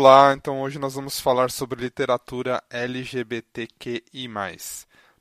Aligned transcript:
Olá, 0.00 0.32
então 0.32 0.60
hoje 0.60 0.78
nós 0.78 0.94
vamos 0.94 1.18
falar 1.18 1.50
sobre 1.50 1.80
literatura 1.80 2.62
LGBTQI. 2.70 4.28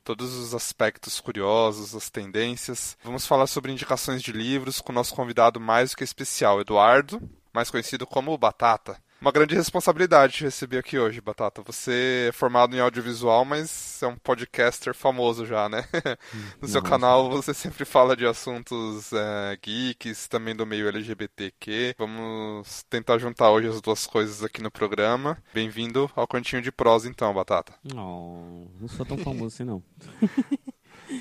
Todos 0.04 0.36
os 0.36 0.54
aspectos 0.54 1.20
curiosos, 1.20 1.96
as 1.96 2.12
tendências. 2.12 2.96
Vamos 3.04 3.26
falar 3.26 3.48
sobre 3.48 3.72
indicações 3.72 4.22
de 4.22 4.32
livros 4.32 4.80
com 4.80 4.92
o 4.92 4.96
nosso 4.96 5.16
convidado 5.16 5.60
mais 5.60 5.90
do 5.90 5.98
que 5.98 6.04
especial, 6.04 6.62
Eduardo, 6.62 7.20
mais 7.52 7.72
conhecido 7.72 8.06
como 8.06 8.38
Batata. 8.38 9.02
Uma 9.20 9.32
grande 9.32 9.56
responsabilidade 9.56 10.44
receber 10.44 10.78
aqui 10.78 11.00
hoje, 11.00 11.20
Batata. 11.20 11.64
Você 11.66 12.28
é 12.30 12.32
formado 12.32 12.76
em 12.76 12.80
audiovisual, 12.80 13.44
mas 13.44 14.02
é 14.04 14.08
um 14.08 14.16
podcaster 14.16 14.94
famoso 14.94 15.44
já, 15.44 15.68
né? 15.68 15.86
no 16.62 16.68
seu 16.68 16.84
canal 16.84 17.28
você 17.28 17.52
sempre 17.52 17.84
fala 17.84 18.16
de 18.16 18.28
assuntos 18.28 19.12
é, 19.12 19.58
geeks, 19.60 20.28
também 20.28 20.56
do 20.56 20.68
meio 20.68 20.88
LGBTQ. 20.88 21.96
Vamos 21.98 22.84
tentar 22.84 23.18
juntar 23.18 23.50
hoje 23.50 23.68
as 23.68 23.82
duas 23.82 24.06
coisas 24.06 24.44
aqui 24.44 24.62
no 24.62 24.70
programa. 24.70 25.42
Bem-vindo 25.52 26.12
ao 26.16 26.28
Cantinho 26.28 26.62
de 26.62 26.72
Prosa, 26.72 27.10
então, 27.10 27.34
Batata. 27.34 27.74
Não, 27.84 28.68
não 28.80 28.88
sou 28.88 29.04
tão 29.04 29.18
famoso 29.18 29.48
assim, 29.48 29.64
não. 29.64 29.82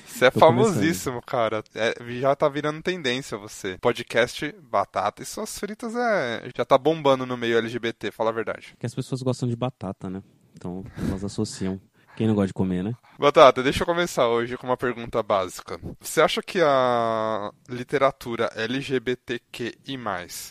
Você 0.06 0.26
é 0.26 0.30
Tô 0.30 0.40
famosíssimo, 0.40 1.20
começando. 1.20 1.24
cara. 1.24 1.64
É, 1.74 1.94
já 2.20 2.34
tá 2.34 2.48
virando 2.48 2.82
tendência 2.82 3.38
você. 3.38 3.78
Podcast 3.78 4.54
Batata 4.62 5.22
e 5.22 5.26
suas 5.26 5.58
fritas 5.58 5.94
é. 5.94 6.48
Já 6.56 6.64
tá 6.64 6.76
bombando 6.76 7.24
no 7.24 7.36
meio 7.36 7.58
LGBT, 7.58 8.10
fala 8.10 8.30
a 8.30 8.32
verdade. 8.32 8.74
Que 8.78 8.86
as 8.86 8.94
pessoas 8.94 9.22
gostam 9.22 9.48
de 9.48 9.56
batata, 9.56 10.10
né? 10.10 10.22
Então 10.54 10.84
elas 10.98 11.22
associam. 11.24 11.80
Quem 12.16 12.26
não 12.26 12.34
gosta 12.34 12.46
de 12.48 12.54
comer, 12.54 12.82
né? 12.82 12.94
Batata, 13.18 13.62
deixa 13.62 13.82
eu 13.82 13.86
começar 13.86 14.26
hoje 14.26 14.56
com 14.56 14.66
uma 14.66 14.76
pergunta 14.76 15.22
básica. 15.22 15.78
Você 16.00 16.22
acha 16.22 16.42
que 16.42 16.60
a 16.62 17.50
literatura 17.68 18.50
LGBTQI 18.56 19.98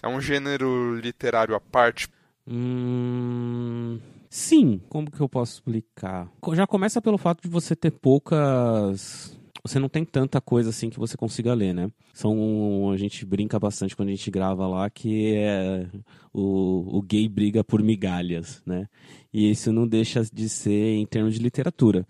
é 0.04 0.08
um 0.08 0.22
gênero 0.22 0.96
literário 0.96 1.56
à 1.56 1.60
parte? 1.60 2.08
Hum. 2.48 4.00
Sim, 4.36 4.82
como 4.90 5.10
que 5.10 5.22
eu 5.22 5.30
posso 5.30 5.54
explicar? 5.54 6.30
Já 6.54 6.68
começa 6.68 7.02
pelo 7.02 7.18
fato 7.18 7.42
de 7.42 7.48
você 7.48 7.74
ter 7.74 7.90
poucas 7.90 9.34
você 9.64 9.80
não 9.80 9.88
tem 9.88 10.04
tanta 10.04 10.42
coisa 10.42 10.72
assim 10.72 10.90
que 10.90 11.00
você 11.00 11.16
consiga 11.16 11.54
ler, 11.54 11.74
né? 11.74 11.90
São 12.14 12.92
a 12.92 12.98
gente 12.98 13.26
brinca 13.26 13.58
bastante 13.58 13.96
quando 13.96 14.10
a 14.10 14.12
gente 14.12 14.30
grava 14.30 14.68
lá 14.68 14.90
que 14.90 15.34
é 15.38 15.88
o, 16.34 16.98
o 16.98 17.02
gay 17.02 17.30
briga 17.30 17.64
por 17.64 17.82
migalhas, 17.82 18.62
né? 18.66 18.90
E 19.34 19.50
isso 19.50 19.72
não 19.72 19.88
deixa 19.88 20.22
de 20.22 20.50
ser 20.50 20.96
em 20.96 21.06
termos 21.06 21.36
de 21.36 21.40
literatura. 21.40 22.06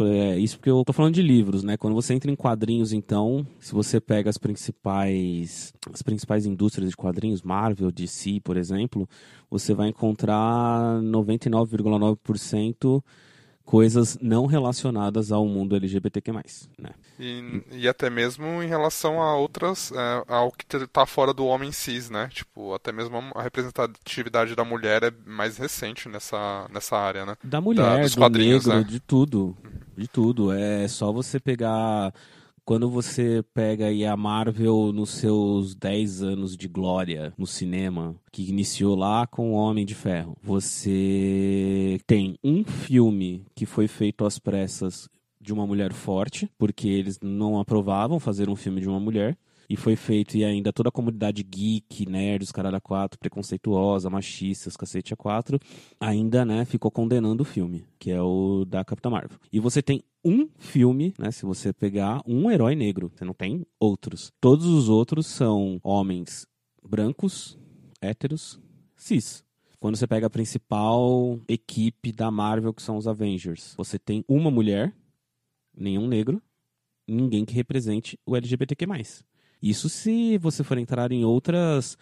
É, 0.00 0.38
isso 0.38 0.56
porque 0.56 0.70
eu 0.70 0.82
tô 0.84 0.92
falando 0.92 1.14
de 1.14 1.22
livros, 1.22 1.62
né? 1.62 1.76
Quando 1.76 1.94
você 1.94 2.14
entra 2.14 2.30
em 2.30 2.36
quadrinhos, 2.36 2.92
então, 2.92 3.46
se 3.60 3.72
você 3.72 4.00
pega 4.00 4.30
as 4.30 4.38
principais 4.38 5.72
as 5.92 6.02
principais 6.02 6.46
indústrias 6.46 6.90
de 6.90 6.96
quadrinhos, 6.96 7.42
Marvel, 7.42 7.90
DC, 7.90 8.40
por 8.42 8.56
exemplo, 8.56 9.08
você 9.50 9.74
vai 9.74 9.88
encontrar 9.88 11.00
99,9% 11.02 13.02
coisas 13.64 14.18
não 14.20 14.46
relacionadas 14.46 15.32
ao 15.32 15.46
mundo 15.46 15.76
LGBTQ+. 15.76 16.32
Né? 16.78 16.90
E, 17.18 17.62
e 17.72 17.88
até 17.88 18.10
mesmo 18.10 18.62
em 18.62 18.66
relação 18.66 19.22
a 19.22 19.36
outras, 19.36 19.92
é, 19.92 20.24
ao 20.28 20.50
que 20.50 20.76
está 20.76 21.06
fora 21.06 21.32
do 21.32 21.46
homem 21.46 21.72
cis, 21.72 22.10
né? 22.10 22.28
Tipo, 22.32 22.74
até 22.74 22.92
mesmo 22.92 23.16
a 23.34 23.42
representatividade 23.42 24.54
da 24.54 24.64
mulher 24.64 25.04
é 25.04 25.12
mais 25.26 25.56
recente 25.56 26.08
nessa, 26.08 26.68
nessa 26.72 26.96
área, 26.96 27.24
né? 27.24 27.36
Da 27.42 27.60
mulher, 27.60 28.08
da, 28.08 28.28
do 28.28 28.38
negro, 28.38 28.68
né? 28.68 28.84
de 28.84 29.00
tudo. 29.00 29.56
De 29.96 30.08
tudo. 30.08 30.52
É 30.52 30.88
só 30.88 31.12
você 31.12 31.38
pegar 31.38 32.12
quando 32.64 32.88
você 32.88 33.44
pega 33.52 33.86
aí 33.86 34.04
a 34.04 34.16
Marvel 34.16 34.92
nos 34.92 35.10
seus 35.10 35.74
10 35.74 36.22
anos 36.22 36.56
de 36.56 36.68
glória 36.68 37.32
no 37.36 37.46
cinema, 37.46 38.14
que 38.30 38.48
iniciou 38.48 38.94
lá 38.94 39.26
com 39.26 39.52
o 39.52 39.54
Homem 39.54 39.84
de 39.84 39.94
Ferro, 39.94 40.36
você 40.42 42.00
tem 42.06 42.38
um 42.42 42.64
filme 42.64 43.44
que 43.54 43.66
foi 43.66 43.88
feito 43.88 44.24
às 44.24 44.38
pressas 44.38 45.08
de 45.40 45.52
uma 45.52 45.66
mulher 45.66 45.92
forte, 45.92 46.48
porque 46.56 46.88
eles 46.88 47.18
não 47.20 47.58
aprovavam 47.58 48.20
fazer 48.20 48.48
um 48.48 48.56
filme 48.56 48.80
de 48.80 48.88
uma 48.88 49.00
mulher 49.00 49.36
e 49.68 49.76
foi 49.76 49.96
feito, 49.96 50.36
e 50.36 50.44
ainda 50.44 50.72
toda 50.72 50.88
a 50.88 50.92
comunidade 50.92 51.42
geek, 51.42 52.06
nerd, 52.08 52.42
os 52.42 52.52
caralho 52.52 52.76
a 52.76 52.80
quatro, 52.80 53.18
preconceituosa, 53.18 54.10
machista, 54.10 54.68
os 54.68 54.76
cacete 54.76 55.14
a 55.14 55.16
quatro, 55.16 55.58
ainda, 56.00 56.44
né, 56.44 56.64
ficou 56.64 56.90
condenando 56.90 57.42
o 57.42 57.46
filme, 57.46 57.84
que 57.98 58.10
é 58.10 58.20
o 58.20 58.64
da 58.64 58.84
Capitã 58.84 59.10
Marvel. 59.10 59.38
E 59.52 59.58
você 59.58 59.82
tem 59.82 60.02
um 60.24 60.48
filme, 60.58 61.14
né, 61.18 61.30
se 61.30 61.44
você 61.44 61.72
pegar 61.72 62.20
um 62.26 62.50
herói 62.50 62.74
negro, 62.74 63.10
você 63.14 63.24
não 63.24 63.34
tem 63.34 63.66
outros. 63.78 64.32
Todos 64.40 64.66
os 64.66 64.88
outros 64.88 65.26
são 65.26 65.80
homens 65.82 66.46
brancos, 66.82 67.58
héteros, 68.00 68.60
cis. 68.96 69.44
Quando 69.80 69.96
você 69.96 70.06
pega 70.06 70.28
a 70.28 70.30
principal 70.30 71.40
equipe 71.48 72.12
da 72.12 72.30
Marvel, 72.30 72.72
que 72.72 72.82
são 72.82 72.96
os 72.96 73.08
Avengers, 73.08 73.74
você 73.76 73.98
tem 73.98 74.24
uma 74.28 74.50
mulher, 74.50 74.94
nenhum 75.76 76.06
negro, 76.06 76.40
ninguém 77.06 77.44
que 77.44 77.52
represente 77.54 78.18
o 78.24 78.36
LGBTQ+. 78.36 78.86
Isso 79.62 79.88
se 79.88 80.36
você 80.38 80.64
for 80.64 80.76
entrar 80.76 81.12
em 81.12 81.24
outras 81.24 81.96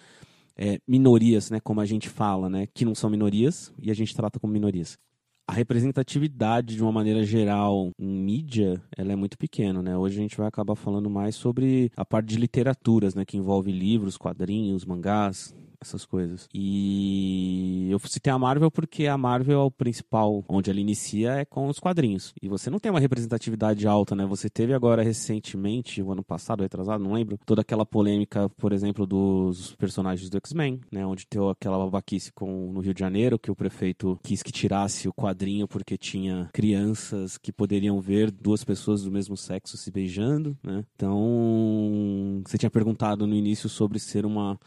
é, 0.57 0.79
minorias, 0.87 1.51
né, 1.51 1.61
como 1.61 1.81
a 1.81 1.87
gente 1.87 2.09
fala, 2.09 2.49
né, 2.49 2.67
que 2.73 2.85
não 2.85 2.95
são 2.95 3.11
minorias 3.11 3.73
e 3.79 3.91
a 3.91 3.95
gente 3.95 4.15
trata 4.15 4.41
como 4.41 4.53
minorias. 4.53 4.99
A 5.47 5.53
representatividade, 5.53 6.77
de 6.77 6.83
uma 6.83 6.93
maneira 6.93 7.25
geral, 7.25 7.91
em 7.99 8.07
mídia, 8.07 8.81
ela 8.97 9.13
é 9.13 9.17
muito 9.17 9.37
pequena, 9.37 9.83
né? 9.83 9.97
Hoje 9.97 10.17
a 10.17 10.23
gente 10.23 10.37
vai 10.37 10.47
acabar 10.47 10.77
falando 10.77 11.11
mais 11.11 11.35
sobre 11.35 11.91
a 11.97 12.05
parte 12.05 12.29
de 12.29 12.37
literaturas, 12.37 13.17
né? 13.17 13.25
Que 13.25 13.37
envolve 13.37 13.73
livros, 13.73 14.17
quadrinhos, 14.17 14.85
mangás, 14.85 15.53
essas 15.81 16.05
coisas. 16.05 16.49
E 16.55 17.89
eu 17.91 17.99
citei 18.01 18.33
a 18.33 18.39
Marvel 18.39 18.71
porque 18.71 19.07
a 19.07 19.17
Marvel 19.17 19.61
é 19.61 19.65
o 19.65 19.71
principal, 19.71 20.45
onde 20.49 20.71
ela 20.71 20.81
inicia 20.81 21.33
é 21.33 21.45
com 21.45 21.69
os 21.69 21.79
quadrinhos. 21.79 22.35
E 22.43 22.49
você 22.49 22.71
não 22.71 22.79
tem 22.79 22.91
uma 22.91 23.01
representatividade 23.01 23.87
alta, 23.87 24.15
né? 24.15 24.27
Você 24.27 24.51
teve 24.51 24.75
agora 24.75 25.03
recentemente, 25.03 26.03
o 26.03 26.13
ano 26.13 26.23
passado, 26.23 26.63
retrasado, 26.63 27.03
não 27.03 27.13
lembro, 27.13 27.39
toda 27.47 27.63
aquela 27.63 27.87
polêmica, 27.87 28.49
por 28.51 28.73
exemplo, 28.73 29.07
dos 29.07 29.75
personagens 29.77 30.29
do 30.29 30.37
X-Men, 30.37 30.81
né? 30.91 31.07
Onde 31.07 31.27
teve 31.27 31.49
aquela 31.49 31.79
babaquice 31.79 32.33
com, 32.33 32.73
no 32.73 32.81
Rio 32.81 32.95
de 32.95 33.01
Janeiro, 33.01 33.39
que 33.39 33.51
o 33.51 33.57
prefeito 33.57 34.19
quis 34.23 34.43
que 34.43 34.53
tirasse 34.53 35.09
o 35.09 35.13
quadrinho 35.13 35.67
porque 35.67 35.97
tinha 35.97 36.49
crianças 36.53 37.39
que 37.39 37.53
poderiam 37.53 38.01
ver 38.01 38.31
duas 38.31 38.65
pessoas 38.65 39.03
do 39.03 39.11
mesmo 39.11 39.37
sexo 39.37 39.77
se 39.77 39.91
beijando, 39.91 40.57
né? 40.63 40.85
Então, 40.95 42.43
você 42.47 42.59
tinha 42.59 42.71
perguntado 42.71 43.27
no 43.27 43.35
início 43.35 43.69
sobre 43.69 43.99
ser 43.99 44.27
uma 44.27 44.59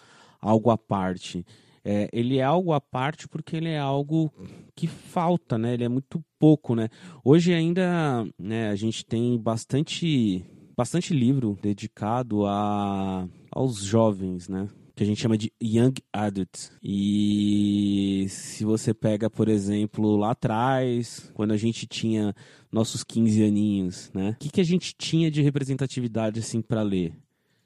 algo 0.43 0.69
à 0.69 0.77
parte. 0.77 1.45
É, 1.85 2.09
ele 2.13 2.37
é 2.37 2.43
algo 2.43 2.71
à 2.71 2.79
parte 2.79 3.27
porque 3.27 3.57
ele 3.57 3.69
é 3.69 3.79
algo 3.79 4.31
que 4.75 4.87
falta, 4.87 5.57
né? 5.57 5.73
Ele 5.73 5.83
é 5.83 5.89
muito 5.89 6.23
pouco, 6.39 6.75
né? 6.75 6.89
Hoje 7.23 7.53
ainda 7.53 8.25
né, 8.37 8.69
a 8.69 8.75
gente 8.75 9.05
tem 9.05 9.37
bastante, 9.37 10.45
bastante 10.77 11.13
livro 11.13 11.57
dedicado 11.61 12.45
a, 12.45 13.27
aos 13.51 13.83
jovens, 13.83 14.47
né? 14.47 14.69
Que 14.95 15.03
a 15.03 15.05
gente 15.05 15.19
chama 15.19 15.37
de 15.37 15.51
Young 15.61 15.95
Adult. 16.13 16.69
E 16.81 18.27
se 18.29 18.63
você 18.63 18.93
pega, 18.93 19.29
por 19.29 19.49
exemplo, 19.49 20.15
lá 20.15 20.31
atrás, 20.31 21.31
quando 21.33 21.51
a 21.51 21.57
gente 21.57 21.87
tinha 21.87 22.33
nossos 22.71 23.03
15 23.03 23.43
aninhos, 23.43 24.11
né? 24.13 24.31
O 24.31 24.39
que, 24.39 24.51
que 24.51 24.61
a 24.61 24.65
gente 24.65 24.93
tinha 24.95 25.31
de 25.31 25.41
representatividade, 25.41 26.39
assim, 26.39 26.61
para 26.61 26.83
ler? 26.83 27.13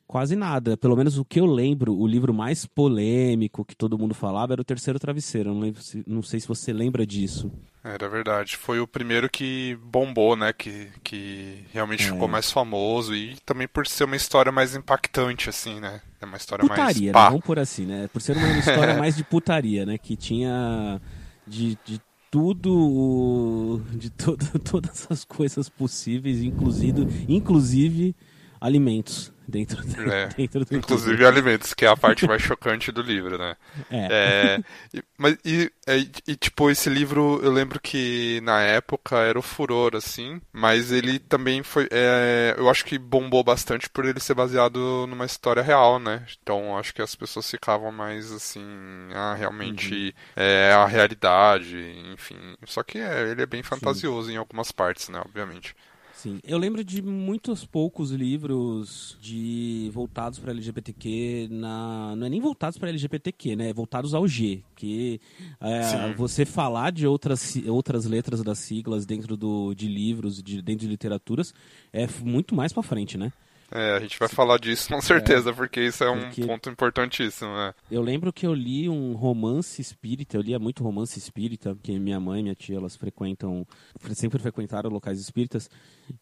Quase 0.07 0.35
nada. 0.35 0.77
Pelo 0.77 0.95
menos 0.95 1.17
o 1.17 1.25
que 1.25 1.39
eu 1.39 1.45
lembro, 1.45 1.93
o 1.95 2.07
livro 2.07 2.33
mais 2.33 2.65
polêmico 2.65 3.65
que 3.65 3.75
todo 3.75 3.97
mundo 3.97 4.15
falava 4.15 4.53
era 4.53 4.61
o 4.61 4.65
Terceiro 4.65 4.97
Travesseiro. 4.97 5.53
não, 5.53 5.59
lembro 5.59 5.81
se, 5.81 6.03
não 6.07 6.23
sei 6.23 6.39
se 6.39 6.47
você 6.47 6.71
lembra 6.71 7.05
disso. 7.05 7.51
Era 7.83 8.07
verdade. 8.09 8.55
Foi 8.55 8.79
o 8.79 8.87
primeiro 8.87 9.29
que 9.29 9.77
bombou, 9.83 10.35
né? 10.35 10.53
Que, 10.53 10.89
que 11.03 11.65
realmente 11.73 12.07
é. 12.07 12.11
ficou 12.11 12.27
mais 12.27 12.51
famoso 12.51 13.13
e 13.13 13.35
também 13.45 13.67
por 13.67 13.85
ser 13.85 14.05
uma 14.05 14.15
história 14.15 14.51
mais 14.51 14.75
impactante, 14.75 15.49
assim, 15.49 15.79
né? 15.79 16.01
É 16.21 16.25
uma 16.25 16.37
história 16.37 16.61
putaria, 16.61 16.83
mais. 16.83 16.93
Putaria, 16.95 17.11
né? 17.13 17.29
Vamos 17.29 17.45
por 17.45 17.59
assim, 17.59 17.85
né? 17.85 18.09
Por 18.11 18.21
ser 18.21 18.37
uma 18.37 18.57
história 18.57 18.93
mais 18.97 19.15
de 19.15 19.23
putaria, 19.23 19.85
né? 19.85 19.97
Que 19.97 20.15
tinha. 20.15 21.01
De, 21.45 21.77
de 21.85 22.01
tudo. 22.31 23.81
De 23.91 24.09
todo, 24.09 24.45
todas 24.59 25.07
as 25.09 25.23
coisas 25.23 25.69
possíveis, 25.69 26.41
inclusive, 26.41 27.25
inclusive 27.29 28.15
alimentos 28.59 29.31
dentro, 29.47 29.79
é, 30.11 30.27
dentro 30.35 30.65
do 30.65 30.75
Inclusive 30.75 31.11
livro. 31.11 31.27
alimentos, 31.27 31.73
que 31.73 31.85
é 31.85 31.87
a 31.87 31.95
parte 31.95 32.27
mais 32.27 32.41
chocante 32.41 32.91
do 32.91 33.01
livro, 33.01 33.37
né? 33.37 33.55
É. 33.89 34.07
é 34.11 34.59
e, 34.93 35.03
mas, 35.17 35.37
e, 35.45 35.71
é, 35.87 35.97
e, 36.27 36.35
tipo, 36.35 36.69
esse 36.69 36.89
livro, 36.89 37.39
eu 37.41 37.51
lembro 37.51 37.79
que 37.79 38.41
na 38.43 38.61
época 38.61 39.17
era 39.17 39.39
o 39.39 39.41
furor, 39.41 39.95
assim, 39.95 40.41
mas 40.51 40.91
ele 40.91 41.19
também 41.19 41.63
foi. 41.63 41.87
É, 41.91 42.55
eu 42.57 42.69
acho 42.69 42.83
que 42.83 42.97
bombou 42.97 43.43
bastante 43.43 43.89
por 43.89 44.05
ele 44.05 44.19
ser 44.19 44.33
baseado 44.33 45.07
numa 45.07 45.25
história 45.25 45.63
real, 45.63 45.99
né? 45.99 46.25
Então 46.41 46.77
acho 46.77 46.93
que 46.93 47.01
as 47.01 47.15
pessoas 47.15 47.49
ficavam 47.49 47.91
mais 47.91 48.31
assim, 48.31 48.65
ah, 49.13 49.33
realmente 49.33 50.13
uhum. 50.35 50.43
é 50.43 50.73
a 50.73 50.85
realidade, 50.85 51.77
enfim. 52.13 52.55
Só 52.65 52.83
que 52.83 52.97
é, 52.97 53.31
ele 53.31 53.41
é 53.41 53.45
bem 53.45 53.63
fantasioso 53.63 54.27
Sim. 54.27 54.35
em 54.35 54.37
algumas 54.37 54.71
partes, 54.71 55.09
né? 55.09 55.21
Obviamente. 55.23 55.75
Sim, 56.17 56.39
eu 56.43 56.57
lembro 56.57 56.83
de 56.83 56.99
muitos 56.99 57.63
poucos 57.63 58.09
livros 58.09 59.15
de 59.21 59.91
voltados 59.93 60.39
para 60.39 60.51
LGBTQ, 60.51 61.47
na... 61.51 62.15
não 62.15 62.25
é 62.25 62.29
nem 62.29 62.41
voltados 62.41 62.79
para 62.79 62.89
LGBTQ, 62.89 63.55
né? 63.55 63.71
Voltados 63.71 64.15
ao 64.15 64.27
G, 64.27 64.63
que 64.75 65.21
é, 65.61 66.11
você 66.15 66.43
falar 66.43 66.91
de 66.91 67.05
outras, 67.05 67.55
outras 67.67 68.05
letras 68.05 68.41
das 68.41 68.57
siglas 68.57 69.05
dentro 69.05 69.37
do, 69.37 69.75
de 69.75 69.87
livros, 69.87 70.41
de, 70.41 70.59
dentro 70.59 70.87
de 70.87 70.91
literaturas, 70.91 71.53
é 71.93 72.07
muito 72.23 72.55
mais 72.55 72.73
para 72.73 72.81
frente, 72.81 73.15
né? 73.15 73.31
É, 73.71 73.97
a 73.97 73.99
gente 73.99 74.17
vai 74.17 74.29
falar 74.29 74.57
disso 74.57 74.87
com 74.89 75.01
certeza, 75.01 75.49
é, 75.49 75.53
porque 75.53 75.81
isso 75.81 76.03
é 76.03 76.09
um 76.09 76.29
ponto 76.45 76.69
importantíssimo. 76.69 77.53
Né? 77.53 77.73
Eu 77.91 78.01
lembro 78.01 78.31
que 78.31 78.45
eu 78.47 78.53
li 78.53 78.87
um 78.87 79.13
romance 79.13 79.81
espírita, 79.81 80.37
eu 80.37 80.41
lia 80.41 80.57
muito 80.57 80.83
romance 80.83 81.19
espírita, 81.19 81.75
porque 81.75 81.97
minha 81.99 82.19
mãe 82.19 82.39
e 82.39 82.43
minha 82.43 82.55
tia, 82.55 82.77
elas 82.77 82.95
frequentam, 82.95 83.67
sempre 84.13 84.39
frequentaram 84.39 84.89
locais 84.89 85.19
espíritas, 85.19 85.69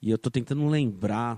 e 0.02 0.10
eu 0.10 0.18
tô 0.18 0.32
tentando 0.32 0.68
lembrar... 0.68 1.38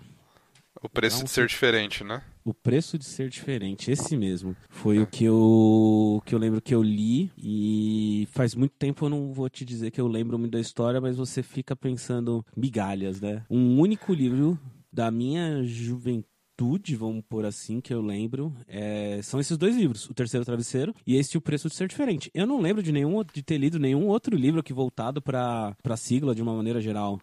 O 0.81 0.88
preço 0.88 1.24
de 1.24 1.30
ser 1.31 1.48
diferente, 1.48 2.04
né? 2.04 2.21
O 2.45 2.53
preço 2.53 3.00
de 3.00 3.03
ser 3.03 3.30
diferente, 3.30 3.89
esse 3.89 4.15
mesmo. 4.15 4.56
Foi 4.69 4.98
é. 4.98 5.01
o 5.01 5.07
que 5.07 5.25
eu, 5.25 6.21
que 6.24 6.36
eu 6.36 6.39
lembro 6.39 6.62
que 6.62 6.74
eu 6.74 6.83
li 6.83 7.31
e 7.36 8.27
faz 8.31 8.53
muito 8.53 8.75
tempo 8.77 9.06
eu 9.06 9.10
não 9.10 9.33
vou 9.33 9.50
te 9.50 9.65
dizer 9.65 9.89
que 9.89 10.00
eu 10.00 10.07
lembro 10.07 10.38
muito 10.38 10.51
da 10.51 10.60
história, 10.60 11.01
mas 11.01 11.18
você 11.18 11.42
fica 11.42 11.75
pensando 11.75 12.45
migalhas, 12.56 13.19
né? 13.19 13.44
Um 13.50 13.80
único 13.80 14.13
livro 14.13 14.57
da 14.92 15.12
minha 15.12 15.63
juventude, 15.63 16.95
vamos 16.95 17.24
por 17.28 17.45
assim, 17.45 17.80
que 17.80 17.94
eu 17.94 18.01
lembro, 18.01 18.54
é, 18.68 19.19
são 19.22 19.39
esses 19.39 19.57
dois 19.57 19.75
livros, 19.75 20.10
O 20.10 20.13
Terceiro 20.13 20.45
Travesseiro 20.45 20.94
e 21.06 21.16
este 21.16 21.38
O 21.38 21.42
Preço 21.42 21.69
de 21.69 21.75
Ser 21.75 21.88
Diferente. 21.88 22.31
Eu 22.34 22.48
não 22.48 22.60
lembro 22.60 22.81
de 22.81 22.92
nenhum 22.92 23.24
de 23.24 23.44
ter 23.44 23.57
lido 23.57 23.80
nenhum 23.80 24.07
outro 24.07 24.36
livro 24.36 24.63
que 24.63 24.74
voltado 24.74 25.22
para 25.22 25.75
a 25.84 25.98
sigla 25.98 26.34
de 26.34 26.42
uma 26.42 26.56
maneira 26.56 26.81
geral. 26.81 27.19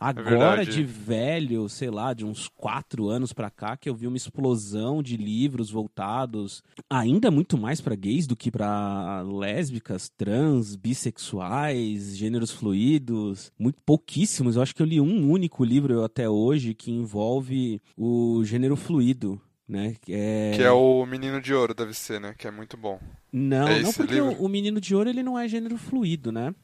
É 0.00 0.04
Agora, 0.08 0.62
é 0.62 0.64
de 0.64 0.84
velho, 0.84 1.68
sei 1.68 1.90
lá, 1.90 2.12
de 2.12 2.24
uns 2.24 2.48
quatro 2.48 3.08
anos 3.08 3.32
pra 3.32 3.50
cá, 3.50 3.76
que 3.76 3.88
eu 3.88 3.94
vi 3.94 4.06
uma 4.06 4.16
explosão 4.16 5.02
de 5.02 5.16
livros 5.16 5.70
voltados 5.70 6.62
ainda 6.88 7.30
muito 7.30 7.56
mais 7.56 7.80
para 7.80 7.94
gays 7.94 8.26
do 8.26 8.36
que 8.36 8.50
para 8.50 9.22
lésbicas, 9.22 10.10
trans, 10.10 10.76
bissexuais, 10.76 12.16
gêneros 12.16 12.50
fluidos. 12.50 13.50
Muito 13.58 13.78
pouquíssimos. 13.84 14.56
Eu 14.56 14.62
acho 14.62 14.74
que 14.74 14.82
eu 14.82 14.86
li 14.86 15.00
um 15.00 15.30
único 15.30 15.64
livro 15.64 16.04
até 16.04 16.28
hoje 16.28 16.74
que 16.74 16.90
envolve 16.90 17.80
o 17.96 18.42
gênero 18.44 18.76
fluido. 18.76 19.40
Né? 19.68 19.96
Que 20.00 20.12
é... 20.14 20.52
que 20.54 20.62
é 20.62 20.70
o 20.70 21.04
Menino 21.04 21.40
de 21.40 21.52
Ouro, 21.52 21.74
deve 21.74 21.92
ser, 21.92 22.20
né? 22.20 22.36
Que 22.38 22.46
é 22.46 22.52
muito 22.52 22.76
bom. 22.76 23.00
Não, 23.32 23.66
é 23.66 23.82
não 23.82 23.92
porque 23.92 24.20
o, 24.20 24.30
o 24.44 24.48
Menino 24.48 24.80
de 24.80 24.94
Ouro 24.94 25.10
ele 25.10 25.24
não 25.24 25.36
é 25.36 25.48
gênero 25.48 25.76
fluido, 25.76 26.30
né? 26.30 26.54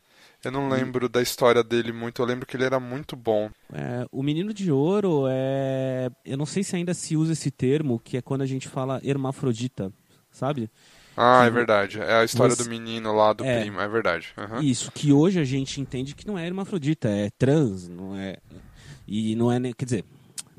Eu 0.45 0.51
não 0.51 0.69
lembro 0.69 1.09
da 1.09 1.23
história 1.23 1.63
dele 1.63 1.93
muito, 1.93 2.21
eu 2.21 2.27
lembro 2.27 2.45
que 2.45 2.57
ele 2.57 2.65
era 2.65 2.81
muito 2.81 3.15
bom. 3.15 3.49
É, 3.73 4.07
o 4.11 4.23
Menino 4.23 4.53
de 4.53 4.73
Ouro 4.73 5.27
é. 5.29 6.11
Eu 6.25 6.37
não 6.37 6.47
sei 6.47 6.65
se 6.65 6.75
ainda 6.75 6.93
se 6.95 7.17
usa 7.17 7.33
esse 7.33 7.51
termo, 7.51 8.01
que 8.01 8.17
é 8.17 8.23
quando 8.23 8.43
a 8.43 8.47
gente 8.47 8.69
fala 8.69 9.01
hermafrodita, 9.05 9.93
sabe? 10.31 10.69
Ah, 11.17 11.41
que, 11.43 11.47
é 11.47 11.51
verdade. 11.51 12.01
É 12.01 12.15
a 12.15 12.25
história 12.25 12.57
você... 12.57 12.65
do 12.65 12.71
menino 12.71 13.15
lá 13.15 13.33
do 13.33 13.45
é, 13.45 13.61
primo, 13.61 13.81
é 13.81 13.89
verdade. 13.89 14.35
Uhum. 14.37 14.61
Isso, 14.61 14.91
que 14.91 15.13
hoje 15.13 15.39
a 15.39 15.45
gente 15.45 15.81
entende 15.81 16.15
que 16.15 16.27
não 16.27 16.39
é 16.39 16.47
hermafrodita, 16.47 17.09
é 17.09 17.31
trans, 17.31 17.89
não 17.89 18.17
é. 18.17 18.39
E 19.07 19.37
não 19.37 19.53
é. 19.53 19.61
Quer 19.73 19.85
dizer, 19.85 20.05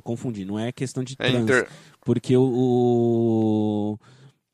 confundi, 0.01 0.45
não 0.45 0.57
é 0.57 0.71
questão 0.71 1.03
de 1.03 1.15
é 1.19 1.29
trans. 1.29 1.35
É 1.35 1.39
inter... 1.39 1.69
Porque 2.05 2.35
o, 2.37 2.43
o 2.43 3.99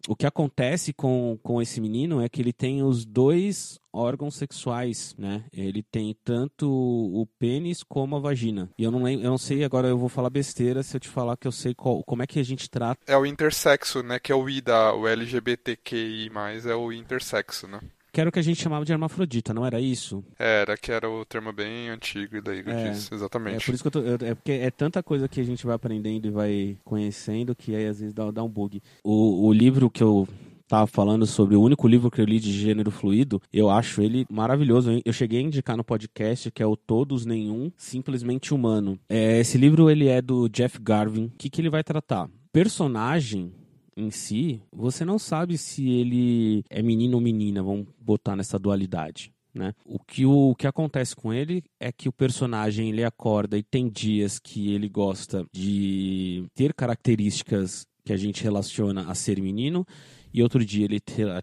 o 0.10 0.16
que 0.16 0.26
acontece 0.26 0.92
com, 0.92 1.38
com 1.44 1.62
esse 1.62 1.80
menino 1.80 2.20
é 2.20 2.28
que 2.28 2.42
ele 2.42 2.52
tem 2.52 2.82
os 2.82 3.06
dois 3.06 3.80
órgãos 3.94 4.34
sexuais, 4.34 5.16
né? 5.16 5.46
Ele 5.54 5.84
tem 5.84 6.18
tanto 6.24 6.68
o 6.68 7.28
pênis 7.38 7.84
como 7.84 8.16
a 8.16 8.20
vagina. 8.20 8.72
E 8.76 8.84
eu 8.84 8.90
não 8.90 9.04
lembro, 9.04 9.24
eu 9.24 9.30
não 9.30 9.38
sei 9.38 9.64
agora 9.64 9.88
eu 9.88 10.00
vou 10.00 10.10
falar 10.10 10.32
besteira 10.32 10.82
se 10.82 10.98
eu 10.98 11.00
te 11.00 11.08
falar 11.08 11.38
que 11.38 11.48
eu 11.48 11.52
sei 11.52 11.76
qual, 11.76 12.04
como 12.04 12.24
é 12.24 12.28
que 12.28 12.40
a 12.40 12.44
gente 12.44 12.68
trata. 12.72 13.00
É 13.06 13.16
o 13.16 13.24
intersexo, 13.24 14.02
né? 14.02 14.18
Que 14.18 14.32
é 14.32 14.36
o 14.36 14.50
I 14.50 14.62
da 14.62 14.96
o 14.96 15.08
LGBTQI+, 15.08 16.32
é 16.68 16.76
o 16.76 16.92
intersexo, 16.92 17.68
né? 17.68 17.80
Que 18.12 18.20
era 18.20 18.30
o 18.30 18.34
que 18.34 18.40
a 18.40 18.44
gente 18.44 18.62
chamava 18.62 18.86
de 18.86 18.92
hermafrodita, 18.92 19.54
não 19.54 19.66
era 19.66 19.80
isso? 19.80 20.24
Era, 20.38 20.78
que 20.78 20.92
era 20.92 21.10
o 21.10 21.26
termo 21.26 21.52
bem 21.54 21.90
antigo 21.90 22.38
e 22.38 22.42
daí 22.42 22.64
é, 22.66 22.92
disse, 22.92 23.14
exatamente. 23.14 23.58
É 23.58 23.66
por 23.66 23.74
isso 23.74 23.84
que 23.84 23.88
eu 23.88 23.92
tô, 23.92 24.26
é 24.26 24.36
porque 24.36 24.52
é 24.52 24.72
tanta 24.72 25.02
coisa 25.04 25.28
que 25.28 25.40
a 25.40 25.44
gente 25.44 25.66
vai 25.66 25.76
aprendendo 25.76 26.28
e 26.28 26.32
vai 26.32 26.78
conhecendo 26.84 27.56
que 27.56 27.76
aí 27.76 27.88
às 27.88 28.00
vezes 28.00 28.14
dá, 28.14 28.30
dá 28.32 28.44
um 28.44 28.50
bug. 28.50 28.82
O, 29.04 29.48
o 29.48 29.54
livro 29.54 29.90
que 29.90 30.04
eu 30.04 30.28
tava 30.70 30.86
falando 30.86 31.26
sobre 31.26 31.56
o 31.56 31.62
único 31.62 31.88
livro 31.88 32.12
que 32.12 32.22
eu 32.22 32.26
li 32.26 32.40
de 32.40 32.52
gênero 32.52 32.92
fluido, 32.92 33.42
eu 33.52 33.70
acho 33.70 34.02
ele 34.02 34.26
maravilhoso. 34.30 35.02
Eu 35.04 35.12
cheguei 35.12 35.40
a 35.40 35.44
indicar 35.44 35.76
no 35.76 35.84
podcast 35.84 36.52
que 36.52 36.62
é 36.62 36.66
o 36.66 36.78
Todos 36.78 37.26
Nenhum, 37.26 37.72
Simplesmente 37.76 38.54
Humano. 38.54 39.00
É, 39.10 39.40
esse 39.40 39.58
livro 39.58 39.90
ele 39.90 40.08
é 40.08 40.22
do 40.22 40.48
Jeff 40.48 40.80
Garvin. 40.80 41.26
O 41.26 41.32
que, 41.38 41.50
que 41.50 41.60
ele 41.60 41.72
vai 41.72 41.84
tratar? 41.84 42.30
Personagem 42.54 43.52
em 44.00 44.12
si, 44.12 44.62
você 44.72 45.04
não 45.04 45.20
sabe 45.20 45.58
se 45.58 45.90
ele 45.90 46.64
é 46.70 46.82
menino 46.82 47.16
ou 47.18 47.22
menina, 47.22 47.62
vamos 47.62 47.88
botar 48.00 48.36
nessa 48.36 48.58
dualidade. 48.58 49.32
Né? 49.54 49.74
O, 49.84 50.00
que, 50.00 50.26
o, 50.26 50.52
o 50.52 50.56
que 50.56 50.68
acontece 50.68 51.16
com 51.16 51.34
ele 51.34 51.64
é 51.80 51.92
que 51.92 52.08
o 52.08 52.14
personagem 52.14 52.90
ele 52.90 53.04
acorda 53.04 53.58
e 53.58 53.64
tem 53.64 53.90
dias 53.90 54.40
que 54.40 54.74
ele 54.74 54.88
gosta 54.88 55.46
de 55.52 56.46
ter 56.54 56.74
características 56.74 57.86
que 58.06 58.14
a 58.14 58.18
gente 58.18 58.44
relaciona 58.44 59.10
a 59.10 59.16
ser 59.16 59.42
menino 59.42 59.86
e 60.34 60.44
outro 60.44 60.64
dia 60.64 60.86
ele 60.86 61.00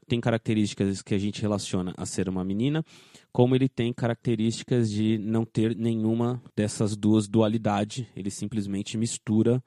tem 0.07 0.21
características 0.21 1.03
que 1.03 1.15
a 1.15 1.19
gente 1.19 1.43
relaciona 1.43 1.93
a 1.97 2.07
ser 2.07 2.29
uma 2.29 2.45
menina, 2.45 2.85
como 3.33 3.55
ele 3.55 3.69
tem 3.69 3.93
características 3.93 4.91
de 4.91 5.19
não 5.19 5.45
ter 5.45 5.77
nenhuma 5.77 6.41
dessas 6.55 6.97
duas 6.97 7.27
dualidades, 7.27 8.07
ele 8.17 8.31
simplesmente 8.31 8.97
mistura 8.97 9.63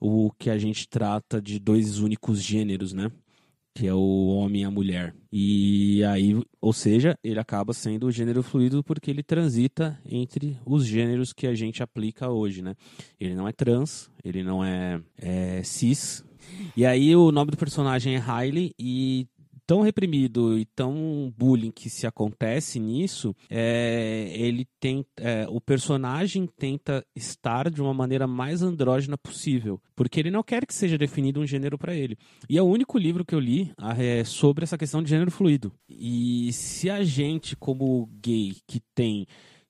o 0.00 0.30
que 0.38 0.50
a 0.50 0.58
gente 0.58 0.88
trata 0.88 1.40
de 1.40 1.58
dois 1.58 1.98
únicos 1.98 2.42
gêneros, 2.42 2.92
né? 2.92 3.10
Que 3.74 3.88
é 3.88 3.94
o 3.94 4.28
homem 4.28 4.62
e 4.62 4.64
a 4.64 4.70
mulher. 4.70 5.14
E 5.32 6.04
aí, 6.04 6.40
ou 6.60 6.72
seja, 6.72 7.18
ele 7.24 7.40
acaba 7.40 7.72
sendo 7.72 8.06
o 8.06 8.12
gênero 8.12 8.42
fluido 8.42 8.84
porque 8.84 9.10
ele 9.10 9.22
transita 9.22 9.98
entre 10.08 10.56
os 10.64 10.86
gêneros 10.86 11.32
que 11.32 11.46
a 11.46 11.54
gente 11.54 11.82
aplica 11.82 12.30
hoje, 12.30 12.62
né? 12.62 12.74
Ele 13.18 13.34
não 13.34 13.48
é 13.48 13.52
trans, 13.52 14.10
ele 14.22 14.44
não 14.44 14.64
é, 14.64 15.00
é 15.18 15.62
cis. 15.64 16.24
E 16.76 16.86
aí 16.86 17.16
o 17.16 17.32
nome 17.32 17.50
do 17.50 17.56
personagem 17.56 18.14
é 18.14 18.18
Riley 18.18 18.72
e 18.78 19.26
tão 19.66 19.82
reprimido 19.82 20.58
e 20.58 20.64
tão 20.64 21.32
bullying 21.36 21.70
que 21.70 21.88
se 21.88 22.06
acontece 22.06 22.78
nisso, 22.78 23.34
é, 23.50 24.32
ele 24.34 24.66
tem, 24.78 25.04
é, 25.18 25.46
o 25.48 25.60
personagem 25.60 26.46
tenta 26.46 27.04
estar 27.14 27.70
de 27.70 27.80
uma 27.80 27.94
maneira 27.94 28.26
mais 28.26 28.62
andrógena 28.62 29.16
possível, 29.16 29.80
porque 29.94 30.20
ele 30.20 30.30
não 30.30 30.42
quer 30.42 30.66
que 30.66 30.74
seja 30.74 30.98
definido 30.98 31.40
um 31.40 31.46
gênero 31.46 31.78
para 31.78 31.94
ele. 31.94 32.16
E 32.48 32.58
é 32.58 32.62
o 32.62 32.66
único 32.66 32.98
livro 32.98 33.24
que 33.24 33.34
eu 33.34 33.40
li 33.40 33.72
é, 33.98 34.24
sobre 34.24 34.64
essa 34.64 34.78
questão 34.78 35.02
de 35.02 35.10
gênero 35.10 35.30
fluido. 35.30 35.72
E 35.88 36.52
se 36.52 36.90
a 36.90 37.02
gente, 37.02 37.56
como 37.56 38.08
gay, 38.20 38.56
que 38.66 38.80
tem 38.94 39.26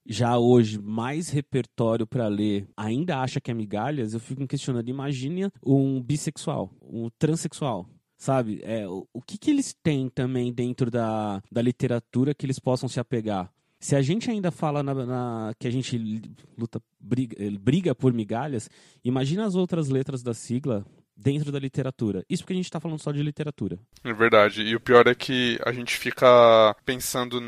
já 0.06 0.36
hoje 0.36 0.78
mais 0.78 1.30
repertório 1.30 2.06
para 2.06 2.28
ler 2.28 2.66
ainda 2.76 3.20
acha 3.20 3.40
que 3.40 3.50
é 3.50 3.54
migalhas, 3.54 4.12
eu 4.12 4.20
fico 4.20 4.40
me 4.40 4.46
questionando. 4.46 4.88
Imagine 4.88 5.48
um 5.64 6.02
bissexual, 6.02 6.70
um 6.82 7.08
transexual 7.18 7.88
sabe? 8.16 8.60
É, 8.62 8.86
o, 8.88 9.06
o 9.12 9.22
que, 9.22 9.38
que 9.38 9.50
eles 9.50 9.74
têm 9.82 10.08
também 10.08 10.52
dentro 10.52 10.90
da, 10.90 11.42
da 11.50 11.62
literatura 11.62 12.34
que 12.34 12.46
eles 12.46 12.58
possam 12.58 12.88
se 12.88 13.00
apegar? 13.00 13.50
Se 13.80 13.94
a 13.94 14.00
gente 14.00 14.30
ainda 14.30 14.50
fala 14.50 14.82
na, 14.82 14.94
na, 14.94 15.52
que 15.58 15.68
a 15.68 15.70
gente 15.70 15.98
luta, 16.56 16.80
briga, 16.98 17.36
briga 17.60 17.94
por 17.94 18.12
migalhas, 18.14 18.70
imagina 19.04 19.44
as 19.44 19.54
outras 19.54 19.88
letras 19.88 20.22
da 20.22 20.32
sigla 20.32 20.86
dentro 21.16 21.52
da 21.52 21.58
literatura. 21.58 22.24
Isso 22.28 22.42
porque 22.42 22.54
a 22.54 22.56
gente 22.56 22.64
está 22.64 22.80
falando 22.80 22.98
só 22.98 23.12
de 23.12 23.22
literatura. 23.22 23.78
É 24.02 24.12
verdade. 24.12 24.62
E 24.62 24.74
o 24.74 24.80
pior 24.80 25.06
é 25.06 25.14
que 25.14 25.58
a 25.64 25.72
gente 25.72 25.96
fica 25.96 26.74
pensando 26.84 27.38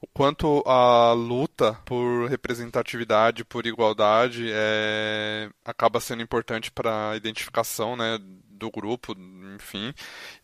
o 0.00 0.06
quanto 0.12 0.62
a 0.66 1.12
luta 1.12 1.74
por 1.84 2.28
representatividade, 2.28 3.44
por 3.44 3.66
igualdade, 3.66 4.48
é, 4.50 5.48
acaba 5.64 6.00
sendo 6.00 6.22
importante 6.22 6.72
para 6.72 7.10
a 7.10 7.16
identificação 7.16 7.96
né, 7.96 8.18
do 8.62 8.70
grupo, 8.70 9.16
enfim, 9.56 9.92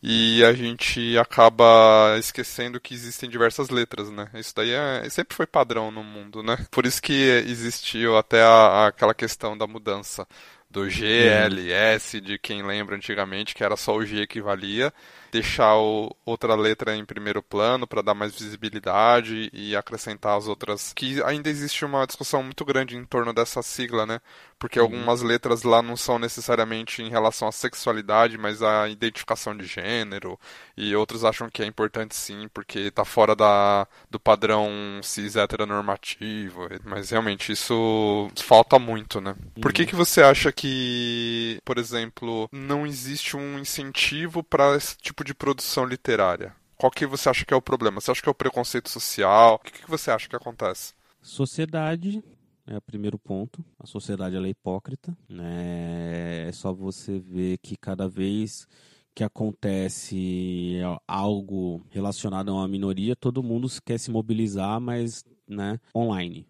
e 0.03 0.43
a 0.43 0.51
gente 0.51 1.17
acaba 1.17 2.17
esquecendo 2.19 2.79
que 2.79 2.93
existem 2.93 3.29
diversas 3.29 3.69
letras, 3.69 4.09
né? 4.09 4.29
Isso 4.33 4.53
daí 4.53 4.71
é, 4.71 5.09
sempre 5.09 5.35
foi 5.35 5.47
padrão 5.47 5.89
no 5.89 6.03
mundo, 6.03 6.43
né? 6.43 6.57
Por 6.69 6.85
isso 6.85 7.01
que 7.01 7.13
existiu 7.47 8.17
até 8.17 8.43
a, 8.43 8.87
aquela 8.87 9.13
questão 9.13 9.57
da 9.57 9.65
mudança 9.65 10.27
do 10.69 10.87
GLS, 10.87 12.21
de 12.21 12.37
quem 12.37 12.61
lembra 12.61 12.95
antigamente, 12.95 13.55
que 13.55 13.63
era 13.63 13.75
só 13.75 13.95
o 13.95 14.05
G 14.05 14.27
que 14.27 14.41
valia, 14.41 14.93
deixar 15.31 15.75
o, 15.77 16.15
outra 16.25 16.55
letra 16.55 16.95
em 16.95 17.05
primeiro 17.05 17.41
plano 17.41 17.87
para 17.87 18.01
dar 18.01 18.13
mais 18.13 18.33
visibilidade 18.33 19.49
e 19.53 19.75
acrescentar 19.75 20.37
as 20.37 20.47
outras. 20.47 20.93
Que 20.93 21.21
ainda 21.23 21.49
existe 21.49 21.85
uma 21.85 22.05
discussão 22.05 22.43
muito 22.43 22.65
grande 22.65 22.95
em 22.95 23.05
torno 23.05 23.33
dessa 23.33 23.61
sigla, 23.61 24.05
né? 24.05 24.21
Porque 24.57 24.79
uhum. 24.79 24.85
algumas 24.85 25.21
letras 25.21 25.63
lá 25.63 25.81
não 25.81 25.95
são 25.95 26.19
necessariamente 26.19 27.01
em 27.01 27.09
relação 27.09 27.47
à 27.47 27.51
sexualidade, 27.51 28.37
mas 28.37 28.61
à 28.61 28.89
identificação 28.89 29.55
de 29.55 29.65
gênero, 29.65 30.39
e 30.75 30.95
outros 30.95 31.23
acham 31.23 31.49
que 31.49 31.63
é 31.63 31.65
importante 31.65 32.15
sim, 32.15 32.47
porque 32.53 32.79
está 32.79 33.05
fora 33.05 33.35
da, 33.35 33.87
do 34.09 34.19
padrão 34.19 34.69
cis 35.01 35.35
heteronormativo, 35.35 36.67
mas 36.83 37.09
realmente 37.09 37.51
isso 37.51 38.29
falta 38.37 38.77
muito, 38.77 39.21
né? 39.21 39.35
Por 39.61 39.71
que, 39.71 39.83
uhum. 39.83 39.87
que 39.87 39.95
você 39.95 40.21
acha 40.21 40.51
que, 40.51 41.59
por 41.63 41.77
exemplo, 41.77 42.49
não 42.51 42.85
existe 42.85 43.37
um 43.37 43.57
incentivo 43.59 44.43
para 44.43 44.75
esse 44.75 44.97
tipo 44.97 45.18
tipo 45.19 45.23
de 45.23 45.33
produção 45.33 45.85
literária? 45.85 46.55
Qual 46.77 46.91
que 46.91 47.05
você 47.05 47.29
acha 47.29 47.45
que 47.45 47.53
é 47.53 47.57
o 47.57 47.61
problema? 47.61 47.99
Você 47.99 48.11
acha 48.11 48.21
que 48.21 48.29
é 48.29 48.31
o 48.31 48.35
preconceito 48.35 48.89
social? 48.89 49.55
O 49.55 49.59
que, 49.59 49.71
que 49.71 49.89
você 49.89 50.11
acha 50.11 50.29
que 50.29 50.35
acontece? 50.35 50.93
Sociedade 51.21 52.23
é 52.65 52.77
o 52.77 52.81
primeiro 52.81 53.19
ponto. 53.19 53.63
A 53.77 53.85
sociedade 53.85 54.37
é 54.37 54.47
hipócrita. 54.47 55.15
Né? 55.27 56.47
É 56.47 56.51
só 56.53 56.73
você 56.73 57.19
ver 57.19 57.57
que 57.57 57.75
cada 57.75 58.07
vez 58.07 58.65
que 59.13 59.23
acontece 59.23 60.77
algo 61.05 61.85
relacionado 61.89 62.49
a 62.49 62.53
uma 62.53 62.67
minoria, 62.67 63.15
todo 63.15 63.43
mundo 63.43 63.67
quer 63.85 63.99
se 63.99 64.09
mobilizar, 64.09 64.79
mas 64.79 65.25
né, 65.45 65.79
online. 65.93 66.47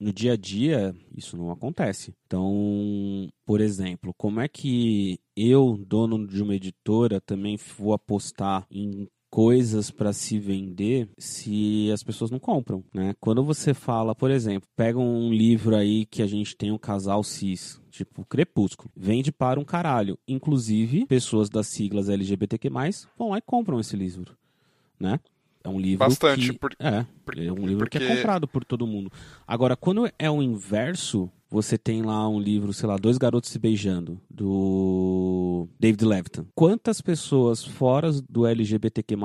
No 0.00 0.14
dia 0.14 0.32
a 0.32 0.36
dia, 0.36 0.96
isso 1.14 1.36
não 1.36 1.50
acontece. 1.50 2.14
Então, 2.26 3.30
por 3.44 3.60
exemplo, 3.60 4.14
como 4.16 4.40
é 4.40 4.48
que 4.48 5.20
eu, 5.36 5.76
dono 5.86 6.26
de 6.26 6.42
uma 6.42 6.54
editora, 6.54 7.20
também 7.20 7.58
vou 7.78 7.92
apostar 7.92 8.66
em 8.70 9.06
coisas 9.30 9.90
para 9.90 10.12
se 10.12 10.38
vender 10.38 11.08
se 11.16 11.90
as 11.92 12.02
pessoas 12.02 12.30
não 12.30 12.38
compram, 12.38 12.82
né? 12.92 13.14
Quando 13.20 13.44
você 13.44 13.72
fala, 13.72 14.14
por 14.14 14.30
exemplo, 14.30 14.68
pega 14.74 14.98
um 14.98 15.32
livro 15.32 15.76
aí 15.76 16.04
que 16.04 16.22
a 16.22 16.26
gente 16.26 16.56
tem 16.56 16.72
um 16.72 16.78
casal 16.78 17.22
cis, 17.22 17.80
tipo 17.90 18.24
Crepúsculo, 18.24 18.90
vende 18.96 19.30
para 19.30 19.60
um 19.60 19.64
caralho. 19.64 20.18
Inclusive, 20.26 21.06
pessoas 21.06 21.48
das 21.48 21.68
siglas 21.68 22.08
LGBTQ+, 22.08 22.70
vão 23.16 23.30
lá 23.30 23.38
e 23.38 23.42
compram 23.42 23.78
esse 23.78 23.96
livro, 23.96 24.36
né? 24.98 25.20
É 25.62 25.68
um 25.68 25.78
livro 25.78 25.98
Bastante, 25.98 26.52
que... 26.52 26.58
Por... 26.58 26.72
É, 26.78 27.04
é 27.36 27.52
um 27.52 27.66
livro 27.66 27.78
porque... 27.78 27.98
que 27.98 28.04
é 28.04 28.16
comprado 28.16 28.48
por 28.48 28.64
todo 28.64 28.86
mundo. 28.86 29.12
Agora, 29.46 29.76
quando 29.76 30.10
é 30.18 30.30
o 30.30 30.42
inverso, 30.42 31.30
você 31.50 31.76
tem 31.76 32.02
lá 32.02 32.26
um 32.28 32.40
livro, 32.40 32.72
sei 32.72 32.88
lá, 32.88 32.96
Dois 32.96 33.18
Garotos 33.18 33.50
Se 33.50 33.58
Beijando, 33.58 34.18
do 34.30 35.68
David 35.78 36.04
Levitan. 36.04 36.46
Quantas 36.54 37.02
pessoas 37.02 37.62
fora 37.62 38.10
do 38.28 38.46
LGBTQ+, 38.46 39.16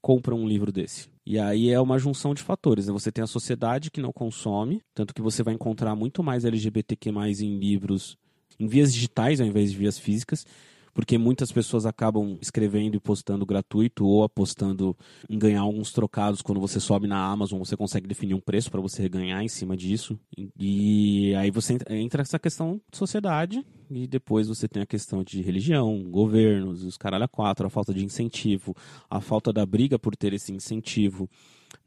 compram 0.00 0.38
um 0.38 0.48
livro 0.48 0.70
desse? 0.70 1.08
E 1.26 1.38
aí 1.38 1.70
é 1.70 1.80
uma 1.80 1.98
junção 1.98 2.34
de 2.34 2.42
fatores. 2.42 2.86
Né? 2.86 2.92
Você 2.92 3.10
tem 3.10 3.24
a 3.24 3.26
sociedade 3.26 3.90
que 3.90 4.00
não 4.00 4.12
consome, 4.12 4.82
tanto 4.94 5.12
que 5.12 5.20
você 5.20 5.42
vai 5.42 5.54
encontrar 5.54 5.96
muito 5.96 6.22
mais 6.22 6.44
LGBTQ+, 6.44 7.10
em 7.10 7.58
livros, 7.58 8.16
em 8.58 8.66
vias 8.68 8.92
digitais 8.94 9.40
ao 9.40 9.46
invés 9.46 9.72
de 9.72 9.76
vias 9.76 9.98
físicas 9.98 10.46
porque 10.92 11.16
muitas 11.16 11.52
pessoas 11.52 11.86
acabam 11.86 12.36
escrevendo 12.40 12.96
e 12.96 13.00
postando 13.00 13.46
gratuito 13.46 14.04
ou 14.04 14.22
apostando 14.22 14.96
em 15.28 15.38
ganhar 15.38 15.60
alguns 15.60 15.92
trocados 15.92 16.42
quando 16.42 16.60
você 16.60 16.80
sobe 16.80 17.06
na 17.06 17.24
Amazon, 17.24 17.58
você 17.58 17.76
consegue 17.76 18.06
definir 18.06 18.34
um 18.34 18.40
preço 18.40 18.70
para 18.70 18.80
você 18.80 19.08
ganhar 19.08 19.42
em 19.42 19.48
cima 19.48 19.76
disso. 19.76 20.18
E 20.58 21.34
aí 21.36 21.50
você 21.50 21.78
entra 21.88 22.22
essa 22.22 22.38
questão 22.38 22.80
de 22.90 22.98
sociedade 22.98 23.64
e 23.90 24.06
depois 24.06 24.48
você 24.48 24.68
tem 24.68 24.82
a 24.82 24.86
questão 24.86 25.22
de 25.22 25.42
religião, 25.42 26.02
governos, 26.10 26.84
os 26.84 26.96
caralho 26.96 27.24
a 27.24 27.28
quatro, 27.28 27.66
a 27.66 27.70
falta 27.70 27.92
de 27.92 28.04
incentivo, 28.04 28.74
a 29.08 29.20
falta 29.20 29.52
da 29.52 29.66
briga 29.66 29.98
por 29.98 30.16
ter 30.16 30.32
esse 30.32 30.52
incentivo. 30.52 31.28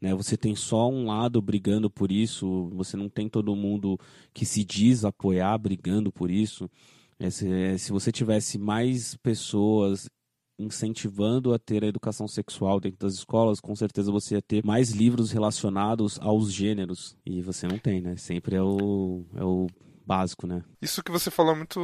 Né, 0.00 0.14
você 0.14 0.36
tem 0.36 0.54
só 0.54 0.88
um 0.88 1.06
lado 1.06 1.40
brigando 1.42 1.90
por 1.90 2.10
isso, 2.10 2.70
você 2.72 2.96
não 2.96 3.08
tem 3.08 3.28
todo 3.28 3.54
mundo 3.54 3.98
que 4.32 4.46
se 4.46 4.64
diz 4.64 5.04
apoiar 5.04 5.56
brigando 5.58 6.10
por 6.10 6.30
isso. 6.30 6.70
É, 7.24 7.30
se, 7.30 7.50
é, 7.50 7.78
se 7.78 7.90
você 7.90 8.12
tivesse 8.12 8.58
mais 8.58 9.16
pessoas 9.16 10.06
incentivando 10.58 11.54
a 11.54 11.58
ter 11.58 11.82
a 11.82 11.86
educação 11.86 12.28
sexual 12.28 12.78
dentro 12.78 12.98
das 12.98 13.14
escolas, 13.14 13.60
com 13.60 13.74
certeza 13.74 14.12
você 14.12 14.34
ia 14.34 14.42
ter 14.42 14.64
mais 14.64 14.90
livros 14.90 15.32
relacionados 15.32 16.18
aos 16.20 16.52
gêneros. 16.52 17.16
E 17.24 17.40
você 17.40 17.66
não 17.66 17.78
tem, 17.78 18.00
né? 18.02 18.16
Sempre 18.16 18.56
é 18.56 18.62
o, 18.62 19.24
é 19.34 19.42
o 19.42 19.66
básico, 20.06 20.46
né? 20.46 20.62
Isso 20.82 21.02
que 21.02 21.10
você 21.10 21.30
falou 21.30 21.54
é 21.54 21.56
muito, 21.56 21.80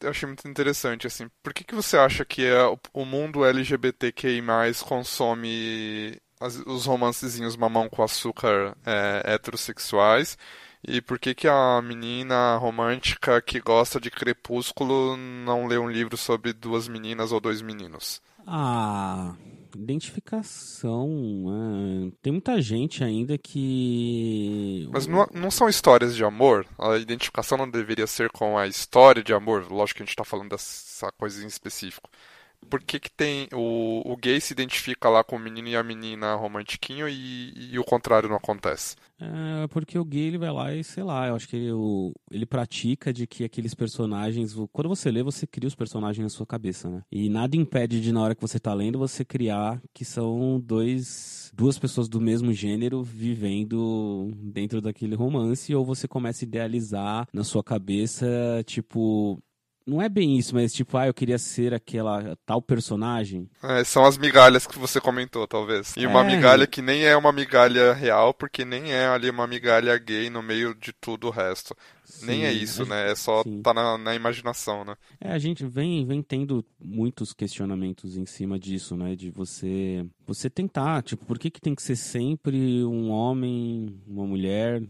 eu 0.00 0.10
achei 0.10 0.26
muito 0.26 0.46
interessante, 0.46 1.06
assim. 1.06 1.28
Por 1.42 1.54
que, 1.54 1.64
que 1.64 1.74
você 1.74 1.96
acha 1.96 2.24
que 2.24 2.44
é, 2.44 2.62
o 2.92 3.04
mundo 3.06 3.44
LGBTQI+, 3.44 4.42
consome 4.86 6.20
as, 6.38 6.56
os 6.66 6.84
romancezinhos 6.84 7.56
mamão 7.56 7.88
com 7.88 8.02
açúcar 8.02 8.76
é, 8.84 9.34
heterossexuais 9.34 10.36
e 10.86 11.00
por 11.00 11.18
que, 11.18 11.34
que 11.34 11.48
a 11.48 11.80
menina 11.82 12.56
romântica 12.56 13.40
que 13.40 13.60
gosta 13.60 14.00
de 14.00 14.10
Crepúsculo 14.10 15.16
não 15.16 15.66
lê 15.66 15.78
um 15.78 15.90
livro 15.90 16.16
sobre 16.16 16.52
duas 16.52 16.88
meninas 16.88 17.32
ou 17.32 17.40
dois 17.40 17.62
meninos? 17.62 18.20
Ah, 18.46 19.34
identificação. 19.74 21.08
É... 21.48 22.12
Tem 22.22 22.32
muita 22.32 22.60
gente 22.60 23.02
ainda 23.02 23.38
que. 23.38 24.88
Mas 24.92 25.06
não, 25.06 25.26
não 25.32 25.50
são 25.50 25.68
histórias 25.68 26.14
de 26.14 26.24
amor? 26.24 26.66
A 26.78 26.96
identificação 26.96 27.56
não 27.56 27.70
deveria 27.70 28.06
ser 28.06 28.30
com 28.30 28.58
a 28.58 28.66
história 28.66 29.22
de 29.22 29.32
amor? 29.32 29.70
Lógico 29.70 29.98
que 29.98 30.02
a 30.02 30.06
gente 30.06 30.12
está 30.12 30.24
falando 30.24 30.50
dessa 30.50 31.10
coisa 31.12 31.42
em 31.42 31.46
específico 31.46 32.10
por 32.68 32.82
que, 32.82 32.98
que 32.98 33.10
tem 33.10 33.48
o, 33.52 34.02
o 34.04 34.16
gay 34.16 34.40
se 34.40 34.52
identifica 34.52 35.08
lá 35.08 35.22
com 35.22 35.36
o 35.36 35.38
menino 35.38 35.68
e 35.68 35.76
a 35.76 35.82
menina 35.82 36.34
romantiquinho 36.34 37.08
e, 37.08 37.72
e 37.72 37.78
o 37.78 37.84
contrário 37.84 38.28
não 38.28 38.36
acontece? 38.36 38.96
É 39.20 39.66
porque 39.68 39.98
o 39.98 40.04
gay 40.04 40.28
ele 40.28 40.38
vai 40.38 40.50
lá 40.50 40.74
e 40.74 40.82
sei 40.82 41.02
lá, 41.02 41.28
eu 41.28 41.36
acho 41.36 41.48
que 41.48 41.56
ele, 41.56 41.72
o, 41.72 42.12
ele 42.30 42.44
pratica 42.44 43.12
de 43.12 43.26
que 43.26 43.44
aqueles 43.44 43.74
personagens, 43.74 44.54
quando 44.72 44.88
você 44.88 45.10
lê, 45.10 45.22
você 45.22 45.46
cria 45.46 45.68
os 45.68 45.74
personagens 45.74 46.22
na 46.22 46.28
sua 46.28 46.46
cabeça, 46.46 46.90
né? 46.90 47.02
E 47.10 47.28
nada 47.28 47.56
impede 47.56 48.00
de 48.00 48.12
na 48.12 48.22
hora 48.22 48.34
que 48.34 48.42
você 48.42 48.58
tá 48.58 48.74
lendo 48.74 48.98
você 48.98 49.24
criar 49.24 49.80
que 49.92 50.04
são 50.04 50.60
dois 50.60 51.50
duas 51.54 51.78
pessoas 51.78 52.08
do 52.08 52.20
mesmo 52.20 52.52
gênero 52.52 53.02
vivendo 53.02 54.30
dentro 54.34 54.80
daquele 54.80 55.14
romance 55.14 55.74
ou 55.74 55.84
você 55.84 56.08
começa 56.08 56.44
a 56.44 56.46
idealizar 56.46 57.28
na 57.32 57.44
sua 57.44 57.62
cabeça, 57.62 58.26
tipo, 58.66 59.40
não 59.86 60.00
é 60.00 60.08
bem 60.08 60.38
isso, 60.38 60.54
mas 60.54 60.72
tipo, 60.72 60.96
ah, 60.96 61.06
eu 61.06 61.14
queria 61.14 61.38
ser 61.38 61.74
aquela 61.74 62.36
tal 62.46 62.62
personagem. 62.62 63.48
É, 63.62 63.84
são 63.84 64.04
as 64.04 64.16
migalhas 64.16 64.66
que 64.66 64.78
você 64.78 65.00
comentou, 65.00 65.46
talvez. 65.46 65.94
E 65.96 66.06
uma 66.06 66.22
é. 66.22 66.36
migalha 66.36 66.66
que 66.66 66.80
nem 66.80 67.04
é 67.04 67.16
uma 67.16 67.32
migalha 67.32 67.92
real, 67.92 68.32
porque 68.32 68.64
nem 68.64 68.92
é 68.92 69.06
ali 69.06 69.28
uma 69.28 69.46
migalha 69.46 69.96
gay 69.98 70.30
no 70.30 70.42
meio 70.42 70.74
de 70.74 70.92
tudo 70.92 71.26
o 71.26 71.30
resto. 71.30 71.76
Sim, 72.04 72.26
nem 72.26 72.44
é 72.44 72.52
isso, 72.52 72.84
né? 72.86 73.10
É 73.10 73.14
só 73.14 73.42
sim. 73.42 73.60
tá 73.62 73.74
na, 73.74 73.98
na, 73.98 74.14
imaginação, 74.14 74.84
né? 74.84 74.94
É, 75.20 75.32
a 75.32 75.38
gente 75.38 75.64
vem, 75.66 76.06
vem 76.06 76.22
tendo 76.22 76.64
muitos 76.78 77.32
questionamentos 77.32 78.16
em 78.16 78.26
cima 78.26 78.58
disso, 78.58 78.96
né? 78.96 79.14
De 79.14 79.30
você, 79.30 80.06
você 80.26 80.48
tentar, 80.48 81.02
tipo, 81.02 81.24
por 81.24 81.38
que, 81.38 81.50
que 81.50 81.60
tem 81.60 81.74
que 81.74 81.82
ser 81.82 81.96
sempre 81.96 82.84
um 82.84 83.10
homem, 83.10 84.00
uma 84.06 84.26
mulher, 84.26 84.82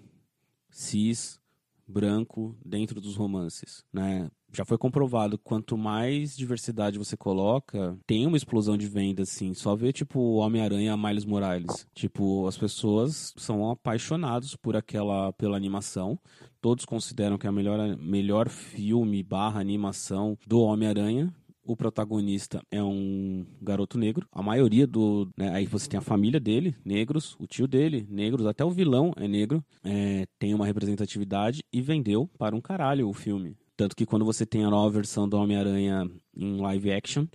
cis, 0.71 1.41
branco 1.87 2.57
dentro 2.65 3.01
dos 3.01 3.17
romances, 3.17 3.85
né? 3.93 4.31
já 4.55 4.65
foi 4.65 4.79
comprovado, 4.79 5.37
quanto 5.37 5.77
mais 5.77 6.37
diversidade 6.37 6.99
você 6.99 7.17
coloca, 7.17 7.99
tem 8.07 8.27
uma 8.27 8.37
explosão 8.37 8.77
de 8.77 8.87
vendas, 8.87 9.31
assim. 9.31 9.53
Só 9.53 9.75
ver, 9.75 9.93
tipo, 9.93 10.37
Homem-Aranha 10.37 10.97
Miles 10.97 11.25
Morales. 11.25 11.87
Tipo, 11.93 12.47
as 12.47 12.57
pessoas 12.57 13.35
são 13.37 13.69
apaixonados 13.71 14.55
por 14.55 14.77
aquela, 14.77 15.33
pela 15.33 15.57
animação. 15.57 16.19
Todos 16.61 16.85
consideram 16.85 17.37
que 17.37 17.47
é 17.47 17.51
a 17.51 17.53
melhor, 17.53 17.97
melhor 17.99 18.49
filme 18.49 19.23
barra 19.23 19.61
animação 19.61 20.39
do 20.47 20.61
Homem-Aranha 20.61 21.35
o 21.65 21.77
protagonista 21.77 22.63
é 22.71 22.83
um 22.83 23.47
garoto 23.61 23.99
negro. 23.99 24.29
A 24.31 24.43
maioria 24.43 24.87
do. 24.87 25.29
Né, 25.37 25.51
aí 25.51 25.67
você 25.67 25.89
tem 25.89 25.99
a 25.99 26.03
família 26.03 26.39
dele, 26.39 26.77
negros, 26.85 27.37
o 27.39 27.47
tio 27.47 27.67
dele, 27.67 28.07
negros, 28.11 28.47
até 28.47 28.65
o 28.65 28.71
vilão 28.71 29.13
é 29.17 29.27
negro. 29.27 29.65
É, 29.83 30.27
tem 30.39 30.55
uma 30.55 30.67
representatividade 30.67 31.63
e 31.73 31.81
vendeu 31.81 32.29
para 32.39 32.55
um 32.55 32.61
caralho 32.61 33.09
o 33.09 33.13
filme. 33.13 33.57
Tanto 33.77 33.97
que 33.97 34.07
quando 34.07 34.25
você 34.25 34.47
tem 34.47 34.65
a 34.65 34.71
nova 34.71 34.91
versão 34.91 35.29
do 35.29 35.37
Homem-Aranha 35.37 36.09
em 36.37 36.61
live 36.61 36.93
action, 36.93 37.27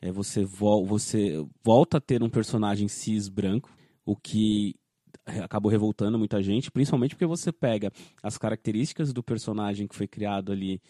é, 0.00 0.12
você, 0.12 0.44
vo 0.44 0.84
você 0.84 1.44
volta 1.64 1.96
a 1.96 2.00
ter 2.00 2.22
um 2.22 2.30
personagem 2.30 2.86
cis 2.86 3.28
branco, 3.28 3.70
o 4.04 4.14
que 4.14 4.74
acabou 5.26 5.70
revoltando 5.70 6.18
muita 6.18 6.42
gente, 6.42 6.70
principalmente 6.70 7.14
porque 7.14 7.26
você 7.26 7.52
pega 7.52 7.92
as 8.22 8.38
características 8.38 9.12
do 9.12 9.22
personagem 9.22 9.86
que 9.86 9.94
foi 9.94 10.08
criado 10.08 10.52
ali 10.52 10.80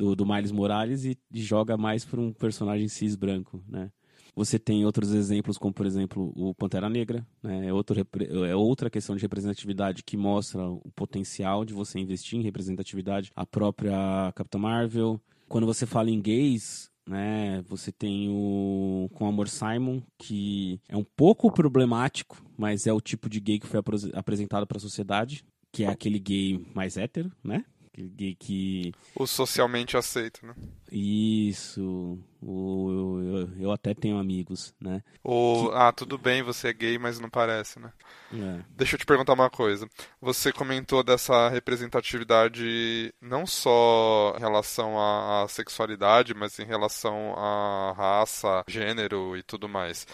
do, 0.00 0.16
do 0.16 0.24
Miles 0.24 0.50
Morales 0.50 1.04
e, 1.04 1.18
joga 1.30 1.76
mais 1.76 2.06
para 2.06 2.18
um 2.18 2.32
personagem 2.32 2.88
cis 2.88 3.14
branco, 3.14 3.62
né? 3.68 3.92
Você 4.34 4.58
tem 4.58 4.86
outros 4.86 5.12
exemplos, 5.12 5.58
como 5.58 5.74
por 5.74 5.84
exemplo 5.84 6.32
o 6.36 6.54
Pantera 6.54 6.88
Negra, 6.88 7.26
né? 7.42 7.66
é, 7.66 7.72
outro, 7.72 8.00
é 8.46 8.56
outra 8.56 8.88
questão 8.88 9.14
de 9.14 9.20
representatividade 9.20 10.02
que 10.04 10.16
mostra 10.16 10.66
o 10.66 10.90
potencial 10.94 11.64
de 11.64 11.74
você 11.74 11.98
investir 11.98 12.38
em 12.38 12.42
representatividade. 12.42 13.30
A 13.34 13.44
própria 13.44 14.32
Capitã 14.34 14.58
Marvel, 14.58 15.20
Quando 15.48 15.66
você 15.66 15.84
fala 15.84 16.10
em 16.10 16.20
gays, 16.20 16.90
né, 17.06 17.60
você 17.68 17.90
tem 17.90 18.28
o 18.30 19.10
com 19.12 19.26
Amor 19.26 19.48
Simon, 19.48 20.00
que 20.16 20.80
é 20.88 20.96
um 20.96 21.04
pouco 21.04 21.50
problemático, 21.50 22.42
mas 22.56 22.86
é 22.86 22.92
o 22.92 23.00
tipo 23.00 23.28
de 23.28 23.40
gay 23.40 23.58
que 23.58 23.66
foi 23.66 23.80
apresentado 24.14 24.64
para 24.64 24.78
a 24.78 24.80
sociedade, 24.80 25.44
que 25.72 25.84
é 25.84 25.88
aquele 25.88 26.20
gay 26.20 26.64
mais 26.72 26.96
hétero, 26.96 27.32
né? 27.42 27.64
Aquele 27.92 28.08
gay 28.08 28.34
que. 28.34 28.92
O 29.16 29.26
socialmente 29.26 29.96
aceito, 29.96 30.46
né? 30.46 30.54
Isso. 30.92 32.18
O, 32.40 33.20
eu, 33.20 33.50
eu 33.58 33.72
até 33.72 33.92
tenho 33.94 34.16
amigos, 34.16 34.74
né? 34.80 35.02
O, 35.22 35.68
que... 35.68 35.74
Ah, 35.74 35.92
tudo 35.92 36.16
bem, 36.16 36.42
você 36.42 36.68
é 36.68 36.72
gay, 36.72 36.98
mas 36.98 37.18
não 37.18 37.28
parece, 37.28 37.80
né? 37.80 37.92
É. 38.32 38.64
Deixa 38.70 38.94
eu 38.94 38.98
te 38.98 39.04
perguntar 39.04 39.32
uma 39.32 39.50
coisa. 39.50 39.88
Você 40.20 40.52
comentou 40.52 41.02
dessa 41.02 41.48
representatividade 41.48 43.12
não 43.20 43.44
só 43.44 44.34
em 44.36 44.40
relação 44.40 44.98
à, 44.98 45.42
à 45.42 45.48
sexualidade, 45.48 46.32
mas 46.32 46.58
em 46.58 46.64
relação 46.64 47.34
à 47.36 47.92
raça, 47.92 48.64
gênero 48.68 49.36
e 49.36 49.42
tudo 49.42 49.68
mais 49.68 50.06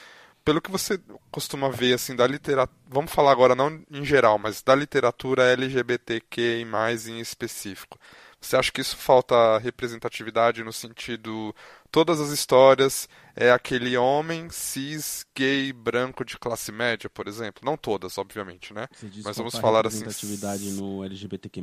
pelo 0.46 0.62
que 0.62 0.70
você 0.70 1.00
costuma 1.28 1.68
ver 1.68 1.94
assim 1.94 2.14
da 2.14 2.24
literatura, 2.24 2.78
vamos 2.88 3.10
falar 3.10 3.32
agora 3.32 3.56
não 3.56 3.82
em 3.90 4.04
geral, 4.04 4.38
mas 4.38 4.62
da 4.62 4.76
literatura 4.76 5.42
LGBTQ 5.42 6.64
mais 6.64 7.08
em 7.08 7.18
específico. 7.18 7.98
Você 8.40 8.56
acha 8.56 8.70
que 8.70 8.80
isso 8.80 8.96
falta 8.96 9.58
representatividade 9.58 10.62
no 10.62 10.72
sentido 10.72 11.52
todas 11.90 12.20
as 12.20 12.30
histórias 12.30 13.08
é 13.34 13.50
aquele 13.50 13.96
homem 13.96 14.48
cis 14.48 15.26
gay 15.34 15.72
branco 15.72 16.24
de 16.24 16.38
classe 16.38 16.70
média, 16.70 17.10
por 17.10 17.26
exemplo? 17.26 17.62
Não 17.64 17.76
todas, 17.76 18.16
obviamente, 18.16 18.72
né? 18.72 18.86
Mas 19.24 19.36
vamos 19.36 19.56
falar 19.58 19.84
assim. 19.84 19.98
Representatividade 19.98 20.70
no 20.72 21.02
LGBTQ+. 21.02 21.60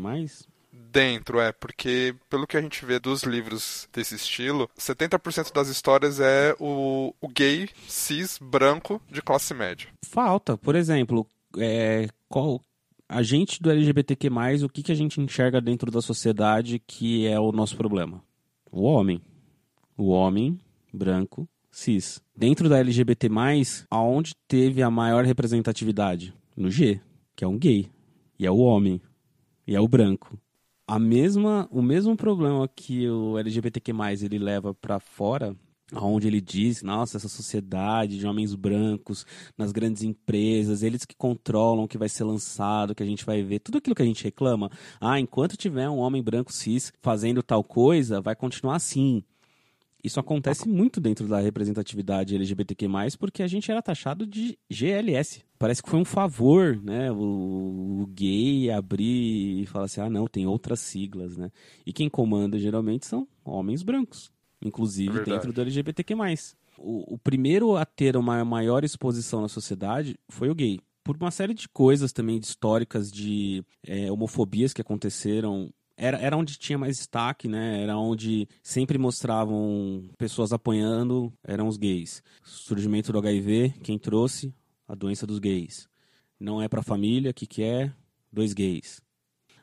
Dentro, 0.76 1.40
é, 1.40 1.52
porque 1.52 2.16
pelo 2.28 2.48
que 2.48 2.58
a 2.58 2.62
gente 2.62 2.84
vê 2.84 3.00
dos 3.00 3.22
livros 3.22 3.88
desse 3.94 4.16
estilo, 4.16 4.68
70% 4.78 5.54
das 5.54 5.68
histórias 5.68 6.20
é 6.20 6.56
o, 6.60 7.14
o 7.22 7.28
gay 7.28 7.70
cis 7.88 8.40
branco 8.42 9.00
de 9.08 9.22
classe 9.22 9.54
média. 9.54 9.88
Falta, 10.04 10.58
por 10.58 10.76
exemplo, 10.76 11.28
é, 11.58 12.08
qual, 12.28 12.60
a 13.08 13.22
gente 13.22 13.62
do 13.62 13.70
LGBTQ+, 13.70 14.30
o 14.64 14.70
que, 14.70 14.82
que 14.82 14.92
a 14.92 14.96
gente 14.96 15.22
enxerga 15.22 15.62
dentro 15.62 15.92
da 15.92 16.02
sociedade 16.02 16.80
que 16.80 17.28
é 17.28 17.40
o 17.40 17.52
nosso 17.52 17.78
problema? 17.78 18.24
O 18.72 18.84
homem. 18.84 19.22
O 19.96 20.10
homem 20.10 20.60
branco 20.92 21.48
cis. 21.72 22.20
Dentro 22.36 22.68
da 22.68 22.80
LGBT+, 22.80 23.30
aonde 23.90 24.34
teve 24.48 24.82
a 24.82 24.90
maior 24.90 25.24
representatividade? 25.24 26.34
No 26.58 26.72
G, 26.72 27.00
que 27.36 27.44
é 27.44 27.48
um 27.48 27.58
gay. 27.58 27.92
E 28.40 28.46
é 28.48 28.52
o 28.52 28.58
homem. 28.58 29.00
E 29.68 29.76
é 29.76 29.80
o 29.80 29.88
branco 29.88 30.38
a 30.94 31.00
mesma, 31.00 31.68
o 31.72 31.82
mesmo 31.82 32.16
problema 32.16 32.68
que 32.68 33.10
o 33.10 33.40
LGBTQ+, 33.40 33.92
ele 34.22 34.38
leva 34.38 34.76
para 34.76 35.00
fora, 35.00 35.56
onde 35.92 36.28
ele 36.28 36.40
diz, 36.40 36.84
nossa, 36.84 37.18
essa 37.18 37.28
sociedade 37.28 38.20
de 38.20 38.28
homens 38.28 38.54
brancos 38.54 39.26
nas 39.58 39.72
grandes 39.72 40.04
empresas, 40.04 40.84
eles 40.84 41.04
que 41.04 41.16
controlam 41.16 41.86
o 41.86 41.88
que 41.88 41.98
vai 41.98 42.08
ser 42.08 42.26
lançado, 42.26 42.94
que 42.94 43.02
a 43.02 43.06
gente 43.08 43.26
vai 43.26 43.42
ver, 43.42 43.58
tudo 43.58 43.80
aquilo 43.80 43.96
que 43.96 44.04
a 44.04 44.06
gente 44.06 44.24
reclama, 44.24 44.70
ah, 45.02 45.20
enquanto 45.20 45.58
tiver 45.58 45.90
um 45.90 45.98
homem 45.98 46.22
branco 46.22 46.54
cis 46.54 46.94
fazendo 47.02 47.42
tal 47.42 47.64
coisa, 47.64 48.22
vai 48.22 48.36
continuar 48.36 48.76
assim. 48.76 49.24
Isso 50.04 50.20
acontece 50.20 50.68
muito 50.68 51.00
dentro 51.00 51.28
da 51.30 51.40
representatividade 51.40 52.36
LGBTQ+, 52.36 52.88
porque 53.18 53.42
a 53.42 53.48
gente 53.48 53.72
era 53.72 53.82
taxado 53.82 54.28
de 54.28 54.60
GLS. 54.70 55.46
Parece 55.58 55.82
que 55.82 55.90
foi 55.90 55.98
um 55.98 56.04
favor, 56.04 56.76
né? 56.84 57.10
O, 57.10 58.02
o 58.02 58.08
gay 58.08 58.70
abrir 58.70 59.62
e 59.62 59.66
falar 59.66 59.86
assim, 59.86 60.02
ah, 60.02 60.10
não, 60.10 60.28
tem 60.28 60.46
outras 60.46 60.82
siglas, 60.82 61.38
né? 61.38 61.50
E 61.86 61.94
quem 61.94 62.10
comanda 62.10 62.60
geralmente 62.60 63.06
são 63.06 63.26
homens 63.46 63.82
brancos, 63.82 64.30
inclusive 64.62 65.20
é 65.20 65.24
dentro 65.24 65.54
do 65.54 65.62
LGBTQ+. 65.62 66.16
O, 66.78 67.14
o 67.14 67.18
primeiro 67.18 67.78
a 67.78 67.86
ter 67.86 68.18
uma 68.18 68.44
maior 68.44 68.84
exposição 68.84 69.42
na 69.42 69.48
sociedade 69.48 70.20
foi 70.28 70.50
o 70.50 70.56
gay 70.56 70.82
por 71.04 71.16
uma 71.18 71.32
série 71.32 71.54
de 71.54 71.68
coisas 71.70 72.12
também 72.12 72.38
históricas 72.38 73.12
de 73.12 73.64
é, 73.86 74.12
homofobias 74.12 74.74
que 74.74 74.82
aconteceram 74.82 75.70
era, 75.96 76.18
era 76.18 76.38
onde 76.38 76.58
tinha 76.58 76.78
mais 76.78 76.98
destaque, 76.98 77.48
né? 77.48 77.82
Era 77.82 77.98
onde 77.98 78.48
sempre 78.62 78.98
mostravam 78.98 80.10
pessoas 80.18 80.52
apoiando, 80.52 81.32
eram 81.44 81.68
os 81.68 81.78
gays. 81.78 82.24
Surgimento 82.44 83.12
do 83.12 83.20
HIV, 83.20 83.76
quem 83.84 83.98
trouxe? 83.98 84.54
A 84.88 84.96
doença 84.96 85.26
dos 85.26 85.40
gays. 85.40 85.88
Não 86.40 86.62
é 86.62 86.68
para 86.68 86.82
família, 86.82 87.34
que 87.34 87.46
que 87.46 87.64
é? 87.64 87.94
Dois 88.32 88.54
gays. 88.54 89.02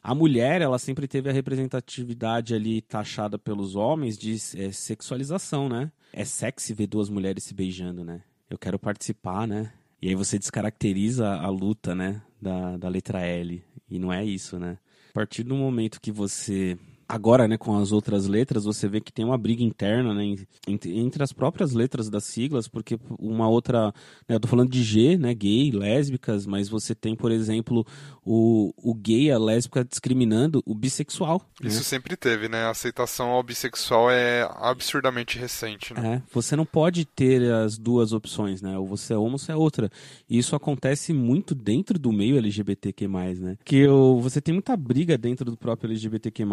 A 0.03 0.15
mulher, 0.15 0.63
ela 0.63 0.79
sempre 0.79 1.07
teve 1.07 1.29
a 1.29 1.33
representatividade 1.33 2.55
ali 2.55 2.81
taxada 2.81 3.39
pelos 3.39 3.77
homens 3.77 4.17
de 4.17 4.35
é, 4.57 4.73
sexualização, 4.73 5.69
né? 5.69 5.93
É 6.13 6.25
sexy 6.25 6.73
ver 6.73 6.87
duas 6.87 7.11
mulheres 7.11 7.45
se 7.45 7.53
beijando, 7.53 8.03
né? 8.03 8.23
Eu 8.49 8.57
quero 8.57 8.79
participar, 8.79 9.47
né? 9.47 9.73
E 10.01 10.09
aí 10.09 10.15
você 10.15 10.39
descaracteriza 10.39 11.29
a 11.29 11.49
luta, 11.49 11.95
né? 11.95 12.23
Da, 12.41 12.79
da 12.79 12.89
letra 12.89 13.21
L. 13.21 13.63
E 13.91 13.99
não 13.99 14.11
é 14.11 14.25
isso, 14.25 14.59
né? 14.59 14.79
A 15.11 15.13
partir 15.13 15.43
do 15.43 15.57
momento 15.57 16.01
que 16.01 16.13
você 16.13 16.79
agora, 17.11 17.49
né, 17.49 17.59
com 17.59 17.77
as 17.77 17.91
outras 17.91 18.29
letras, 18.29 18.65
você 18.65 18.89
vê 18.89 19.01
que 19.01 19.13
tem 19.13 19.25
uma 19.25 19.37
briga 19.37 19.65
interna, 19.65 20.15
né, 20.15 20.37
entre, 20.67 20.97
entre 20.97 21.23
as 21.23 21.33
próprias 21.33 21.73
letras 21.73 22.09
das 22.09 22.25
siglas, 22.25 22.69
porque 22.69 22.97
uma 23.19 23.49
outra, 23.49 23.93
né, 24.29 24.37
eu 24.37 24.41
tô 24.41 24.47
falando 24.47 24.71
de 24.71 24.83
G, 24.85 25.19
né, 25.19 25.35
gay, 25.35 25.73
lésbicas, 25.73 26.47
mas 26.47 26.69
você 26.69 26.95
tem, 26.95 27.17
por 27.17 27.33
exemplo, 27.33 27.85
o, 28.25 28.73
o 28.77 28.95
gay, 28.95 29.31
a 29.33 29.39
lésbica 29.39 29.85
discriminando 29.85 30.63
o 30.65 30.73
bissexual. 30.73 31.43
Né? 31.61 31.69
Isso 31.69 31.79
né? 31.79 31.83
sempre 31.83 32.17
teve, 32.17 32.49
né, 32.49 32.63
a 32.65 32.71
aceitação 32.71 33.31
ao 33.31 33.43
bissexual 33.43 34.09
é 34.09 34.49
absurdamente 34.61 35.37
recente, 35.37 35.93
né. 35.93 36.17
É, 36.17 36.23
você 36.33 36.55
não 36.55 36.65
pode 36.65 37.05
ter 37.05 37.43
as 37.53 37.77
duas 37.77 38.13
opções, 38.13 38.63
né, 38.63 38.79
ou 38.79 38.87
você 38.87 39.15
é 39.15 39.17
uma 39.17 39.33
ou 39.33 39.39
você 39.39 39.51
é 39.51 39.57
outra. 39.57 39.91
E 40.29 40.39
isso 40.39 40.55
acontece 40.55 41.13
muito 41.13 41.57
dentro 41.57 41.99
do 41.99 42.13
meio 42.13 42.39
LGBTQ+, 42.39 43.09
né, 43.09 43.57
que 43.65 43.89
o, 43.89 44.21
você 44.21 44.41
tem 44.41 44.55
muita 44.55 44.77
briga 44.77 45.19
dentro 45.19 45.51
do 45.51 45.57
próprio 45.57 45.91
LGBTQ+, 45.91 46.45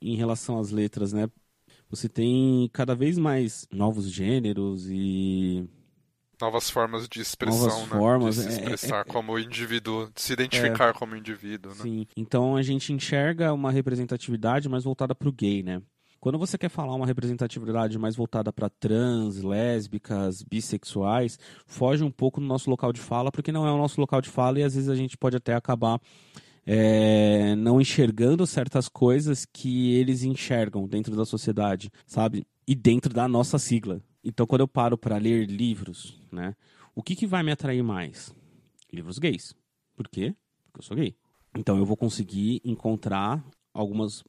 em 0.00 0.16
relação 0.16 0.58
às 0.58 0.70
letras, 0.70 1.12
né? 1.12 1.28
Você 1.90 2.08
tem 2.08 2.68
cada 2.72 2.94
vez 2.94 3.16
mais 3.16 3.66
novos 3.72 4.10
gêneros 4.10 4.86
e 4.90 5.68
novas 6.40 6.70
formas 6.70 7.08
de 7.08 7.20
expressão, 7.20 7.66
novas 7.66 7.82
né? 7.82 7.98
Formas, 7.98 8.36
de 8.36 8.42
se 8.42 8.48
é, 8.48 8.52
expressar 8.52 8.98
é, 8.98 9.00
é, 9.00 9.04
como 9.04 9.38
indivíduo, 9.38 10.10
de 10.14 10.20
se 10.20 10.32
identificar 10.32 10.90
é, 10.90 10.92
como 10.92 11.16
indivíduo, 11.16 11.74
né? 11.74 11.82
Sim. 11.82 12.06
Então 12.16 12.56
a 12.56 12.62
gente 12.62 12.92
enxerga 12.92 13.52
uma 13.52 13.72
representatividade 13.72 14.68
mais 14.68 14.84
voltada 14.84 15.14
para 15.14 15.28
o 15.28 15.32
gay, 15.32 15.62
né? 15.62 15.82
Quando 16.20 16.38
você 16.38 16.58
quer 16.58 16.68
falar 16.68 16.94
uma 16.94 17.06
representatividade 17.06 17.96
mais 17.96 18.16
voltada 18.16 18.52
para 18.52 18.68
trans, 18.68 19.40
lésbicas, 19.40 20.42
bissexuais, 20.42 21.38
foge 21.64 22.02
um 22.02 22.10
pouco 22.10 22.40
do 22.40 22.46
nosso 22.46 22.68
local 22.68 22.92
de 22.92 23.00
fala, 23.00 23.30
porque 23.30 23.52
não 23.52 23.66
é 23.66 23.72
o 23.72 23.78
nosso 23.78 24.00
local 24.00 24.20
de 24.20 24.28
fala 24.28 24.58
e 24.58 24.64
às 24.64 24.74
vezes 24.74 24.88
a 24.88 24.96
gente 24.96 25.16
pode 25.16 25.36
até 25.36 25.54
acabar 25.54 26.00
é, 26.70 27.56
não 27.56 27.80
enxergando 27.80 28.46
certas 28.46 28.90
coisas 28.90 29.46
que 29.46 29.94
eles 29.94 30.22
enxergam 30.22 30.86
dentro 30.86 31.16
da 31.16 31.24
sociedade, 31.24 31.90
sabe? 32.06 32.46
E 32.66 32.74
dentro 32.74 33.14
da 33.14 33.26
nossa 33.26 33.58
sigla. 33.58 34.02
Então, 34.22 34.46
quando 34.46 34.60
eu 34.60 34.68
paro 34.68 34.98
para 34.98 35.16
ler 35.16 35.48
livros, 35.48 36.20
né? 36.30 36.54
O 36.94 37.02
que, 37.02 37.16
que 37.16 37.26
vai 37.26 37.42
me 37.42 37.50
atrair 37.50 37.82
mais? 37.82 38.34
Livros 38.92 39.18
gays. 39.18 39.54
Por 39.96 40.08
quê? 40.08 40.34
Porque 40.66 40.80
eu 40.80 40.82
sou 40.82 40.94
gay. 40.94 41.16
Então, 41.56 41.78
eu 41.78 41.86
vou 41.86 41.96
conseguir 41.96 42.60
encontrar 42.62 43.42
algumas 43.72 44.22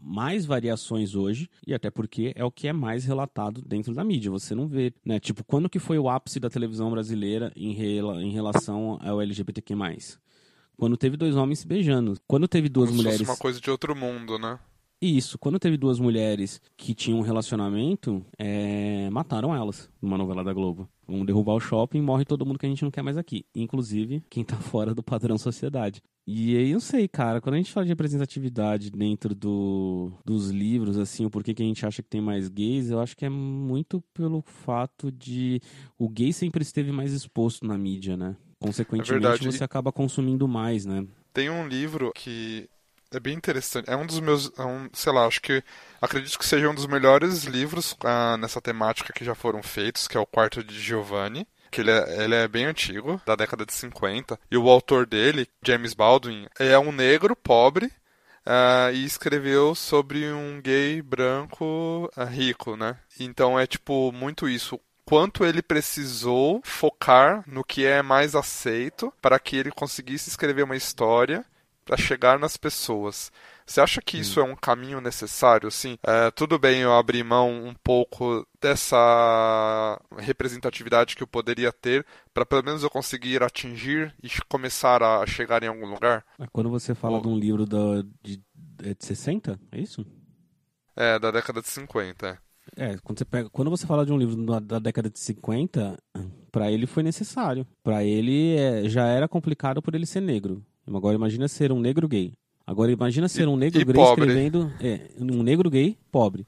mais 0.00 0.46
variações 0.46 1.16
hoje 1.16 1.48
e 1.66 1.74
até 1.74 1.90
porque 1.90 2.32
é 2.36 2.44
o 2.44 2.52
que 2.52 2.68
é 2.68 2.72
mais 2.72 3.04
relatado 3.04 3.62
dentro 3.62 3.92
da 3.94 4.04
mídia. 4.04 4.30
Você 4.30 4.54
não 4.54 4.68
vê, 4.68 4.92
né? 5.04 5.18
Tipo, 5.18 5.42
quando 5.42 5.68
que 5.68 5.80
foi 5.80 5.98
o 5.98 6.08
ápice 6.08 6.38
da 6.38 6.48
televisão 6.48 6.88
brasileira 6.88 7.50
em, 7.56 7.72
rela 7.72 8.22
em 8.22 8.30
relação 8.30 8.96
ao 9.00 9.20
LGBTQ+. 9.20 9.74
Quando 10.80 10.96
teve 10.96 11.16
dois 11.16 11.36
homens 11.36 11.58
se 11.60 11.66
beijando. 11.66 12.16
Quando 12.26 12.48
teve 12.48 12.68
duas 12.68 12.88
Como 12.88 13.02
mulheres. 13.02 13.28
uma 13.28 13.36
coisa 13.36 13.60
de 13.60 13.70
outro 13.70 13.94
mundo, 13.94 14.38
né? 14.38 14.58
Isso, 15.02 15.38
quando 15.38 15.58
teve 15.58 15.78
duas 15.78 15.98
mulheres 15.98 16.60
que 16.76 16.94
tinham 16.94 17.18
um 17.18 17.22
relacionamento, 17.22 18.24
é... 18.38 19.08
mataram 19.10 19.54
elas 19.54 19.90
numa 20.00 20.18
novela 20.18 20.44
da 20.44 20.52
Globo. 20.52 20.88
Vamos 21.06 21.26
derrubar 21.26 21.54
o 21.54 21.60
shopping 21.60 22.02
morre 22.02 22.24
todo 22.24 22.44
mundo 22.44 22.58
que 22.58 22.66
a 22.66 22.68
gente 22.68 22.82
não 22.82 22.90
quer 22.90 23.02
mais 23.02 23.16
aqui. 23.16 23.44
Inclusive 23.54 24.22
quem 24.28 24.44
tá 24.44 24.56
fora 24.60 24.94
do 24.94 25.02
padrão 25.02 25.38
sociedade. 25.38 26.02
E 26.26 26.56
aí 26.56 26.70
eu 26.70 26.80
sei, 26.80 27.08
cara, 27.08 27.40
quando 27.40 27.54
a 27.54 27.58
gente 27.58 27.72
fala 27.72 27.84
de 27.84 27.90
representatividade 27.90 28.90
dentro 28.90 29.34
do, 29.34 30.12
dos 30.24 30.50
livros, 30.50 30.98
assim, 30.98 31.24
o 31.24 31.30
porquê 31.30 31.54
que 31.54 31.62
a 31.62 31.66
gente 31.66 31.84
acha 31.84 32.02
que 32.02 32.08
tem 32.08 32.20
mais 32.20 32.48
gays, 32.48 32.90
eu 32.90 33.00
acho 33.00 33.16
que 33.16 33.24
é 33.24 33.30
muito 33.30 34.02
pelo 34.14 34.42
fato 34.42 35.10
de 35.10 35.60
o 35.98 36.08
gay 36.08 36.32
sempre 36.32 36.62
esteve 36.62 36.92
mais 36.92 37.12
exposto 37.12 37.66
na 37.66 37.76
mídia, 37.76 38.16
né? 38.16 38.36
Consequentemente, 38.60 39.48
é 39.48 39.50
você 39.50 39.64
acaba 39.64 39.90
consumindo 39.90 40.46
mais, 40.46 40.84
né? 40.84 41.06
Tem 41.32 41.48
um 41.48 41.66
livro 41.66 42.12
que 42.14 42.68
é 43.10 43.18
bem 43.18 43.34
interessante. 43.34 43.90
É 43.90 43.96
um 43.96 44.06
dos 44.06 44.20
meus, 44.20 44.52
é 44.58 44.62
um, 44.62 44.88
sei 44.92 45.12
lá, 45.12 45.26
acho 45.26 45.40
que 45.40 45.64
acredito 46.00 46.38
que 46.38 46.46
seja 46.46 46.68
um 46.68 46.74
dos 46.74 46.86
melhores 46.86 47.44
livros 47.44 47.96
ah, 48.04 48.36
nessa 48.36 48.60
temática 48.60 49.12
que 49.12 49.24
já 49.24 49.34
foram 49.34 49.62
feitos, 49.62 50.06
que 50.06 50.16
é 50.16 50.20
o 50.20 50.26
Quarto 50.26 50.62
de 50.62 50.78
Giovanni. 50.78 51.46
Que 51.70 51.80
ele 51.82 51.90
é, 51.92 52.24
ele 52.24 52.34
é 52.34 52.48
bem 52.48 52.64
antigo, 52.64 53.22
da 53.24 53.36
década 53.36 53.64
de 53.64 53.72
50. 53.72 54.38
E 54.50 54.56
o 54.56 54.68
autor 54.68 55.06
dele, 55.06 55.46
James 55.64 55.94
Baldwin, 55.94 56.46
é 56.58 56.76
um 56.76 56.90
negro 56.90 57.36
pobre 57.36 57.86
uh, 57.86 58.92
e 58.92 59.04
escreveu 59.04 59.74
sobre 59.74 60.32
um 60.32 60.60
gay 60.60 61.00
branco 61.00 62.10
uh, 62.16 62.24
rico, 62.24 62.76
né? 62.76 62.98
Então 63.18 63.58
é 63.58 63.68
tipo 63.68 64.10
muito 64.10 64.48
isso 64.48 64.80
quanto 65.10 65.44
ele 65.44 65.60
precisou 65.60 66.60
focar 66.62 67.42
no 67.44 67.64
que 67.64 67.84
é 67.84 68.00
mais 68.00 68.36
aceito 68.36 69.12
para 69.20 69.40
que 69.40 69.56
ele 69.56 69.72
conseguisse 69.72 70.28
escrever 70.28 70.62
uma 70.62 70.76
história 70.76 71.44
para 71.84 71.96
chegar 71.96 72.38
nas 72.38 72.56
pessoas. 72.56 73.32
Você 73.66 73.80
acha 73.80 74.00
que 74.00 74.20
isso 74.20 74.38
é 74.38 74.44
um 74.44 74.54
caminho 74.54 75.00
necessário? 75.00 75.66
Assim, 75.66 75.98
é, 76.04 76.30
tudo 76.30 76.60
bem 76.60 76.82
eu 76.82 76.92
abrir 76.92 77.24
mão 77.24 77.50
um 77.50 77.74
pouco 77.82 78.46
dessa 78.60 80.00
representatividade 80.16 81.16
que 81.16 81.24
eu 81.24 81.26
poderia 81.26 81.72
ter 81.72 82.06
para 82.32 82.46
pelo 82.46 82.62
menos 82.62 82.84
eu 82.84 82.90
conseguir 82.90 83.42
atingir 83.42 84.14
e 84.22 84.28
começar 84.48 85.02
a 85.02 85.26
chegar 85.26 85.64
em 85.64 85.68
algum 85.68 85.86
lugar? 85.86 86.24
É, 86.38 86.46
quando 86.52 86.70
você 86.70 86.94
fala 86.94 87.16
Ou... 87.16 87.22
de 87.22 87.28
um 87.28 87.36
livro 87.36 87.66
da, 87.66 88.04
de, 88.22 88.40
é 88.84 88.94
de 88.94 89.04
60, 89.04 89.58
é 89.72 89.80
isso? 89.80 90.06
É, 90.94 91.18
da 91.18 91.32
década 91.32 91.60
de 91.60 91.68
50, 91.68 92.40
é. 92.76 92.96
Quando 93.02 93.18
você, 93.18 93.24
pega, 93.24 93.50
quando 93.50 93.70
você 93.70 93.86
fala 93.86 94.04
de 94.04 94.12
um 94.12 94.18
livro 94.18 94.44
da, 94.44 94.58
da 94.58 94.78
década 94.78 95.10
de 95.10 95.18
50, 95.18 95.98
para 96.50 96.70
ele 96.70 96.86
foi 96.86 97.02
necessário. 97.02 97.66
Para 97.82 98.04
ele 98.04 98.56
é, 98.56 98.88
já 98.88 99.06
era 99.06 99.28
complicado 99.28 99.80
por 99.80 99.94
ele 99.94 100.06
ser 100.06 100.20
negro. 100.20 100.62
Agora 100.86 101.14
imagina 101.14 101.48
ser 101.48 101.72
um 101.72 101.80
negro 101.80 102.08
gay. 102.08 102.32
Agora 102.66 102.90
imagina 102.90 103.28
ser 103.28 103.48
um 103.48 103.56
negro 103.56 103.84
gay 103.84 103.94
pobre. 103.94 104.24
escrevendo. 104.24 104.72
É, 104.80 105.10
um 105.18 105.42
negro 105.42 105.70
gay 105.70 105.96
pobre. 106.10 106.44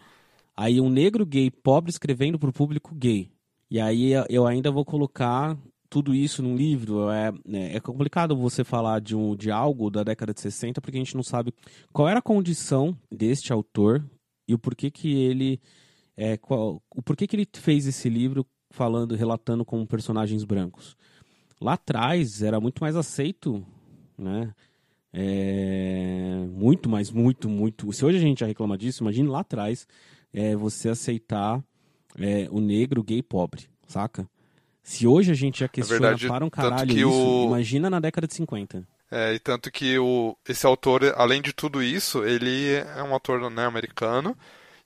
Aí 0.56 0.80
um 0.80 0.88
negro 0.88 1.24
gay 1.24 1.50
pobre 1.50 1.90
escrevendo 1.90 2.38
para 2.38 2.50
o 2.50 2.52
público 2.52 2.94
gay. 2.94 3.30
E 3.70 3.80
aí 3.80 4.12
eu 4.28 4.46
ainda 4.46 4.70
vou 4.70 4.84
colocar 4.84 5.56
tudo 5.88 6.14
isso 6.14 6.42
num 6.42 6.56
livro. 6.56 7.10
É, 7.10 7.32
é, 7.52 7.76
é 7.76 7.80
complicado 7.80 8.36
você 8.36 8.64
falar 8.64 9.00
de, 9.00 9.14
um, 9.14 9.36
de 9.36 9.50
algo 9.50 9.90
da 9.90 10.02
década 10.02 10.32
de 10.32 10.40
60 10.40 10.80
porque 10.80 10.96
a 10.96 11.00
gente 11.00 11.14
não 11.14 11.22
sabe 11.22 11.52
qual 11.92 12.08
era 12.08 12.18
a 12.18 12.22
condição 12.22 12.96
deste 13.10 13.52
autor 13.52 14.04
e 14.48 14.54
o 14.54 14.58
porquê 14.58 14.90
que 14.90 15.14
ele 15.14 15.60
é, 16.22 16.36
qual, 16.36 16.80
o 16.88 17.02
porquê 17.02 17.26
que 17.26 17.34
ele 17.34 17.48
fez 17.52 17.84
esse 17.84 18.08
livro 18.08 18.46
falando, 18.70 19.16
relatando 19.16 19.64
com 19.64 19.84
personagens 19.84 20.44
brancos. 20.44 20.96
Lá 21.60 21.72
atrás 21.72 22.42
era 22.42 22.60
muito 22.60 22.78
mais 22.80 22.94
aceito, 22.94 23.66
né? 24.16 24.54
É, 25.12 26.46
muito 26.48 26.88
mais, 26.88 27.10
muito, 27.10 27.48
muito. 27.48 27.92
Se 27.92 28.04
hoje 28.04 28.18
a 28.18 28.20
gente 28.20 28.38
já 28.38 28.46
reclama 28.46 28.78
disso, 28.78 29.02
imagine 29.02 29.28
lá 29.28 29.40
atrás 29.40 29.86
é, 30.32 30.54
você 30.54 30.88
aceitar 30.88 31.62
é, 32.16 32.46
o 32.52 32.60
negro 32.60 33.02
gay 33.02 33.20
pobre, 33.20 33.68
saca? 33.88 34.24
Se 34.80 35.08
hoje 35.08 35.32
a 35.32 35.34
gente 35.34 35.60
já 35.60 35.68
questiona 35.68 36.00
verdade, 36.00 36.28
para 36.28 36.44
um 36.44 36.50
caralho 36.50 36.96
isso, 36.96 37.08
o... 37.08 37.46
imagina 37.46 37.90
na 37.90 37.98
década 37.98 38.28
de 38.28 38.34
50. 38.34 38.86
É, 39.10 39.34
e 39.34 39.40
tanto 39.40 39.72
que 39.72 39.98
o, 39.98 40.36
esse 40.48 40.64
autor, 40.66 41.02
além 41.16 41.42
de 41.42 41.52
tudo 41.52 41.82
isso, 41.82 42.24
ele 42.24 42.74
é 42.74 43.02
um 43.02 43.12
autor 43.12 43.50
né, 43.50 43.66
americano, 43.66 44.36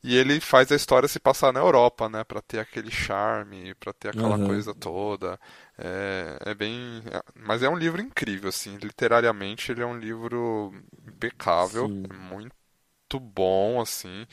e 0.06 0.16
ele 0.16 0.38
faz 0.38 0.70
a 0.70 0.76
história 0.76 1.08
se 1.08 1.18
passar 1.18 1.52
na 1.52 1.58
Europa, 1.58 2.08
né? 2.08 2.22
Pra 2.22 2.40
ter 2.40 2.60
aquele 2.60 2.92
charme, 2.92 3.74
pra 3.74 3.92
ter 3.92 4.10
aquela 4.10 4.36
uhum. 4.36 4.46
coisa 4.46 4.72
toda. 4.72 5.36
É, 5.76 6.38
é 6.46 6.54
bem. 6.54 7.02
É, 7.10 7.20
mas 7.34 7.60
é 7.64 7.68
um 7.68 7.76
livro 7.76 8.00
incrível, 8.00 8.48
assim. 8.48 8.76
Literariamente, 8.76 9.72
ele 9.72 9.82
é 9.82 9.86
um 9.86 9.98
livro 9.98 10.72
impecável. 11.08 11.88
Sim. 11.88 12.04
É 12.08 12.14
muito 12.14 13.18
bom, 13.18 13.80
assim. 13.80 14.24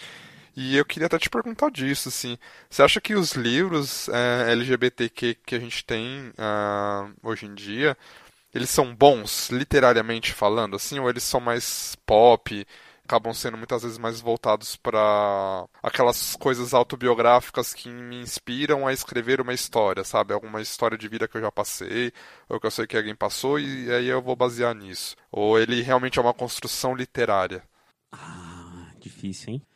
E 0.55 0.77
eu 0.77 0.85
queria 0.85 1.07
até 1.07 1.17
te 1.17 1.27
perguntar 1.27 1.71
disso, 1.71 2.09
assim. 2.09 2.37
Você 2.69 2.83
acha 2.83 3.01
que 3.01 3.15
os 3.15 3.31
livros 3.31 4.07
é, 4.09 4.51
LGBTQ 4.51 5.39
que 5.43 5.55
a 5.55 5.59
gente 5.59 5.83
tem 5.83 6.29
uh, 6.29 7.11
hoje 7.23 7.47
em 7.47 7.55
dia, 7.55 7.97
eles 8.53 8.69
são 8.69 8.93
bons, 8.93 9.49
literariamente 9.49 10.31
falando, 10.33 10.75
assim, 10.75 10.99
ou 10.99 11.09
eles 11.09 11.23
são 11.23 11.39
mais 11.39 11.95
pop? 12.05 12.63
Acabam 13.05 13.33
sendo 13.33 13.57
muitas 13.57 13.83
vezes 13.83 13.97
mais 13.97 14.21
voltados 14.21 14.75
para 14.75 15.67
aquelas 15.81 16.35
coisas 16.37 16.73
autobiográficas 16.73 17.73
que 17.73 17.89
me 17.89 18.21
inspiram 18.21 18.87
a 18.87 18.93
escrever 18.93 19.41
uma 19.41 19.53
história, 19.53 20.03
sabe? 20.03 20.33
Alguma 20.33 20.61
história 20.61 20.97
de 20.97 21.07
vida 21.07 21.27
que 21.27 21.37
eu 21.37 21.41
já 21.41 21.51
passei, 21.51 22.11
ou 22.47 22.59
que 22.59 22.65
eu 22.65 22.71
sei 22.71 22.87
que 22.87 22.97
alguém 22.97 23.15
passou, 23.15 23.59
e 23.59 23.91
aí 23.91 24.07
eu 24.07 24.21
vou 24.21 24.35
basear 24.35 24.73
nisso. 24.73 25.15
Ou 25.31 25.59
ele 25.59 25.81
realmente 25.81 26.17
é 26.17 26.21
uma 26.21 26.33
construção 26.33 26.95
literária. 26.95 27.63
Ah, 28.11 28.91
difícil, 28.99 29.53
hein? 29.53 29.67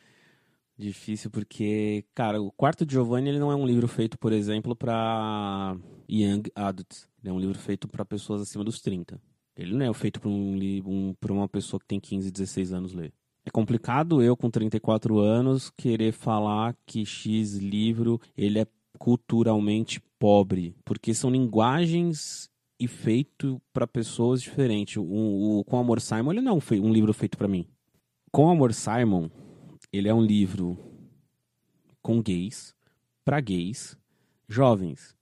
Difícil 0.78 1.32
porque, 1.32 2.06
cara, 2.13 2.40
o 2.40 2.52
Quarto 2.52 2.86
de 2.86 2.94
Giovanni 2.94 3.30
ele 3.30 3.40
não 3.40 3.52
é 3.52 3.56
um 3.56 3.66
livro 3.66 3.88
feito, 3.88 4.18
por 4.18 4.32
exemplo, 4.32 4.76
para 4.76 5.76
young 6.08 6.44
adults. 6.56 7.08
Ele 7.20 7.30
é 7.30 7.34
um 7.34 7.40
livro 7.40 7.58
feito 7.58 7.88
para 7.88 8.06
pessoas 8.06 8.42
acima 8.42 8.63
dos 8.63 8.80
30. 8.80 9.20
Ele 9.58 9.74
não 9.74 9.86
é 9.86 9.93
feito 9.93 10.22
para 10.22 10.30
um, 10.30 10.60
um, 10.86 11.15
uma 11.30 11.50
pessoa 11.50 11.80
que 11.80 11.88
tem 11.88 12.00
15, 12.00 12.32
16 12.32 12.74
anos 12.74 12.93
ler. 12.93 13.12
É 13.46 13.50
complicado 13.50 14.22
eu, 14.22 14.36
com 14.36 14.50
34 14.50 15.17
anos, 15.20 15.70
querer 15.70 16.12
falar 16.12 16.76
que 16.86 17.06
X 17.06 17.56
livro 17.56 18.22
ele 18.38 18.60
é 18.60 18.67
culturalmente 19.00 20.02
pobre, 20.20 20.76
porque 20.84 21.13
são 21.13 21.30
linguagens 21.30 22.50
e 22.80 22.88
feito 22.88 23.62
para 23.74 23.88
pessoas 23.88 24.41
diferentes. 24.41 24.98
O, 24.98 25.60
o, 25.60 25.63
Com 25.63 25.80
Amor 25.80 26.02
Simon 26.02 26.32
ele 26.32 26.41
não 26.41 26.54
é 26.54 26.56
um, 26.56 26.86
um 26.86 26.93
livro 26.93 27.13
feito 27.13 27.38
para 27.38 27.48
mim. 27.48 27.65
Com 28.32 28.50
Amor 28.50 28.74
Simon 28.74 29.30
ele 29.91 30.08
é 30.08 30.13
um 30.13 30.22
livro 30.22 30.78
com 32.02 32.22
gays, 32.22 32.76
para 33.26 33.39
gays, 33.39 33.98
jovens, 34.48 35.15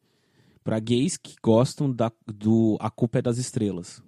para 0.64 0.80
gays 0.80 1.18
que 1.18 1.36
gostam 1.42 1.92
da, 1.92 2.12
do 2.26 2.78
A 2.80 2.90
Culpa 2.90 3.20
é 3.20 3.22
das 3.22 3.38
Estrelas. 3.38 4.04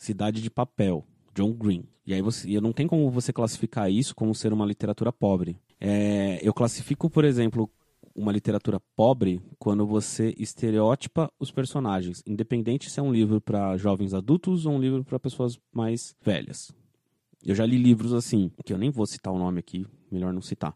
Cidade 0.00 0.40
de 0.40 0.48
Papel, 0.48 1.06
John 1.34 1.52
Green. 1.52 1.84
E 2.06 2.14
aí 2.14 2.22
você, 2.22 2.50
eu 2.50 2.62
não 2.62 2.72
tem 2.72 2.86
como 2.86 3.10
você 3.10 3.34
classificar 3.34 3.92
isso 3.92 4.14
como 4.14 4.34
ser 4.34 4.50
uma 4.50 4.64
literatura 4.64 5.12
pobre. 5.12 5.58
É, 5.78 6.40
eu 6.42 6.54
classifico, 6.54 7.10
por 7.10 7.22
exemplo, 7.22 7.70
uma 8.14 8.32
literatura 8.32 8.80
pobre 8.96 9.42
quando 9.58 9.86
você 9.86 10.34
estereótipa 10.38 11.30
os 11.38 11.50
personagens, 11.50 12.22
independente 12.26 12.88
se 12.88 12.98
é 12.98 13.02
um 13.02 13.12
livro 13.12 13.42
para 13.42 13.76
jovens 13.76 14.14
adultos 14.14 14.64
ou 14.64 14.72
um 14.72 14.80
livro 14.80 15.04
para 15.04 15.20
pessoas 15.20 15.60
mais 15.70 16.16
velhas. 16.24 16.72
Eu 17.44 17.54
já 17.54 17.66
li 17.66 17.76
livros 17.76 18.14
assim, 18.14 18.50
que 18.64 18.72
eu 18.72 18.78
nem 18.78 18.90
vou 18.90 19.06
citar 19.06 19.30
o 19.34 19.38
nome 19.38 19.60
aqui, 19.60 19.86
melhor 20.10 20.32
não 20.32 20.40
citar, 20.40 20.74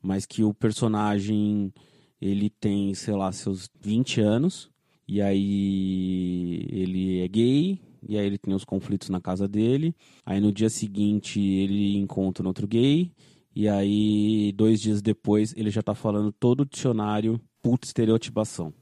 mas 0.00 0.24
que 0.24 0.42
o 0.42 0.54
personagem 0.54 1.70
ele 2.18 2.48
tem, 2.48 2.94
sei 2.94 3.14
lá, 3.14 3.30
seus 3.32 3.68
20 3.82 4.22
anos 4.22 4.70
e 5.06 5.20
aí 5.20 6.66
ele 6.70 7.20
é 7.20 7.28
gay, 7.28 7.91
e 8.06 8.18
aí 8.18 8.26
ele 8.26 8.38
tem 8.38 8.54
os 8.54 8.64
conflitos 8.64 9.08
na 9.08 9.20
casa 9.20 9.46
dele. 9.46 9.94
Aí 10.24 10.40
no 10.40 10.52
dia 10.52 10.68
seguinte 10.68 11.40
ele 11.40 11.96
encontra 11.96 12.44
um 12.44 12.48
outro 12.48 12.66
gay, 12.66 13.10
e 13.54 13.68
aí 13.68 14.52
dois 14.52 14.80
dias 14.80 15.02
depois 15.02 15.54
ele 15.56 15.70
já 15.70 15.82
tá 15.82 15.94
falando 15.94 16.32
todo 16.32 16.60
o 16.60 16.66
dicionário 16.66 17.40
puta 17.62 17.86
estereotipação, 17.86 18.72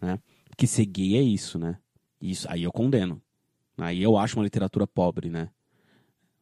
né? 0.00 0.18
Que 0.56 0.66
ser 0.66 0.86
gay 0.86 1.16
é 1.16 1.22
isso, 1.22 1.58
né? 1.58 1.78
Isso, 2.20 2.46
aí 2.50 2.62
eu 2.62 2.72
condeno. 2.72 3.20
Aí 3.78 4.02
eu 4.02 4.16
acho 4.16 4.38
uma 4.38 4.44
literatura 4.44 4.86
pobre, 4.86 5.28
né? 5.28 5.50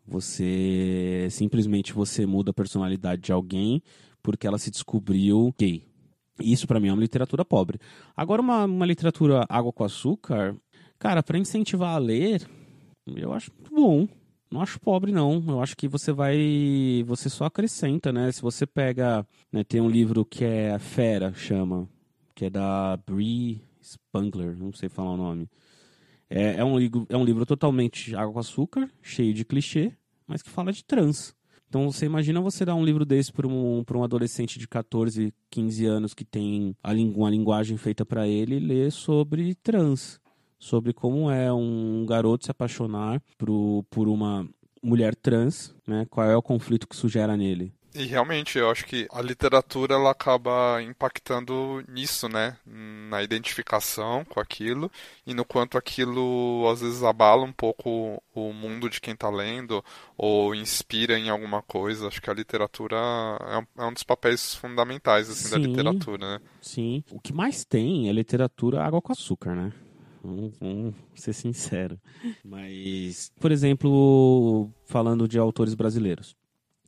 Você 0.06 1.26
simplesmente 1.30 1.92
você 1.92 2.26
muda 2.26 2.50
a 2.50 2.54
personalidade 2.54 3.22
de 3.22 3.32
alguém 3.32 3.82
porque 4.22 4.46
ela 4.46 4.58
se 4.58 4.70
descobriu 4.70 5.54
gay. 5.58 5.86
Isso 6.40 6.66
para 6.66 6.80
mim 6.80 6.88
é 6.88 6.92
uma 6.92 7.00
literatura 7.00 7.44
pobre. 7.44 7.78
Agora 8.16 8.42
uma, 8.42 8.64
uma 8.64 8.86
literatura 8.86 9.44
água 9.48 9.72
com 9.72 9.84
açúcar, 9.84 10.56
Cara, 10.98 11.22
para 11.22 11.38
incentivar 11.38 11.94
a 11.94 11.98
ler, 11.98 12.48
eu 13.06 13.32
acho 13.32 13.52
muito 13.52 13.74
bom. 13.74 14.08
Não 14.50 14.60
acho 14.60 14.80
pobre, 14.80 15.12
não. 15.12 15.42
Eu 15.48 15.60
acho 15.60 15.76
que 15.76 15.88
você 15.88 16.12
vai. 16.12 17.04
Você 17.06 17.28
só 17.28 17.46
acrescenta, 17.46 18.12
né? 18.12 18.30
Se 18.30 18.40
você 18.40 18.66
pega. 18.66 19.26
Né, 19.52 19.64
tem 19.64 19.80
um 19.80 19.88
livro 19.88 20.24
que 20.24 20.44
é 20.44 20.78
Fera, 20.78 21.32
chama. 21.34 21.88
Que 22.34 22.46
é 22.46 22.50
da 22.50 22.96
Brie 23.06 23.62
Spangler, 23.82 24.56
não 24.56 24.72
sei 24.72 24.88
falar 24.88 25.12
o 25.12 25.16
nome. 25.16 25.48
É, 26.28 26.56
é, 26.56 26.64
um, 26.64 26.78
livro, 26.78 27.06
é 27.08 27.16
um 27.16 27.24
livro 27.24 27.44
totalmente 27.44 28.14
água 28.16 28.32
com 28.32 28.38
açúcar, 28.38 28.90
cheio 29.02 29.34
de 29.34 29.44
clichê, 29.44 29.92
mas 30.26 30.42
que 30.42 30.50
fala 30.50 30.72
de 30.72 30.84
trans. 30.84 31.34
Então 31.68 31.90
você 31.90 32.06
imagina 32.06 32.40
você 32.40 32.64
dar 32.64 32.74
um 32.74 32.84
livro 32.84 33.04
desse 33.04 33.32
para 33.32 33.46
um, 33.46 33.84
um 33.88 34.04
adolescente 34.04 34.58
de 34.58 34.66
14, 34.66 35.32
15 35.50 35.86
anos 35.86 36.14
que 36.14 36.24
tem 36.24 36.76
a 36.82 36.92
uma 36.92 37.30
linguagem 37.30 37.76
feita 37.76 38.06
para 38.06 38.26
ele 38.26 38.58
ler 38.58 38.90
sobre 38.90 39.54
trans 39.56 40.20
sobre 40.58 40.92
como 40.92 41.30
é 41.30 41.52
um 41.52 42.04
garoto 42.06 42.44
se 42.44 42.50
apaixonar 42.50 43.22
por, 43.38 43.84
por 43.90 44.08
uma 44.08 44.48
mulher 44.82 45.14
trans, 45.14 45.74
né? 45.86 46.06
Qual 46.10 46.28
é 46.28 46.36
o 46.36 46.42
conflito 46.42 46.86
que 46.86 46.94
isso 46.94 47.08
gera 47.08 47.36
nele. 47.36 47.72
E 47.94 48.06
realmente, 48.06 48.58
eu 48.58 48.68
acho 48.68 48.84
que 48.86 49.06
a 49.12 49.22
literatura 49.22 49.94
ela 49.94 50.10
acaba 50.10 50.82
impactando 50.82 51.84
nisso, 51.88 52.28
né? 52.28 52.56
Na 52.66 53.22
identificação 53.22 54.24
com 54.24 54.40
aquilo 54.40 54.90
e 55.24 55.32
no 55.32 55.44
quanto 55.44 55.78
aquilo 55.78 56.68
às 56.68 56.80
vezes 56.80 57.04
abala 57.04 57.44
um 57.44 57.52
pouco 57.52 58.20
o 58.34 58.52
mundo 58.52 58.90
de 58.90 59.00
quem 59.00 59.14
está 59.14 59.30
lendo 59.30 59.82
ou 60.18 60.56
inspira 60.56 61.16
em 61.16 61.30
alguma 61.30 61.62
coisa. 61.62 62.08
Acho 62.08 62.20
que 62.20 62.28
a 62.28 62.34
literatura 62.34 62.96
é 62.96 63.58
um, 63.58 63.84
é 63.84 63.86
um 63.86 63.92
dos 63.92 64.02
papéis 64.02 64.56
fundamentais 64.56 65.30
assim, 65.30 65.44
sim, 65.44 65.50
da 65.52 65.58
literatura, 65.58 66.32
né? 66.32 66.40
Sim. 66.60 67.04
O 67.12 67.20
que 67.20 67.32
mais 67.32 67.64
tem 67.64 68.08
é 68.08 68.12
literatura 68.12 68.82
água 68.82 69.00
com 69.00 69.12
açúcar, 69.12 69.54
né? 69.54 69.72
Vamos, 70.24 70.54
vamos 70.58 70.94
ser 71.14 71.34
sincero. 71.34 72.00
Mas, 72.42 73.30
por 73.38 73.52
exemplo, 73.52 74.70
falando 74.86 75.28
de 75.28 75.38
autores 75.38 75.74
brasileiros. 75.74 76.34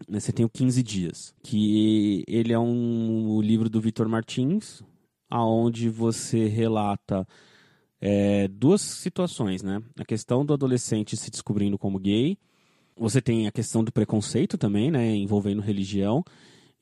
Né, 0.09 0.19
você 0.21 0.33
tem 0.33 0.45
o 0.45 0.49
15 0.49 0.83
Dias, 0.83 1.35
que 1.43 2.25
ele 2.27 2.53
é 2.53 2.59
um 2.59 3.41
livro 3.41 3.69
do 3.69 3.81
Vitor 3.81 4.09
Martins, 4.09 4.83
aonde 5.29 5.89
você 5.89 6.47
relata 6.47 7.27
é, 8.01 8.49
duas 8.49 8.81
situações, 8.81 9.63
né? 9.63 9.83
A 9.99 10.05
questão 10.05 10.45
do 10.45 10.53
adolescente 10.53 11.17
se 11.17 11.31
descobrindo 11.31 11.79
como 11.79 11.99
gay, 11.99 12.39
você 12.97 13.21
tem 13.21 13.47
a 13.47 13.53
questão 13.53 13.83
do 13.83 13.93
preconceito 13.93 14.57
também, 14.57 14.91
né? 14.91 15.15
Envolvendo 15.15 15.61
religião, 15.61 16.25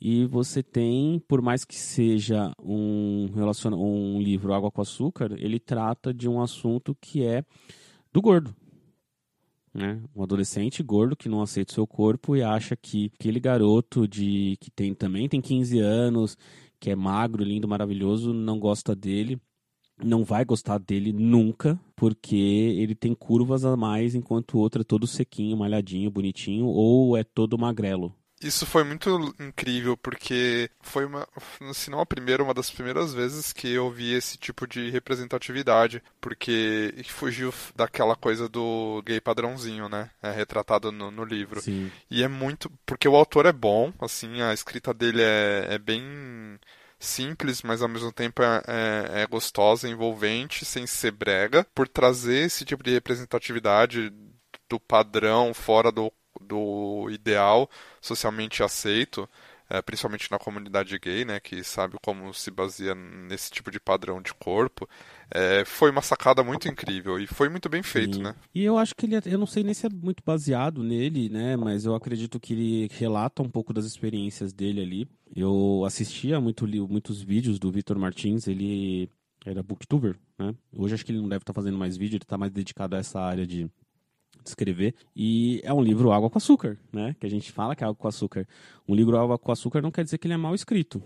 e 0.07 0.27
você 0.27 0.63
tem, 0.63 1.19
por 1.27 1.41
mais 1.41 1.65
que 1.65 1.75
seja 1.75 2.53
um, 2.63 3.27
relaciona 3.35 3.75
um 3.75 4.21
livro 4.21 4.53
Água 4.53 4.71
com 4.71 4.83
Açúcar, 4.83 5.35
ele 5.39 5.59
trata 5.59 6.13
de 6.13 6.29
um 6.29 6.43
assunto 6.43 6.95
que 7.01 7.25
é 7.25 7.43
do 8.13 8.21
gordo. 8.21 8.55
Né? 9.73 10.03
Um 10.15 10.23
adolescente 10.23 10.83
gordo 10.83 11.17
que 11.17 11.27
não 11.27 11.41
aceita 11.41 11.73
o 11.73 11.75
seu 11.75 11.87
corpo 11.87 12.37
e 12.37 12.43
acha 12.43 12.77
que 12.77 13.11
aquele 13.19 13.41
garoto 13.41 14.07
de 14.07 14.59
que 14.61 14.71
tem 14.71 14.93
também 14.93 15.27
tem 15.27 15.41
15 15.41 15.79
anos, 15.79 16.37
que 16.79 16.91
é 16.91 16.95
magro, 16.95 17.43
lindo, 17.43 17.67
maravilhoso, 17.67 18.35
não 18.35 18.59
gosta 18.59 18.95
dele, 18.95 19.41
não 20.05 20.23
vai 20.23 20.45
gostar 20.45 20.77
dele 20.77 21.15
nunca, 21.15 21.81
porque 21.97 22.37
ele 22.37 22.95
tem 22.95 23.15
curvas 23.15 23.65
a 23.65 23.75
mais, 23.75 24.15
enquanto 24.15 24.57
o 24.57 24.59
outro 24.59 24.83
é 24.83 24.85
todo 24.85 25.07
sequinho, 25.07 25.57
malhadinho, 25.57 26.11
bonitinho, 26.11 26.67
ou 26.67 27.17
é 27.17 27.25
todo 27.25 27.57
magrelo. 27.57 28.15
Isso 28.43 28.67
foi 28.67 28.85
muito 28.85 29.35
incrível, 29.41 29.97
porque 29.97 30.71
foi 30.83 31.07
uma, 31.07 31.27
se 31.73 31.91
não 31.91 32.01
a 32.01 32.07
primeira, 32.07 32.43
uma 32.43 32.53
das 32.53 32.71
primeiras 32.71 33.15
vezes 33.15 33.53
que 33.53 33.69
eu 33.73 33.91
vi 33.91 34.13
esse 34.13 34.37
tipo 34.37 34.67
de 34.67 34.91
representatividade, 34.91 36.03
porque 36.21 36.95
fugiu 37.07 37.53
daquela 37.75 38.15
coisa 38.15 38.49
do 38.49 39.03
gay 39.07 39.21
padrãozinho, 39.21 39.89
né? 39.89 40.11
É 40.23 40.31
retratado 40.31 40.93
no, 40.93 41.11
no 41.11 41.25
livro. 41.25 41.61
Sim. 41.63 41.91
E 42.11 42.23
é 42.23 42.29
muito. 42.29 42.71
Porque 42.85 43.09
o 43.09 43.17
autor 43.17 43.47
é 43.47 43.53
bom, 43.53 43.93
assim, 44.01 44.43
a 44.43 44.53
escrita 44.53 44.93
dele 44.93 45.23
é, 45.23 45.67
é 45.71 45.79
bem 45.79 46.03
simples, 46.99 47.63
mas 47.63 47.83
ao 47.83 47.89
mesmo 47.89 48.13
tempo 48.13 48.43
é, 48.43 48.63
é, 48.67 49.23
é, 49.23 49.27
gostosa, 49.27 49.89
envolvente, 49.89 50.65
sem 50.65 50.87
ser 50.87 51.13
brega, 51.13 51.67
por 51.75 51.87
trazer 51.87 52.45
esse 52.47 52.65
tipo 52.65 52.83
de 52.83 52.93
representatividade 52.93 54.13
do 54.69 54.81
padrão 54.81 55.53
fora 55.53 55.93
do 55.93 56.13
do 56.45 57.09
ideal 57.11 57.69
socialmente 58.01 58.63
aceito, 58.63 59.29
é, 59.69 59.81
principalmente 59.81 60.31
na 60.31 60.39
comunidade 60.39 60.99
gay, 60.99 61.25
né, 61.25 61.41
que 61.41 61.65
sabe 61.65 61.97
como 62.03 62.33
se 62.35 62.51
baseia 62.51 62.95
nesse 62.95 63.51
tipo 63.51 63.71
de 63.71 63.81
padrão 63.81 64.21
de 64.21 64.35
corpo, 64.35 64.89
é, 65.31 65.65
foi 65.65 65.91
uma 65.91 66.03
sacada 66.03 66.45
muito 66.45 66.69
incrível 66.69 67.19
e 67.19 67.27
foi 67.27 67.49
muito 67.49 67.69
bem 67.69 67.83
feito, 67.83 68.17
Sim. 68.17 68.23
né? 68.23 68.35
E 68.55 68.63
eu 68.63 68.77
acho 68.77 68.95
que 68.95 69.07
ele, 69.07 69.17
é, 69.17 69.23
eu 69.25 69.39
não 69.39 69.47
sei 69.47 69.65
nem 69.65 69.75
se 69.75 69.87
é 69.87 69.91
muito 69.91 70.23
baseado 70.25 70.83
nele, 70.83 71.29
né, 71.29 71.57
mas 71.57 71.85
eu 71.87 71.95
acredito 71.95 72.39
que 72.39 72.53
ele 72.53 72.89
relata 72.93 73.43
um 73.43 73.49
pouco 73.49 73.73
das 73.73 73.85
experiências 73.85 74.53
dele 74.53 74.83
ali. 74.83 75.09
Eu 75.35 75.83
assistia 75.87 76.41
muito, 76.41 76.67
muitos 76.89 77.23
vídeos 77.23 77.59
do 77.59 77.73
Vitor 77.73 77.99
Martins, 77.99 78.47
ele 78.47 79.09
era 79.45 79.63
booktuber, 79.63 80.17
né? 80.39 80.55
Hoje 80.73 80.95
acho 80.95 81.05
que 81.05 81.13
ele 81.13 81.21
não 81.21 81.29
deve 81.29 81.43
estar 81.43 81.53
fazendo 81.53 81.77
mais 81.77 81.97
vídeo, 81.97 82.17
ele 82.17 82.23
está 82.23 82.39
mais 82.39 82.51
dedicado 82.51 82.97
a 82.97 82.99
essa 82.99 83.21
área 83.21 83.47
de 83.47 83.69
escrever. 84.49 84.95
E 85.15 85.61
é 85.65 85.73
um 85.73 85.83
livro 85.83 86.13
água 86.13 86.31
com 86.31 86.39
açúcar, 86.39 86.79
né? 86.93 87.15
Que 87.19 87.27
a 87.27 87.31
gente 87.31 87.53
fala 87.53 87.75
que 87.75 87.85
é 87.85 87.87
água 87.87 87.97
com 87.97 88.09
açúcar. 88.09 88.47
Um 88.89 88.95
livro 88.95 89.19
água 89.19 89.39
com 89.39 89.53
açúcar 89.53 89.81
não 89.83 89.91
quer 89.91 90.05
dizer 90.05 90.19
que 90.19 90.27
ele 90.27 90.35
é 90.35 90.39
mal 90.39 90.55
escrito. 90.55 91.03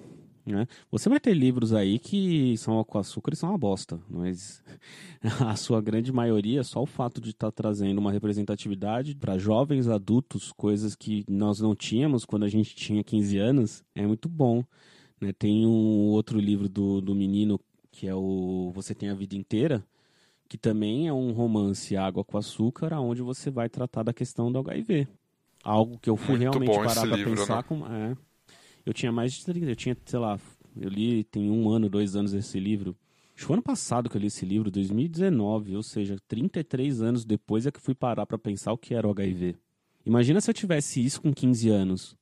Né? 0.49 0.67
Você 0.91 1.09
vai 1.09 1.21
ter 1.21 1.35
livros 1.35 1.75
aí 1.75 1.99
que 1.99 2.57
são 2.57 2.75
água 2.75 2.85
com 2.85 2.99
açúcar 2.99 3.35
e 3.35 3.37
são 3.37 3.51
uma 3.51 3.59
bosta, 3.59 4.01
mas 4.09 4.63
a 5.41 5.55
sua 5.57 5.81
grande 5.81 6.11
maioria, 6.11 6.65
só 6.65 6.83
o 6.83 6.87
fato 6.87 7.21
de 7.21 7.31
estar 7.31 7.51
tá 7.51 7.63
trazendo 7.63 7.99
uma 7.99 8.11
representatividade 8.11 9.15
para 9.15 9.37
jovens 9.37 9.89
adultos, 9.89 10.51
coisas 10.53 10.95
que 10.95 11.25
nós 11.29 11.61
não 11.61 11.75
tínhamos 11.75 12.25
quando 12.25 12.45
a 12.45 12.49
gente 12.49 12.75
tinha 12.75 13.05
15 13.05 13.39
anos, 13.39 13.85
é 13.95 14.07
muito 14.07 14.29
bom. 14.29 14.65
Né? 15.21 15.33
Tem 15.33 15.67
um 15.67 16.09
outro 16.09 16.41
livro 16.41 16.69
do, 16.69 17.01
do 17.01 17.15
menino 17.15 17.61
que 17.91 18.07
é 18.07 18.15
o 18.15 18.71
Você 18.75 18.95
Tem 18.95 19.11
a 19.11 19.15
Vida 19.15 19.37
Inteira, 19.37 19.85
que 20.49 20.57
também 20.57 21.07
é 21.07 21.13
um 21.13 21.33
romance 21.33 21.97
água 21.97 22.25
com 22.25 22.39
açúcar, 22.39 22.95
aonde 22.95 23.21
você 23.21 23.51
vai 23.51 23.69
tratar 23.69 24.03
da 24.03 24.13
questão 24.13 24.51
do 24.51 24.59
HIV. 24.59 25.07
Algo 25.63 25.99
que 25.99 26.09
eu 26.09 26.17
fui 26.17 26.39
Muito 26.39 26.59
realmente 26.59 26.85
parar 26.85 27.07
para 27.07 27.25
pensar 27.25 27.57
né? 27.57 27.63
com, 27.65 27.87
é, 27.87 28.17
eu 28.87 28.95
tinha 28.95 29.13
mais 29.13 29.35
de 29.35 29.45
30, 29.45 29.67
eu 29.67 29.77
tinha, 29.77 29.97
sei 30.07 30.19
lá, 30.19 30.41
eu 30.75 30.89
li 30.89 31.25
tem 31.25 31.51
um 31.51 31.69
ano, 31.69 31.91
dois 31.91 32.17
anos 32.17 32.33
esse 32.33 32.59
livro. 32.59 32.97
Acho 33.35 33.43
que 33.43 33.45
foi 33.45 33.55
ano 33.55 33.63
passado 33.63 34.09
que 34.09 34.17
eu 34.17 34.21
li 34.21 34.29
esse 34.29 34.47
livro, 34.47 34.71
2019, 34.71 35.77
ou 35.77 35.83
seja, 35.83 36.17
33 36.27 37.03
anos 37.03 37.25
depois 37.25 37.67
é 37.67 37.71
que 37.71 37.81
fui 37.81 37.95
parar 37.95 38.25
para 38.25 38.39
pensar 38.39 38.73
o 38.73 38.79
que 38.79 38.95
era 38.95 39.07
o 39.07 39.11
HIV. 39.11 39.57
Imagina 40.07 40.41
se 40.41 40.51
eu 40.51 40.55
tivesse 40.55 41.05
isso 41.05 41.21
com 41.21 41.33
15 41.35 41.69
anos. 41.69 42.17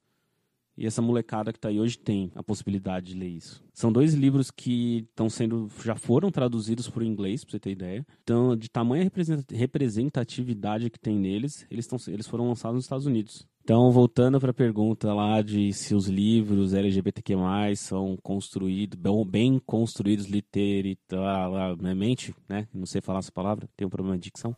E 0.77 0.87
essa 0.87 1.01
molecada 1.01 1.53
que 1.53 1.59
está 1.59 1.69
aí 1.69 1.81
hoje 1.81 1.99
tem 1.99 2.31
a 2.35 2.43
possibilidade 2.43 3.13
de 3.13 3.19
ler 3.19 3.29
isso. 3.29 3.65
São 3.73 3.91
dois 3.91 4.15
livros 4.15 4.51
que 4.51 5.07
estão 5.09 5.31
sendo, 5.31 5.71
já 5.85 5.95
foram 5.95 6.31
traduzidos 6.31 6.89
para 6.89 7.03
o 7.03 7.07
inglês, 7.07 7.45
para 7.45 7.53
você 7.53 7.59
ter 7.59 7.71
ideia. 7.71 8.07
Então, 8.23 8.57
de 8.57 8.69
tamanha 8.69 9.11
representatividade 9.53 10.91
que 10.91 10.99
tem 10.99 11.19
neles, 11.19 11.67
eles, 11.71 11.87
tão, 11.87 11.99
eles 12.09 12.27
foram 12.27 12.49
lançados 12.49 12.77
nos 12.77 12.85
Estados 12.85 13.07
Unidos. 13.07 13.47
Então, 13.67 13.91
voltando 13.91 14.39
para 14.39 14.53
a 14.53 14.55
pergunta 14.55 15.13
lá 15.13 15.43
de 15.43 15.73
se 15.73 15.93
os 15.93 16.07
livros 16.07 16.73
LGBTQ+, 16.73 17.35
são 17.75 18.17
construídos, 18.23 18.97
bem 19.27 19.61
construídos 19.67 20.27
literariamente, 20.27 22.33
né? 22.49 22.69
Não 22.73 22.87
sei 22.87 23.01
falar 23.01 23.19
essa 23.19 23.33
palavra, 23.33 23.69
tem 23.77 23.85
um 23.85 23.91
problema 23.91 24.17
de 24.17 24.23
dicção. 24.23 24.55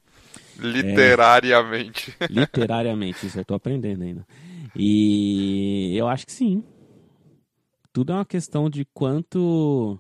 Literariamente. 0.59 2.15
É, 2.21 2.27
literariamente, 2.29 3.27
isso 3.27 3.39
eu 3.39 3.43
estou 3.43 3.57
aprendendo 3.57 4.03
ainda. 4.03 4.27
E 4.79 5.97
eu 5.97 6.09
acho 6.09 6.25
que 6.25 6.33
sim. 6.33 6.63
Tudo 7.93 8.13
é 8.13 8.15
uma 8.15 8.25
questão 8.25 8.71
de 8.71 8.85
quanto 8.95 9.99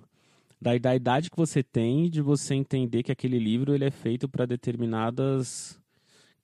da, 0.60 0.76
da 0.78 0.94
idade 0.94 1.30
que 1.30 1.36
você 1.36 1.62
tem, 1.62 2.08
de 2.08 2.22
você 2.22 2.54
entender 2.54 3.02
que 3.02 3.12
aquele 3.12 3.38
livro 3.38 3.74
ele 3.74 3.84
é 3.84 3.90
feito 3.90 4.28
para 4.28 4.46
determinadas 4.46 5.78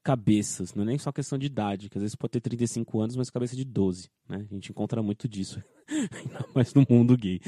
cabeças, 0.05 0.75
não 0.75 0.83
é 0.83 0.87
nem 0.87 0.99
só 0.99 1.11
questão 1.11 1.39
de 1.39 1.47
idade, 1.47 1.89
que 1.89 1.97
às 1.97 2.03
vezes 2.03 2.15
pode 2.15 2.33
ter 2.33 2.41
35 2.41 3.01
anos, 3.01 3.17
mas 3.17 3.31
cabeça 3.31 3.57
de 3.57 3.65
12, 3.65 4.11
né? 4.29 4.47
A 4.51 4.55
gente 4.55 4.71
encontra 4.71 5.03
muito 5.03 5.27
disso, 5.27 5.63
ainda 5.89 6.45
mais 6.55 6.75
no 6.75 6.85
mundo 6.89 7.17
gay. 7.17 7.41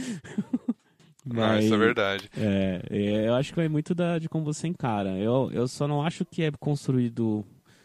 mas, 1.22 1.38
ah, 1.53 1.61
isso 1.61 1.75
é 1.75 1.77
verdade. 1.77 2.31
É, 2.35 2.83
é, 2.88 3.29
eu 3.29 3.35
acho 3.35 3.53
que 3.53 3.61
é 3.61 3.68
muito 3.68 3.94
da, 3.94 4.18
de 4.18 4.27
como 4.27 4.42
você 4.42 4.66
encara. 4.66 5.18
Eu, 5.18 5.51
eu 5.53 5.68
só 5.68 5.87
não 5.87 6.03
acho 6.03 6.25
que 6.25 6.44
é 6.44 6.51
construído, 6.59 7.44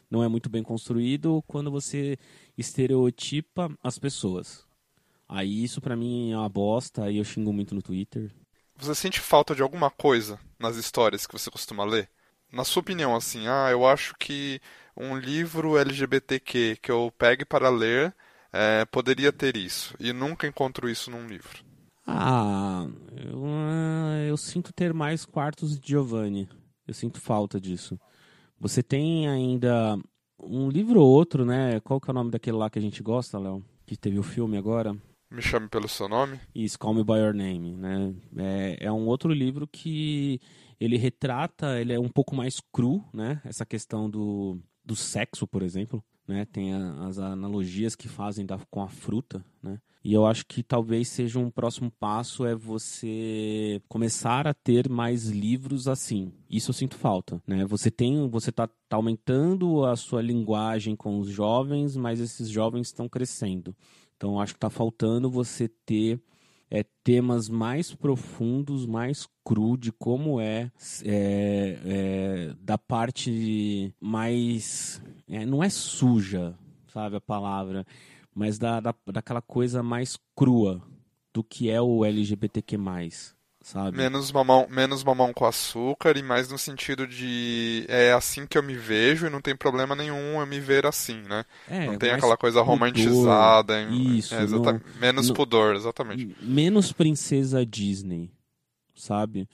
não 0.10 0.24
é 0.24 0.30
muito 0.30 0.50
bem 0.50 0.64
construído 0.64 1.44
quando 1.48 1.70
você 1.70 2.18
estereotipa 2.62 3.70
as 3.84 4.00
pessoas. 4.00 4.66
Aí 5.28 5.64
isso 5.64 5.82
para 5.82 5.96
mim 5.96 6.32
é 6.32 6.38
uma 6.38 6.50
bosta, 6.50 7.04
aí 7.04 7.18
eu 7.18 7.24
xingo 7.24 7.52
muito 7.52 7.76
no 7.76 7.82
Twitter. 7.82 8.32
Você 8.78 8.96
sente 8.96 9.20
falta 9.20 9.54
de 9.54 9.62
alguma 9.62 9.90
coisa 9.90 10.40
nas 10.60 10.76
histórias 10.76 11.28
que 11.28 11.34
você 11.34 11.52
costuma 11.52 11.84
ler? 11.84 12.10
Na 12.52 12.64
sua 12.64 12.82
opinião, 12.82 13.16
assim, 13.16 13.48
ah, 13.48 13.70
eu 13.72 13.86
acho 13.86 14.16
que 14.18 14.60
um 14.96 15.18
livro 15.18 15.78
LGBTQ 15.78 16.78
que 16.82 16.92
eu 16.92 17.14
pegue 17.18 17.46
para 17.46 17.70
ler 17.70 18.14
é, 18.52 18.84
poderia 18.86 19.32
ter 19.32 19.56
isso, 19.56 19.96
e 20.00 20.12
nunca 20.12 20.48
encontro 20.48 20.90
isso 20.90 21.10
num 21.10 21.28
livro. 21.28 21.64
Ah, 22.06 22.88
eu, 23.16 23.44
ah, 23.46 24.26
eu 24.28 24.36
sinto 24.36 24.74
ter 24.74 24.94
mais 24.94 25.26
quartos 25.26 25.80
de 25.80 25.90
Giovanni. 25.90 26.50
Eu 26.86 26.94
sinto 26.94 27.22
falta 27.22 27.60
disso. 27.60 27.98
Você 28.60 28.84
tem 28.84 29.30
ainda 29.30 29.98
um 30.44 30.70
livro 30.70 31.02
ou 31.02 31.08
outro, 31.08 31.46
né? 31.46 31.80
Qual 31.82 32.00
que 32.00 32.10
é 32.10 32.12
o 32.12 32.14
nome 32.14 32.32
daquele 32.32 32.58
lá 32.58 32.70
que 32.70 32.80
a 32.80 32.82
gente 32.82 33.02
gosta, 33.02 33.40
Léo? 33.40 33.64
Que 33.86 33.96
teve 33.98 34.20
o 34.20 34.24
filme 34.24 34.58
agora? 34.58 34.96
Me 35.30 35.42
chame 35.42 35.70
pelo 35.70 35.88
seu 35.88 36.10
nome? 36.10 36.40
Isso, 36.54 36.78
Call 36.78 36.94
Me 36.94 37.04
By 37.04 37.14
Your 37.14 37.34
Name, 37.34 37.76
né? 37.78 38.14
É, 38.36 38.78
é 38.88 38.92
um 38.92 39.08
outro 39.08 39.32
livro 39.32 39.66
que 39.66 40.42
ele 40.80 40.98
retrata, 40.98 41.80
ele 41.80 41.94
é 41.94 42.00
um 42.00 42.10
pouco 42.10 42.36
mais 42.36 42.60
cru, 42.72 43.04
né? 43.14 43.42
Essa 43.46 43.66
questão 43.66 44.10
do, 44.10 44.60
do 44.84 44.96
sexo, 44.96 45.48
por 45.48 45.64
exemplo, 45.64 46.04
né? 46.28 46.46
Tem 46.46 46.74
a, 46.74 47.08
as 47.08 47.18
analogias 47.18 47.96
que 47.96 48.10
fazem 48.10 48.46
da, 48.46 48.60
com 48.70 48.82
a 48.82 48.90
fruta, 48.90 49.44
né? 49.64 49.80
E 50.04 50.14
eu 50.14 50.26
acho 50.26 50.46
que 50.48 50.64
talvez 50.64 51.10
seja 51.10 51.38
um 51.38 51.52
próximo 51.52 51.92
passo 52.00 52.44
é 52.46 52.56
você 52.56 53.80
começar 53.88 54.48
a 54.48 54.54
ter 54.54 54.90
mais 54.90 55.28
livros 55.28 55.88
assim. 55.88 56.34
Isso 56.50 56.72
eu 56.72 56.74
sinto 56.74 56.96
falta, 56.96 57.42
né? 57.46 57.66
Você 57.66 57.92
tem, 57.92 58.28
você 58.28 58.52
tá, 58.52 58.68
tá 58.90 58.96
aumentando 58.96 59.86
a 59.86 59.96
sua 59.96 60.22
linguagem 60.22 60.96
com 60.96 61.20
os 61.20 61.30
jovens, 61.30 61.96
mas 61.96 62.20
esses 62.20 62.50
jovens 62.50 62.88
estão 62.88 63.08
crescendo. 63.08 63.76
Então 64.18 64.40
acho 64.40 64.54
que 64.54 64.58
está 64.58 64.72
faltando 64.72 65.30
você 65.30 65.68
ter 65.68 66.20
é, 66.72 66.84
temas 67.04 67.48
mais 67.48 67.94
profundos, 67.94 68.88
mais 68.88 69.28
cru 69.44 69.78
de 69.78 69.92
como 69.92 70.40
é, 70.40 70.72
é, 71.04 71.80
é 71.86 72.54
da 72.60 72.78
parte 72.78 73.94
mais. 74.00 75.00
É, 75.30 75.46
não 75.46 75.64
é 75.64 75.70
suja, 75.70 76.56
sabe 76.88 77.18
a 77.18 77.22
palavra, 77.22 77.86
mas 78.34 78.58
da, 78.58 78.80
da, 78.80 78.96
daquela 79.08 79.42
coisa 79.42 79.84
mais 79.84 80.18
crua 80.36 80.82
do 81.34 81.44
que 81.44 81.70
é 81.70 81.82
o 81.82 82.04
LGBTQ. 82.04 82.78
sabe? 83.62 83.98
Menos 83.98 84.32
mamão, 84.32 84.68
menos 84.70 85.04
mamão 85.04 85.34
com 85.34 85.46
açúcar 85.46 86.18
e 86.18 86.24
mais 86.24 86.50
no 86.50 86.58
sentido 86.58 87.08
de 87.08 87.86
é 87.88 88.12
assim 88.12 88.46
que 88.46 88.58
eu 88.58 88.64
me 88.64 88.76
vejo 88.76 89.28
e 89.28 89.30
não 89.30 89.42
tem 89.42 89.56
problema 89.56 89.96
nenhum 89.96 90.40
eu 90.40 90.46
me 90.46 90.60
ver 90.60 90.86
assim, 90.86 91.22
né? 91.22 91.46
É, 91.70 91.86
não 91.86 91.98
tem 91.98 92.12
aquela 92.12 92.38
coisa 92.38 92.60
pudor, 92.60 92.74
romantizada. 92.74 93.82
Isso, 93.84 94.36
é, 94.36 94.46
no, 94.46 94.82
menos 95.00 95.30
no, 95.30 95.34
pudor, 95.34 95.76
exatamente. 95.76 96.36
Menos 96.42 96.92
princesa 96.92 97.66
Disney, 97.66 98.32
sabe? 98.96 99.48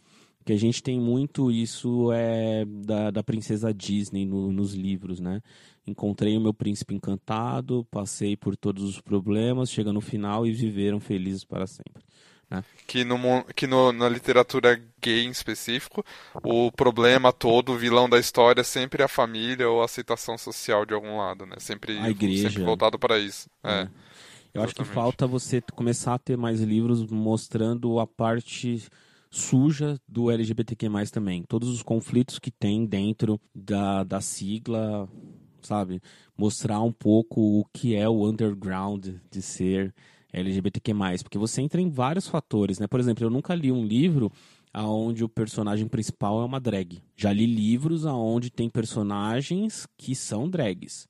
Que 0.45 0.53
a 0.53 0.57
gente 0.57 0.81
tem 0.81 0.97
muito 0.99 1.51
isso 1.51 2.09
é 2.13 2.63
da, 2.65 3.11
da 3.11 3.21
princesa 3.21 3.73
Disney 3.73 4.25
no, 4.25 4.51
nos 4.51 4.73
livros, 4.73 5.19
né? 5.19 5.41
Encontrei 5.87 6.37
o 6.37 6.41
meu 6.41 6.53
príncipe 6.53 6.93
encantado, 6.93 7.87
passei 7.89 8.35
por 8.35 8.55
todos 8.55 8.83
os 8.83 8.99
problemas, 8.99 9.71
chega 9.71 9.93
no 9.93 10.01
final 10.01 10.45
e 10.45 10.51
viveram 10.51 10.99
felizes 10.99 11.45
para 11.45 11.65
sempre. 11.65 12.03
Né? 12.49 12.63
Que, 12.85 13.03
no, 13.03 13.17
que 13.55 13.67
no, 13.67 13.91
na 13.91 14.07
literatura 14.07 14.81
gay 15.01 15.25
em 15.25 15.29
específico, 15.29 16.03
o 16.43 16.71
problema 16.71 17.33
todo, 17.33 17.73
o 17.73 17.77
vilão 17.77 18.09
da 18.09 18.19
história 18.19 18.61
é 18.61 18.63
sempre 18.63 19.03
a 19.03 19.07
família 19.07 19.69
ou 19.69 19.81
a 19.81 19.85
aceitação 19.85 20.37
social 20.37 20.85
de 20.85 20.93
algum 20.93 21.17
lado, 21.17 21.45
né? 21.45 21.55
Sempre, 21.59 21.97
a 21.97 22.09
igreja. 22.09 22.49
sempre 22.49 22.63
voltado 22.63 22.97
para 22.97 23.19
isso. 23.19 23.49
É. 23.63 23.69
é. 23.69 23.89
Eu 24.53 24.63
Exatamente. 24.63 24.65
acho 24.65 24.75
que 24.75 24.83
falta 24.85 25.27
você 25.27 25.61
começar 25.73 26.15
a 26.15 26.19
ter 26.19 26.37
mais 26.37 26.61
livros 26.61 27.05
mostrando 27.05 27.99
a 27.99 28.07
parte 28.07 28.81
suja 29.29 29.99
do 30.07 30.31
LGBTQ+, 30.31 30.87
também. 31.11 31.43
Todos 31.43 31.69
os 31.69 31.83
conflitos 31.83 32.39
que 32.39 32.49
tem 32.49 32.85
dentro 32.85 33.39
da, 33.53 34.03
da 34.03 34.21
sigla, 34.21 35.07
sabe? 35.67 36.01
Mostrar 36.37 36.81
um 36.81 36.91
pouco 36.91 37.59
o 37.59 37.65
que 37.73 37.95
é 37.95 38.07
o 38.07 38.25
underground 38.25 39.07
de 39.29 39.41
ser 39.41 39.93
LGBTQ+, 40.33 40.93
porque 41.23 41.37
você 41.37 41.61
entra 41.61 41.81
em 41.81 41.89
vários 41.89 42.27
fatores, 42.27 42.79
né? 42.79 42.87
Por 42.87 42.99
exemplo, 42.99 43.25
eu 43.25 43.29
nunca 43.29 43.55
li 43.55 43.71
um 43.71 43.85
livro 43.85 44.31
aonde 44.73 45.23
o 45.23 45.29
personagem 45.29 45.87
principal 45.87 46.41
é 46.41 46.45
uma 46.45 46.59
drag. 46.59 47.01
Já 47.15 47.33
li 47.33 47.45
livros 47.45 48.05
aonde 48.05 48.51
tem 48.51 48.69
personagens 48.69 49.87
que 49.97 50.15
são 50.15 50.49
drags. 50.49 51.07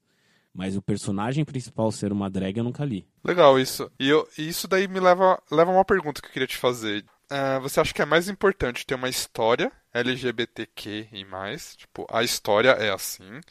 Mas 0.54 0.76
o 0.76 0.82
personagem 0.82 1.46
principal 1.46 1.92
ser 1.92 2.12
uma 2.12 2.30
drag 2.30 2.58
eu 2.58 2.64
nunca 2.64 2.84
li. 2.84 3.06
Legal 3.24 3.60
isso. 3.60 3.92
E 4.00 4.08
eu, 4.08 4.28
isso 4.38 4.68
daí 4.68 4.88
me 4.88 5.00
leva, 5.00 5.42
leva 5.52 5.72
a 5.72 5.76
uma 5.76 5.86
pergunta 5.86 6.22
que 6.22 6.28
eu 6.28 6.32
queria 6.32 6.48
te 6.48 6.58
fazer. 6.58 7.06
Uh, 7.30 7.60
você 7.62 7.80
acha 7.80 7.94
que 7.94 8.02
é 8.02 8.06
mais 8.06 8.30
importante 8.30 8.86
ter 8.86 8.96
uma 8.96 9.10
história 9.10 9.72
LGBTQ 9.94 11.10
e 11.12 11.26
mais? 11.26 11.76
Tipo, 11.76 12.08
a 12.10 12.24
história 12.24 12.70
é 12.70 12.90
assim. 12.90 13.42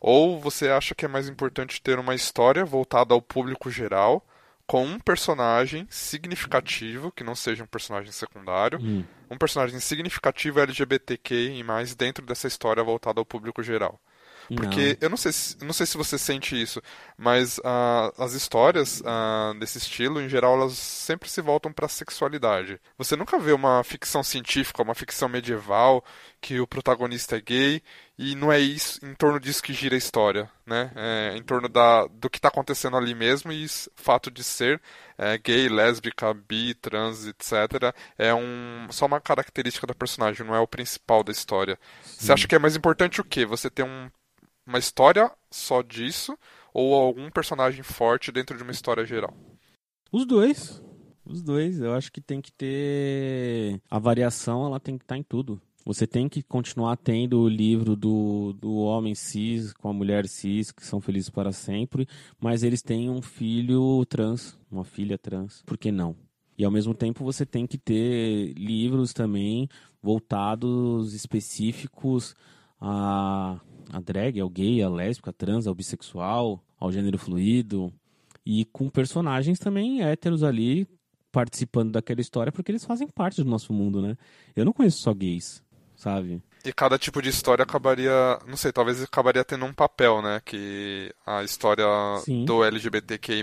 Ou 0.00 0.40
você 0.40 0.68
acha 0.68 0.94
que 0.94 1.04
é 1.04 1.08
mais 1.08 1.28
importante 1.28 1.82
ter 1.82 1.98
uma 1.98 2.14
história 2.14 2.64
voltada 2.64 3.14
ao 3.14 3.22
público 3.22 3.70
geral 3.70 4.24
com 4.66 4.84
um 4.84 4.98
personagem 4.98 5.86
significativo, 5.88 7.10
que 7.10 7.24
não 7.24 7.34
seja 7.34 7.64
um 7.64 7.66
personagem 7.66 8.12
secundário, 8.12 8.78
hum. 8.78 9.02
um 9.30 9.38
personagem 9.38 9.80
significativo 9.80 10.60
LGBTQ 10.60 11.54
e 11.54 11.64
mais 11.64 11.94
dentro 11.94 12.24
dessa 12.24 12.46
história 12.46 12.84
voltada 12.84 13.18
ao 13.18 13.24
público 13.24 13.62
geral. 13.62 13.98
Porque 14.56 14.88
não. 14.88 14.96
eu 15.00 15.10
não 15.10 15.16
sei, 15.16 15.32
se, 15.32 15.56
não 15.62 15.72
sei 15.72 15.86
se 15.86 15.96
você 15.96 16.16
sente 16.16 16.60
isso, 16.60 16.82
mas 17.16 17.58
uh, 17.58 18.12
as 18.16 18.32
histórias 18.32 19.00
uh, 19.00 19.58
desse 19.58 19.78
estilo, 19.78 20.20
em 20.20 20.28
geral, 20.28 20.54
elas 20.54 20.72
sempre 20.72 21.28
se 21.28 21.40
voltam 21.42 21.72
para 21.72 21.86
a 21.86 21.88
sexualidade. 21.88 22.80
Você 22.96 23.14
nunca 23.14 23.38
vê 23.38 23.52
uma 23.52 23.84
ficção 23.84 24.22
científica, 24.22 24.82
uma 24.82 24.94
ficção 24.94 25.28
medieval, 25.28 26.02
que 26.40 26.60
o 26.60 26.66
protagonista 26.66 27.36
é 27.36 27.40
gay 27.40 27.82
e 28.16 28.34
não 28.34 28.50
é 28.50 28.58
isso 28.58 29.04
em 29.04 29.14
torno 29.14 29.38
disso 29.38 29.62
que 29.62 29.72
gira 29.72 29.94
a 29.94 29.98
história, 29.98 30.50
né? 30.66 30.90
É 30.94 31.36
em 31.36 31.42
torno 31.42 31.68
da, 31.68 32.06
do 32.06 32.30
que 32.30 32.38
está 32.38 32.48
acontecendo 32.48 32.96
ali 32.96 33.14
mesmo 33.14 33.52
e 33.52 33.64
o 33.64 33.68
fato 33.96 34.30
de 34.30 34.42
ser 34.42 34.80
é, 35.16 35.36
gay, 35.36 35.68
lésbica, 35.68 36.32
bi, 36.32 36.74
trans, 36.74 37.26
etc. 37.26 37.94
é 38.16 38.32
um, 38.32 38.86
só 38.90 39.06
uma 39.06 39.20
característica 39.20 39.86
da 39.86 39.94
personagem, 39.94 40.46
não 40.46 40.54
é 40.54 40.60
o 40.60 40.66
principal 40.66 41.22
da 41.22 41.32
história. 41.32 41.78
Sim. 42.02 42.26
Você 42.26 42.32
acha 42.32 42.48
que 42.48 42.54
é 42.54 42.58
mais 42.58 42.76
importante 42.76 43.20
o 43.20 43.24
quê? 43.24 43.44
Você 43.44 43.68
ter 43.68 43.82
um 43.82 44.08
uma 44.68 44.78
história 44.78 45.32
só 45.50 45.82
disso 45.82 46.38
ou 46.72 46.94
algum 46.94 47.30
personagem 47.30 47.82
forte 47.82 48.30
dentro 48.30 48.56
de 48.56 48.62
uma 48.62 48.72
história 48.72 49.04
geral? 49.04 49.34
Os 50.12 50.26
dois. 50.26 50.82
Os 51.24 51.42
dois. 51.42 51.80
Eu 51.80 51.94
acho 51.94 52.12
que 52.12 52.20
tem 52.20 52.40
que 52.40 52.52
ter. 52.52 53.80
A 53.90 53.98
variação, 53.98 54.66
ela 54.66 54.78
tem 54.78 54.96
que 54.96 55.04
estar 55.04 55.14
tá 55.14 55.18
em 55.18 55.22
tudo. 55.22 55.60
Você 55.84 56.06
tem 56.06 56.28
que 56.28 56.42
continuar 56.42 56.96
tendo 56.98 57.40
o 57.40 57.48
livro 57.48 57.96
do, 57.96 58.52
do 58.52 58.76
homem 58.76 59.14
cis 59.14 59.72
com 59.72 59.88
a 59.88 59.92
mulher 59.92 60.28
cis, 60.28 60.70
que 60.70 60.84
são 60.84 61.00
felizes 61.00 61.30
para 61.30 61.50
sempre, 61.50 62.06
mas 62.38 62.62
eles 62.62 62.82
têm 62.82 63.08
um 63.08 63.22
filho 63.22 64.04
trans, 64.04 64.58
uma 64.70 64.84
filha 64.84 65.16
trans. 65.16 65.62
Por 65.64 65.78
que 65.78 65.90
não? 65.90 66.14
E 66.58 66.64
ao 66.64 66.70
mesmo 66.70 66.92
tempo 66.92 67.24
você 67.24 67.46
tem 67.46 67.66
que 67.66 67.78
ter 67.78 68.52
livros 68.52 69.14
também 69.14 69.66
voltados 70.02 71.14
específicos 71.14 72.34
a 72.78 73.58
a 73.92 74.00
drag, 74.00 74.40
ao 74.40 74.48
gay, 74.48 74.82
a 74.82 74.88
lésbica, 74.88 75.30
a 75.30 75.32
trans, 75.32 75.66
ao 75.66 75.74
bissexual, 75.74 76.62
ao 76.78 76.92
gênero 76.92 77.18
fluido. 77.18 77.92
E 78.44 78.64
com 78.66 78.88
personagens 78.88 79.58
também 79.58 80.02
héteros 80.02 80.42
ali 80.42 80.86
participando 81.30 81.92
daquela 81.92 82.20
história, 82.20 82.50
porque 82.50 82.70
eles 82.70 82.84
fazem 82.84 83.06
parte 83.06 83.42
do 83.42 83.50
nosso 83.50 83.72
mundo, 83.72 84.00
né? 84.00 84.16
Eu 84.56 84.64
não 84.64 84.72
conheço 84.72 84.98
só 84.98 85.12
gays, 85.12 85.62
sabe? 85.94 86.42
E 86.68 86.72
cada 86.74 86.98
tipo 86.98 87.22
de 87.22 87.30
história 87.30 87.62
acabaria, 87.62 88.38
não 88.46 88.54
sei, 88.54 88.70
talvez 88.70 89.02
acabaria 89.02 89.42
tendo 89.42 89.64
um 89.64 89.72
papel, 89.72 90.20
né? 90.20 90.42
Que 90.44 91.10
a 91.24 91.42
história 91.42 91.86
Sim. 92.22 92.44
do 92.44 92.62
LGBTQI+, 92.62 93.42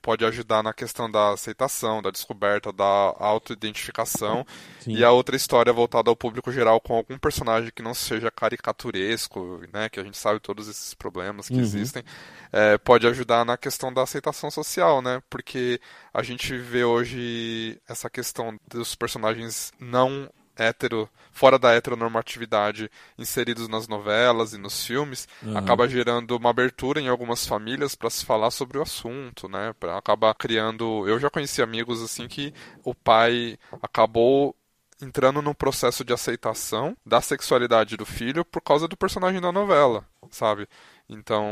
pode 0.00 0.24
ajudar 0.24 0.62
na 0.62 0.72
questão 0.72 1.10
da 1.10 1.32
aceitação, 1.32 2.00
da 2.00 2.12
descoberta, 2.12 2.72
da 2.72 3.12
autoidentificação. 3.18 4.46
E 4.86 5.02
a 5.02 5.10
outra 5.10 5.34
história 5.34 5.72
voltada 5.72 6.10
ao 6.10 6.14
público 6.14 6.52
geral 6.52 6.80
com 6.80 6.94
algum 6.94 7.18
personagem 7.18 7.72
que 7.74 7.82
não 7.82 7.92
seja 7.92 8.30
caricaturesco, 8.30 9.62
né? 9.72 9.88
Que 9.88 9.98
a 9.98 10.04
gente 10.04 10.16
sabe 10.16 10.38
todos 10.38 10.68
esses 10.68 10.94
problemas 10.94 11.48
que 11.48 11.54
uhum. 11.54 11.60
existem. 11.60 12.04
É, 12.52 12.78
pode 12.78 13.04
ajudar 13.08 13.44
na 13.44 13.56
questão 13.56 13.92
da 13.92 14.02
aceitação 14.02 14.48
social, 14.48 15.02
né? 15.02 15.20
Porque 15.28 15.80
a 16.12 16.22
gente 16.22 16.56
vê 16.56 16.84
hoje 16.84 17.80
essa 17.88 18.08
questão 18.08 18.56
dos 18.68 18.94
personagens 18.94 19.72
não 19.80 20.30
hétero, 20.56 21.08
fora 21.32 21.58
da 21.58 21.74
heteronormatividade 21.74 22.90
inseridos 23.18 23.68
nas 23.68 23.88
novelas 23.88 24.52
e 24.52 24.58
nos 24.58 24.86
filmes, 24.86 25.28
uhum. 25.42 25.56
acaba 25.56 25.88
gerando 25.88 26.36
uma 26.36 26.50
abertura 26.50 27.00
em 27.00 27.08
algumas 27.08 27.46
famílias 27.46 27.94
para 27.94 28.10
se 28.10 28.24
falar 28.24 28.50
sobre 28.50 28.78
o 28.78 28.82
assunto, 28.82 29.48
né? 29.48 29.74
Para 29.78 29.98
acabar 29.98 30.34
criando, 30.34 31.08
eu 31.08 31.18
já 31.18 31.28
conheci 31.28 31.60
amigos 31.60 32.02
assim 32.02 32.28
que 32.28 32.54
o 32.84 32.94
pai 32.94 33.58
acabou 33.82 34.54
entrando 35.02 35.42
num 35.42 35.54
processo 35.54 36.04
de 36.04 36.12
aceitação 36.12 36.96
da 37.04 37.20
sexualidade 37.20 37.96
do 37.96 38.06
filho 38.06 38.44
por 38.44 38.60
causa 38.60 38.86
do 38.86 38.96
personagem 38.96 39.40
da 39.40 39.52
novela, 39.52 40.06
sabe? 40.30 40.68
Então, 41.08 41.46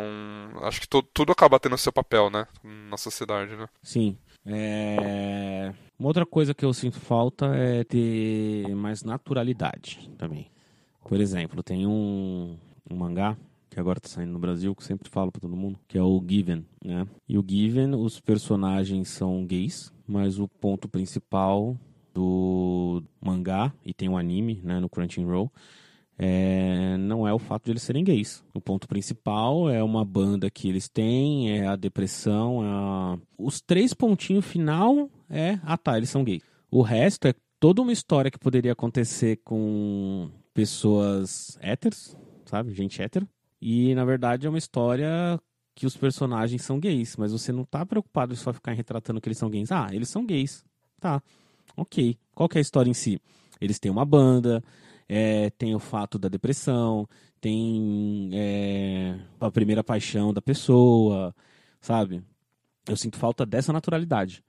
acho 0.62 0.80
que 0.80 0.88
tudo 0.88 1.32
acaba 1.32 1.60
tendo 1.60 1.76
seu 1.76 1.92
papel, 1.92 2.30
né, 2.30 2.46
na 2.62 2.96
sociedade, 2.96 3.54
né? 3.56 3.68
Sim. 3.82 4.16
É... 4.44 5.72
Uma 5.98 6.08
outra 6.08 6.26
coisa 6.26 6.54
que 6.54 6.64
eu 6.64 6.72
sinto 6.72 6.98
falta 6.98 7.54
é 7.54 7.84
ter 7.84 8.74
mais 8.74 9.02
naturalidade 9.02 10.10
também. 10.18 10.50
Por 11.08 11.20
exemplo, 11.20 11.62
tem 11.62 11.86
um, 11.86 12.56
um 12.90 12.96
mangá 12.96 13.36
que 13.70 13.80
agora 13.80 13.98
está 13.98 14.08
saindo 14.08 14.32
no 14.32 14.38
Brasil, 14.38 14.74
que 14.74 14.84
sempre 14.84 15.08
falo 15.08 15.32
para 15.32 15.40
todo 15.40 15.56
mundo, 15.56 15.78
que 15.88 15.96
é 15.96 16.02
o 16.02 16.22
Given, 16.26 16.66
né? 16.84 17.06
E 17.26 17.38
o 17.38 17.44
Given, 17.46 17.94
os 17.94 18.20
personagens 18.20 19.08
são 19.08 19.46
gays, 19.46 19.90
mas 20.06 20.38
o 20.38 20.46
ponto 20.46 20.88
principal 20.88 21.74
do 22.12 23.02
mangá, 23.18 23.72
e 23.82 23.94
tem 23.94 24.10
um 24.10 24.18
anime, 24.18 24.60
né, 24.62 24.78
no 24.78 24.90
Crunchyroll, 24.90 25.50
é, 26.18 26.96
não 26.98 27.26
é 27.26 27.32
o 27.32 27.38
fato 27.38 27.64
de 27.64 27.72
eles 27.72 27.82
serem 27.82 28.04
gays. 28.04 28.44
O 28.54 28.60
ponto 28.60 28.86
principal 28.86 29.68
é 29.68 29.82
uma 29.82 30.04
banda 30.04 30.50
que 30.50 30.68
eles 30.68 30.88
têm, 30.88 31.50
é 31.50 31.66
a 31.66 31.76
depressão, 31.76 32.64
é 32.64 32.68
a... 32.68 33.18
os 33.38 33.60
três 33.60 33.94
pontinhos 33.94 34.44
final 34.44 35.10
é, 35.28 35.58
ah 35.62 35.76
tá, 35.76 35.96
eles 35.96 36.10
são 36.10 36.22
gays. 36.22 36.42
O 36.70 36.82
resto 36.82 37.26
é 37.26 37.34
toda 37.58 37.82
uma 37.82 37.92
história 37.92 38.30
que 38.30 38.38
poderia 38.38 38.72
acontecer 38.72 39.40
com 39.44 40.30
pessoas 40.52 41.56
héteros, 41.60 42.16
sabe, 42.44 42.74
gente 42.74 43.00
hétero. 43.00 43.26
E 43.60 43.94
na 43.94 44.04
verdade 44.04 44.46
é 44.46 44.50
uma 44.50 44.58
história 44.58 45.40
que 45.74 45.86
os 45.86 45.96
personagens 45.96 46.62
são 46.62 46.78
gays, 46.78 47.16
mas 47.16 47.32
você 47.32 47.50
não 47.52 47.64
tá 47.64 47.84
preocupado 47.86 48.32
em 48.32 48.36
só 48.36 48.52
ficar 48.52 48.72
retratando 48.72 49.20
que 49.20 49.28
eles 49.28 49.38
são 49.38 49.48
gays. 49.48 49.72
Ah, 49.72 49.88
eles 49.92 50.08
são 50.08 50.26
gays. 50.26 50.64
Tá. 51.00 51.22
Ok. 51.76 52.16
Qual 52.34 52.48
que 52.48 52.58
é 52.58 52.60
a 52.60 52.62
história 52.62 52.90
em 52.90 52.94
si? 52.94 53.18
Eles 53.60 53.78
têm 53.78 53.90
uma 53.90 54.04
banda, 54.04 54.62
é, 55.08 55.50
tem 55.50 55.74
o 55.74 55.78
fato 55.78 56.18
da 56.18 56.28
depressão, 56.28 57.08
tem 57.40 58.30
é, 58.32 59.18
a 59.40 59.50
primeira 59.50 59.82
paixão 59.82 60.32
da 60.32 60.40
pessoa, 60.42 61.34
sabe? 61.80 62.22
Eu 62.88 62.96
sinto 62.96 63.16
falta 63.16 63.46
dessa 63.46 63.72
naturalidade. 63.72 64.42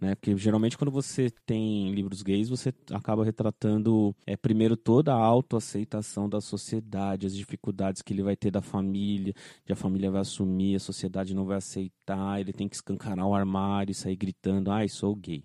Né? 0.00 0.16
Porque 0.16 0.36
geralmente 0.36 0.76
quando 0.76 0.90
você 0.90 1.30
tem 1.46 1.92
livros 1.92 2.22
gays, 2.22 2.48
você 2.48 2.74
acaba 2.90 3.24
retratando 3.24 4.14
é, 4.26 4.36
primeiro 4.36 4.76
toda 4.76 5.14
a 5.14 5.16
autoaceitação 5.16 6.28
da 6.28 6.40
sociedade, 6.40 7.26
as 7.26 7.36
dificuldades 7.36 8.02
que 8.02 8.12
ele 8.12 8.22
vai 8.22 8.34
ter 8.34 8.50
da 8.50 8.60
família, 8.60 9.32
que 9.64 9.72
a 9.72 9.76
família 9.76 10.10
vai 10.10 10.22
assumir, 10.22 10.74
a 10.74 10.80
sociedade 10.80 11.34
não 11.34 11.44
vai 11.44 11.58
aceitar, 11.58 12.40
ele 12.40 12.52
tem 12.52 12.68
que 12.68 12.74
escancarar 12.74 13.26
o 13.26 13.34
armário 13.34 13.92
e 13.92 13.94
sair 13.94 14.16
gritando, 14.16 14.72
ai, 14.72 14.88
sou 14.88 15.14
gay, 15.14 15.44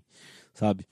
sabe? 0.53 0.87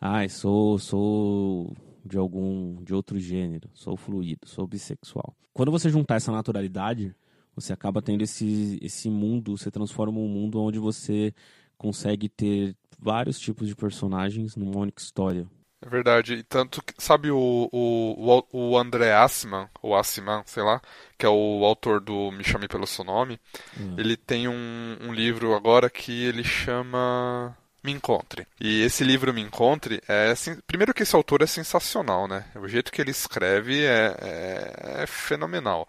ai, 0.00 0.28
sou, 0.28 0.78
sou 0.78 1.76
de 2.04 2.18
algum, 2.18 2.82
de 2.82 2.94
outro 2.94 3.18
gênero, 3.18 3.68
sou 3.74 3.96
fluido, 3.96 4.46
sou 4.46 4.66
bissexual. 4.66 5.34
Quando 5.52 5.70
você 5.70 5.90
juntar 5.90 6.16
essa 6.16 6.32
naturalidade, 6.32 7.14
você 7.54 7.72
acaba 7.72 8.00
tendo 8.00 8.22
esse, 8.22 8.78
esse 8.80 9.10
mundo, 9.10 9.56
você 9.56 9.70
transforma 9.70 10.18
um 10.18 10.28
mundo 10.28 10.60
onde 10.60 10.78
você 10.78 11.34
consegue 11.76 12.28
ter 12.28 12.76
vários 12.98 13.38
tipos 13.38 13.66
de 13.66 13.74
personagens 13.74 14.56
numa 14.56 14.78
única 14.78 15.02
história. 15.02 15.46
É 15.82 15.88
verdade. 15.88 16.34
E 16.34 16.42
tanto 16.42 16.82
que, 16.82 16.92
sabe 16.98 17.30
o, 17.30 17.68
o, 17.72 18.44
o 18.52 18.78
André 18.78 19.14
Assman, 19.14 19.68
ou 19.82 19.96
Assman, 19.96 20.42
sei 20.44 20.62
lá, 20.62 20.80
que 21.18 21.24
é 21.24 21.28
o 21.28 21.64
autor 21.64 22.00
do 22.00 22.30
Me 22.30 22.44
Chame 22.44 22.68
Pelo 22.68 22.86
Seu 22.86 23.04
Nome, 23.04 23.40
hum. 23.78 23.94
ele 23.96 24.16
tem 24.16 24.46
um, 24.46 24.98
um 25.00 25.12
livro 25.12 25.54
agora 25.54 25.88
que 25.88 26.12
ele 26.24 26.44
chama 26.44 27.56
me 27.82 27.92
Encontre. 27.92 28.46
E 28.60 28.82
esse 28.82 29.04
livro 29.04 29.32
Me 29.32 29.40
Encontre 29.40 30.02
é 30.08 30.30
assim, 30.30 30.58
primeiro 30.66 30.94
que 30.94 31.02
esse 31.02 31.16
autor 31.16 31.42
é 31.42 31.46
sensacional, 31.46 32.28
né? 32.28 32.44
O 32.56 32.68
jeito 32.68 32.92
que 32.92 33.00
ele 33.00 33.10
escreve 33.10 33.84
é, 33.84 34.16
é, 34.20 35.02
é, 35.02 35.06
fenomenal. 35.06 35.88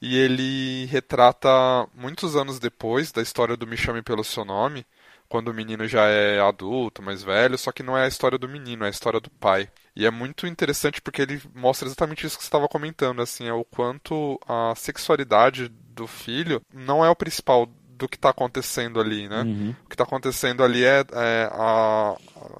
E 0.00 0.16
ele 0.16 0.86
retrata 0.86 1.48
muitos 1.94 2.36
anos 2.36 2.58
depois 2.58 3.12
da 3.12 3.22
história 3.22 3.56
do 3.56 3.66
Me 3.66 3.76
Chame 3.76 4.02
pelo 4.02 4.24
Seu 4.24 4.44
Nome, 4.44 4.86
quando 5.28 5.48
o 5.48 5.54
menino 5.54 5.86
já 5.86 6.06
é 6.06 6.40
adulto, 6.40 7.02
mais 7.02 7.22
velho, 7.22 7.56
só 7.56 7.70
que 7.70 7.82
não 7.84 7.96
é 7.96 8.04
a 8.04 8.08
história 8.08 8.36
do 8.36 8.48
menino, 8.48 8.84
é 8.84 8.88
a 8.88 8.90
história 8.90 9.20
do 9.20 9.30
pai. 9.30 9.70
E 9.94 10.04
é 10.04 10.10
muito 10.10 10.46
interessante 10.46 11.00
porque 11.00 11.22
ele 11.22 11.40
mostra 11.54 11.86
exatamente 11.86 12.26
isso 12.26 12.36
que 12.36 12.42
você 12.42 12.48
estava 12.48 12.66
comentando, 12.66 13.22
assim, 13.22 13.46
é 13.46 13.52
o 13.52 13.64
quanto 13.64 14.40
a 14.48 14.74
sexualidade 14.74 15.68
do 15.68 16.06
filho 16.06 16.62
não 16.72 17.04
é 17.04 17.10
o 17.10 17.14
principal 17.14 17.68
do 18.00 18.08
que 18.08 18.16
está 18.16 18.30
acontecendo 18.30 18.98
ali, 18.98 19.28
né? 19.28 19.42
Uhum. 19.42 19.76
O 19.84 19.88
que 19.88 19.94
está 19.94 20.04
acontecendo 20.04 20.64
ali 20.64 20.82
é, 20.82 21.04
é 21.12 21.50
a, 21.52 22.16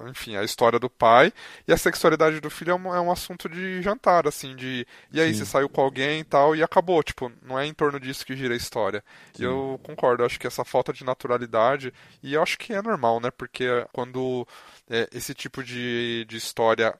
enfim, 0.07 0.35
a 0.35 0.43
história 0.43 0.79
do 0.79 0.87
pai 0.87 1.33
e 1.67 1.73
a 1.73 1.77
sexualidade 1.77 2.39
do 2.39 2.49
filho 2.49 2.71
é 2.71 2.75
um, 2.75 2.95
é 2.95 3.01
um 3.01 3.11
assunto 3.11 3.49
de 3.49 3.81
jantar, 3.81 4.27
assim, 4.27 4.55
de 4.55 4.85
e 5.11 5.19
aí, 5.19 5.33
Sim. 5.33 5.39
você 5.39 5.45
saiu 5.47 5.67
com 5.67 5.81
alguém 5.81 6.19
e 6.19 6.23
tal 6.23 6.55
e 6.55 6.61
acabou, 6.61 7.01
tipo, 7.01 7.31
não 7.41 7.57
é 7.57 7.65
em 7.65 7.73
torno 7.73 7.99
disso 7.99 8.23
que 8.23 8.35
gira 8.35 8.53
a 8.53 8.57
história. 8.57 9.03
Sim. 9.33 9.41
E 9.41 9.45
eu 9.45 9.79
concordo, 9.81 10.23
acho 10.23 10.39
que 10.39 10.45
essa 10.45 10.63
falta 10.63 10.93
de 10.93 11.03
naturalidade, 11.03 11.91
e 12.21 12.35
eu 12.35 12.43
acho 12.43 12.59
que 12.59 12.71
é 12.71 12.81
normal, 12.81 13.19
né? 13.19 13.31
Porque 13.31 13.65
quando 13.91 14.47
é, 14.87 15.09
esse 15.11 15.33
tipo 15.33 15.63
de, 15.63 16.23
de 16.29 16.37
história 16.37 16.93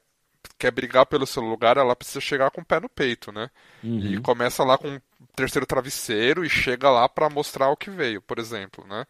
quer 0.58 0.72
brigar 0.72 1.06
pelo 1.06 1.26
seu 1.26 1.44
lugar, 1.44 1.78
ela 1.78 1.96
precisa 1.96 2.22
chegar 2.22 2.52
com 2.52 2.62
o 2.62 2.66
pé 2.66 2.80
no 2.80 2.90
peito, 2.90 3.32
né? 3.32 3.50
Uhum. 3.84 4.00
E 4.00 4.22
começa 4.22 4.64
lá 4.64 4.78
com 4.78 5.00
terceiro 5.36 5.66
travesseiro 5.66 6.46
e 6.46 6.50
chega 6.50 6.90
lá 6.90 7.08
para 7.08 7.30
mostrar 7.30 7.70
o 7.70 7.78
que 7.78 7.90
veio, 7.90 8.22
por 8.22 8.40
exemplo, 8.40 8.86
né? 8.88 9.06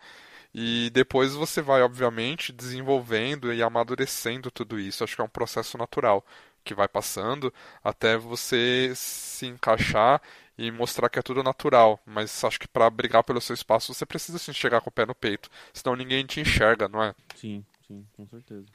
E 0.53 0.89
depois 0.93 1.34
você 1.34 1.61
vai, 1.61 1.82
obviamente, 1.82 2.51
desenvolvendo 2.51 3.53
e 3.53 3.63
amadurecendo 3.63 4.51
tudo 4.51 4.79
isso. 4.79 5.03
Acho 5.03 5.15
que 5.15 5.21
é 5.21 5.25
um 5.25 5.29
processo 5.29 5.77
natural 5.77 6.25
que 6.63 6.73
vai 6.73 6.88
passando 6.88 7.53
até 7.84 8.17
você 8.17 8.91
se 8.95 9.45
encaixar 9.47 10.21
e 10.57 10.69
mostrar 10.69 11.09
que 11.09 11.17
é 11.17 11.21
tudo 11.21 11.41
natural. 11.41 11.99
Mas 12.05 12.43
acho 12.43 12.59
que 12.59 12.67
para 12.67 12.89
brigar 12.89 13.23
pelo 13.23 13.41
seu 13.41 13.53
espaço 13.53 13.93
você 13.93 14.05
precisa 14.05 14.38
se 14.38 14.53
chegar 14.53 14.82
com 14.82 14.89
o 14.89 14.93
pé 14.93 15.05
no 15.05 15.15
peito, 15.15 15.49
senão 15.73 15.95
ninguém 15.95 16.25
te 16.25 16.41
enxerga, 16.41 16.88
não 16.88 17.01
é? 17.01 17.15
Sim, 17.36 17.65
sim, 17.88 18.05
com 18.13 18.27
certeza. 18.27 18.65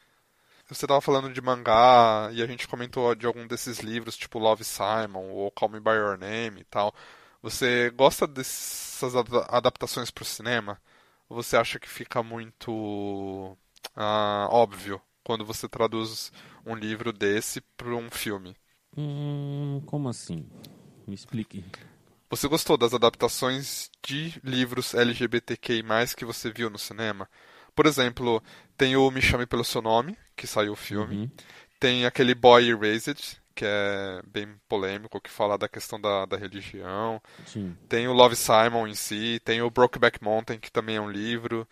Você 0.69 0.85
estava 0.85 1.01
falando 1.01 1.33
de 1.33 1.41
mangá 1.41 2.29
e 2.33 2.43
a 2.43 2.47
gente 2.47 2.67
comentou 2.67 3.15
de 3.15 3.25
algum 3.25 3.47
desses 3.47 3.79
livros, 3.79 4.17
tipo 4.17 4.39
Love 4.39 4.65
Simon 4.65 5.31
ou 5.31 5.51
Call 5.53 5.69
Me 5.69 5.79
By 5.79 5.91
Your 5.91 6.19
Name 6.19 6.61
e 6.61 6.65
tal. 6.65 6.93
Você 7.41 7.91
gosta 7.91 8.27
dessas 8.27 9.15
adaptações 9.49 10.11
para 10.11 10.23
o 10.23 10.27
cinema? 10.27 10.81
Ou 11.29 11.37
você 11.41 11.57
acha 11.57 11.79
que 11.79 11.89
fica 11.89 12.21
muito 12.23 12.73
uh, 13.97 14.49
óbvio 14.51 15.01
quando 15.23 15.45
você 15.45 15.69
traduz 15.69 16.33
um 16.65 16.75
livro 16.75 17.13
desse 17.13 17.61
para 17.77 17.95
um 17.95 18.11
filme? 18.11 18.57
Hum, 18.97 19.81
como 19.87 20.09
assim? 20.09 20.49
Me 21.07 21.15
explique. 21.15 21.65
Você 22.29 22.49
gostou 22.49 22.77
das 22.77 22.93
adaptações 22.93 23.89
de 24.05 24.41
livros 24.43 24.95
LGBTQI+, 24.95 25.85
que 26.17 26.25
você 26.25 26.51
viu 26.51 26.69
no 26.69 26.79
cinema? 26.79 27.29
Por 27.77 27.85
exemplo, 27.85 28.43
tem 28.77 28.97
o 28.97 29.11
Me 29.11 29.21
Chame 29.21 29.45
Pelo 29.45 29.63
Seu 29.63 29.83
Nome, 29.83 30.17
que 30.35 30.47
saiu 30.47 30.73
o 30.73 30.77
filme. 30.77 31.17
Uhum. 31.17 31.31
Tem 31.79 32.07
aquele 32.07 32.35
Boy 32.35 32.71
Erased, 32.71 33.39
que 33.55 33.67
é 33.67 34.23
bem 34.27 34.49
polêmico, 34.67 35.21
que 35.21 35.31
fala 35.31 35.59
da 35.59 35.69
questão 35.69 36.01
da, 36.01 36.25
da 36.25 36.39
religião. 36.39 37.21
Sim. 37.45 37.77
Tem 37.87 38.09
o 38.09 38.15
Love 38.15 38.35
Simon 38.35 38.89
em 38.89 38.95
si, 38.95 39.39
tem 39.45 39.61
o 39.61 39.71
Brokeback 39.71 40.25
Mountain, 40.25 40.59
que 40.59 40.73
também 40.73 40.97
é 40.97 41.01
um 41.01 41.11
livro. 41.11 41.69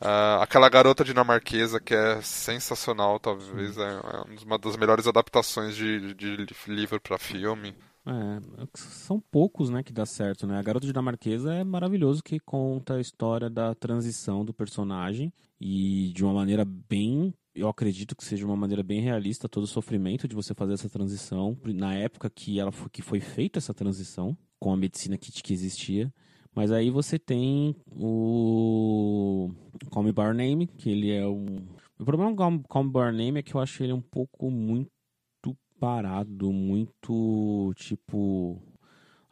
Uh, 0.00 0.42
aquela 0.42 0.68
garota 0.68 1.04
dinamarquesa 1.04 1.78
que 1.78 1.94
é 1.94 2.20
sensacional, 2.20 3.20
talvez 3.20 3.78
é, 3.78 3.82
é 3.82 4.44
uma 4.44 4.58
das 4.58 4.76
melhores 4.76 5.06
adaptações 5.06 5.76
de, 5.76 6.14
de, 6.14 6.46
de 6.46 6.54
livro 6.66 7.00
para 7.00 7.16
filme. 7.16 7.76
É, 8.06 8.66
são 8.74 9.18
poucos, 9.18 9.70
né, 9.70 9.82
que 9.82 9.92
dá 9.92 10.04
certo, 10.04 10.46
né? 10.46 10.58
A 10.58 10.62
Garota 10.62 10.86
Dinamarquesa 10.86 11.54
é 11.54 11.64
maravilhoso 11.64 12.22
que 12.22 12.38
conta 12.38 12.94
a 12.94 13.00
história 13.00 13.48
da 13.48 13.74
transição 13.74 14.44
do 14.44 14.52
personagem 14.52 15.32
e 15.60 16.12
de 16.14 16.22
uma 16.22 16.34
maneira 16.34 16.64
bem 16.64 17.32
eu 17.54 17.68
acredito 17.68 18.16
que 18.16 18.24
seja 18.24 18.44
uma 18.44 18.56
maneira 18.56 18.82
bem 18.82 19.00
realista 19.00 19.48
todo 19.48 19.62
o 19.62 19.68
sofrimento 19.68 20.26
de 20.26 20.34
você 20.34 20.52
fazer 20.52 20.72
essa 20.72 20.90
transição 20.90 21.56
na 21.64 21.94
época 21.94 22.28
que 22.28 22.58
ela 22.58 22.72
foi, 22.72 22.90
que 22.90 23.00
foi 23.00 23.20
feita 23.20 23.58
essa 23.60 23.72
transição 23.72 24.36
com 24.58 24.72
a 24.72 24.76
medicina 24.76 25.16
kit 25.16 25.40
que 25.40 25.52
existia. 25.52 26.12
Mas 26.52 26.72
aí 26.72 26.90
você 26.90 27.16
tem 27.16 27.76
o 27.90 29.50
Call 29.90 30.02
Me 30.02 30.12
By 30.12 30.34
Name, 30.34 30.66
que 30.66 30.90
ele 30.90 31.12
é 31.12 31.26
um 31.26 31.64
o 31.98 32.04
problema 32.04 32.34
com 32.34 32.62
Call 32.64 32.84
Me 32.84 32.90
By 32.90 33.16
Name 33.16 33.38
é 33.38 33.42
que 33.42 33.54
eu 33.54 33.60
acho 33.60 33.82
ele 33.82 33.92
um 33.92 34.00
pouco 34.00 34.50
muito 34.50 34.90
parado, 35.78 36.52
muito 36.52 37.72
tipo 37.76 38.62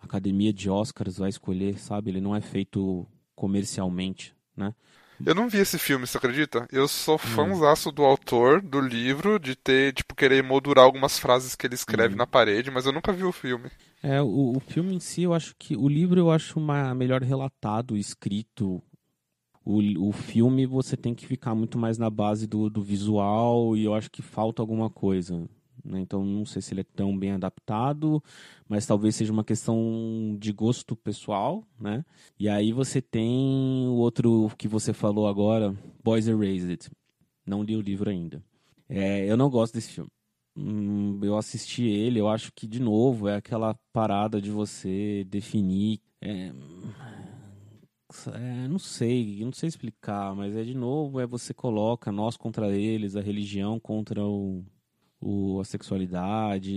academia 0.01 0.53
de 0.53 0.69
Oscars 0.69 1.19
vai 1.19 1.31
escolher, 1.31 1.79
sabe? 1.79 2.11
Ele 2.11 2.21
não 2.21 2.35
é 2.35 2.41
feito 2.41 3.07
comercialmente, 3.35 4.35
né? 4.57 4.75
Eu 5.25 5.37
não 5.37 5.49
vi 5.49 5.59
esse 5.59 5.79
filme, 5.79 6.05
você 6.05 6.19
acredita? 6.19 6.67
Eu 6.73 6.89
sou 6.89 7.17
fãzaço 7.17 7.93
do 7.93 8.03
autor, 8.03 8.61
do 8.61 8.81
livro, 8.81 9.39
de 9.39 9.55
ter, 9.55 9.93
tipo, 9.93 10.17
querer 10.17 10.43
moldurar 10.43 10.85
algumas 10.85 11.17
frases 11.17 11.55
que 11.55 11.65
ele 11.65 11.77
escreve 11.77 12.15
hum. 12.15 12.19
na 12.19 12.27
parede, 12.27 12.73
mas 12.73 12.87
eu 12.87 12.93
nunca 12.93 13.13
vi 13.13 13.23
o 13.23 13.31
filme. 13.31 13.71
É, 14.03 14.21
o, 14.21 14.57
o 14.57 14.61
filme 14.61 14.95
em 14.95 14.99
si, 14.99 15.23
eu 15.23 15.33
acho 15.33 15.55
que. 15.57 15.77
O 15.77 15.89
livro 15.89 16.19
eu 16.19 16.31
acho 16.31 16.59
uma, 16.59 16.93
melhor 16.93 17.23
relatado, 17.23 17.97
escrito. 17.97 18.83
O, 19.65 20.09
o 20.09 20.11
filme 20.11 20.67
você 20.67 20.97
tem 20.97 21.15
que 21.15 21.25
ficar 21.25 21.55
muito 21.55 21.79
mais 21.79 21.99
na 21.99 22.11
base 22.11 22.49
do, 22.49 22.69
do 22.69 22.83
visual 22.83 23.77
e 23.77 23.85
eu 23.85 23.95
acho 23.95 24.11
que 24.11 24.23
falta 24.23 24.61
alguma 24.61 24.91
coisa. 24.91 25.49
Né? 25.85 26.01
Então 26.01 26.25
não 26.25 26.45
sei 26.45 26.63
se 26.63 26.73
ele 26.73 26.83
é 26.83 26.87
tão 26.95 27.17
bem 27.19 27.33
adaptado, 27.33 28.23
mas 28.69 28.87
talvez 28.87 29.17
seja 29.17 29.33
uma 29.33 29.45
questão 29.45 30.37
de 30.39 30.53
gosto 30.53 30.95
pessoal, 30.95 31.65
né? 31.81 32.05
E 32.39 32.49
aí 32.49 32.73
você 32.73 33.01
tem 33.01 33.87
o 33.89 33.95
outro 33.95 34.51
que 34.57 34.69
você 34.69 34.93
falou 34.93 35.27
agora, 35.27 35.75
Boys 36.03 36.29
Erased. 36.29 36.91
Não 37.47 37.63
li 37.63 37.77
o 37.77 37.81
livro 37.81 38.11
ainda. 38.11 38.43
É, 38.89 39.31
eu 39.31 39.37
não 39.37 39.51
gosto 39.51 39.75
desse 39.75 39.93
filme. 39.93 40.11
Hum, 40.57 41.19
eu 41.23 41.37
assisti 41.37 41.85
ele, 41.85 42.21
eu 42.21 42.29
acho 42.29 42.53
que 42.55 42.67
de 42.67 42.79
novo 42.81 43.27
é 43.27 43.37
aquela 43.37 43.75
parada 43.93 44.41
de 44.41 44.51
você 44.51 45.25
definir. 45.25 46.01
É, 46.21 46.53
é, 48.35 48.69
não 48.69 48.79
sei, 48.79 49.43
não 49.45 49.53
sei 49.53 49.69
explicar, 49.69 50.35
mas 50.35 50.55
é 50.55 50.63
de 50.63 50.75
novo, 50.75 51.19
é 51.19 51.27
você 51.27 51.55
coloca 51.55 52.13
nós 52.13 52.37
contra 52.37 52.71
eles, 52.77 53.17
a 53.17 53.23
religião 53.23 53.81
contra 53.81 54.23
o, 54.25 54.63
o, 55.23 55.61
a 55.61 55.65
sexualidade. 55.65 56.73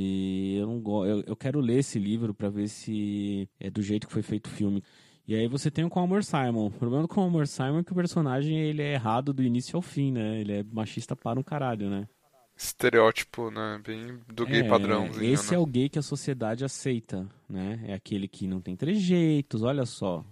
Eu, 0.56 0.68
não, 0.68 1.06
eu, 1.06 1.24
eu 1.26 1.36
quero 1.36 1.60
ler 1.60 1.80
esse 1.80 1.98
livro 1.98 2.34
para 2.34 2.50
ver 2.50 2.70
se 2.70 3.50
é 3.60 3.70
do 3.70 3.82
jeito 3.82 4.06
que 4.06 4.14
foi 4.14 4.22
feito 4.22 4.46
o 4.46 4.52
filme. 4.52 4.84
E 5.28 5.34
aí 5.34 5.48
você 5.48 5.72
tem 5.72 5.84
o 5.84 5.89
Comor 5.89 6.24
Simon. 6.24 6.68
O 6.68 6.72
problema 6.72 7.02
do 7.02 7.08
Comor 7.08 7.48
Simon 7.48 7.80
é 7.80 7.84
que 7.84 7.91
o 7.91 7.96
personagem 7.96 8.60
ele 8.60 8.84
é 8.84 8.93
errado 8.93 9.34
do 9.34 9.41
início 9.41 9.76
ao 9.76 9.82
fim, 9.82 10.12
né? 10.12 10.39
Ele 10.39 10.54
é 10.54 10.64
machista 10.72 11.16
para 11.16 11.39
um 11.39 11.43
caralho, 11.43 11.89
né? 11.89 12.08
Estereótipo, 12.56 13.50
né? 13.50 13.82
Bem 13.84 14.20
do 14.32 14.46
gay 14.46 14.62
é, 14.62 14.70
padrãozinho. 14.70 15.34
Esse 15.34 15.52
né? 15.52 15.58
é 15.58 15.60
o 15.60 15.66
gay 15.66 15.89
que 15.89 15.98
a 15.98 16.04
sociedade 16.04 16.64
aceita, 16.64 17.28
né? 17.50 17.84
É 17.88 17.93
aquele 17.96 18.28
que 18.28 18.48
não 18.48 18.62
tem 18.62 18.76
trejeitos, 18.76 19.64
olha 19.64 19.86
só. 19.86 20.24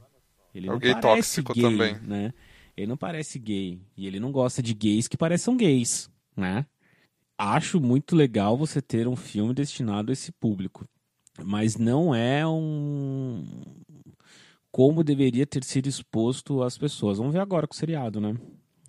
Ele 0.53 0.69
é 0.69 0.71
o 0.71 0.77
gay 0.77 0.93
tóxico 1.01 1.53
gay, 1.53 1.63
também. 1.63 1.97
Né? 2.01 2.31
Ele 2.77 2.87
não 2.87 2.95
parece 2.95 3.39
gay. 3.39 3.81
E 3.97 4.05
ele 4.05 4.19
não 4.19 4.31
gosta 4.31 4.61
de 4.61 4.75
gays 4.75 5.07
que 5.07 5.17
pareçam 5.17 5.57
gays, 5.57 6.09
né? 6.37 6.67
Acho 7.37 7.79
muito 7.79 8.15
legal 8.15 8.57
você 8.57 8.81
ter 8.81 9.07
um 9.07 9.15
filme 9.15 9.53
destinado 9.53 10.11
a 10.11 10.13
esse 10.13 10.31
público, 10.31 10.87
mas 11.43 11.77
não 11.77 12.13
é 12.13 12.45
um 12.47 13.45
como 14.71 15.03
deveria 15.03 15.45
ter 15.45 15.63
sido 15.63 15.87
exposto 15.87 16.63
às 16.63 16.77
pessoas. 16.77 17.19
Vamos 17.19 17.33
ver 17.33 17.39
agora 17.39 17.67
com 17.67 17.75
o 17.75 17.77
seriado, 17.77 18.19
né? 18.19 18.35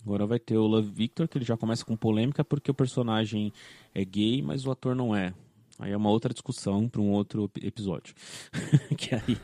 Agora 0.03 0.27
vai 0.27 0.39
ter 0.39 0.57
o 0.57 0.67
Love 0.67 0.91
Victor, 0.91 1.29
que 1.29 1.37
ele 1.37 1.45
já 1.45 1.57
começa 1.57 1.85
com 1.85 1.97
polêmica 1.97 2.43
porque 2.43 2.71
o 2.71 2.75
personagem 2.75 3.53
é 3.95 4.05
gay, 4.05 4.41
mas 4.41 4.67
o 4.67 4.71
ator 4.71 4.95
não 4.95 5.15
é. 5.15 5.35
Aí 5.79 5.91
é 5.91 5.97
uma 5.97 6.11
outra 6.11 6.33
discussão 6.33 6.89
para 6.89 7.01
um 7.01 7.11
outro 7.11 7.51
episódio. 7.61 8.15
que 8.97 9.15
aí, 9.15 9.39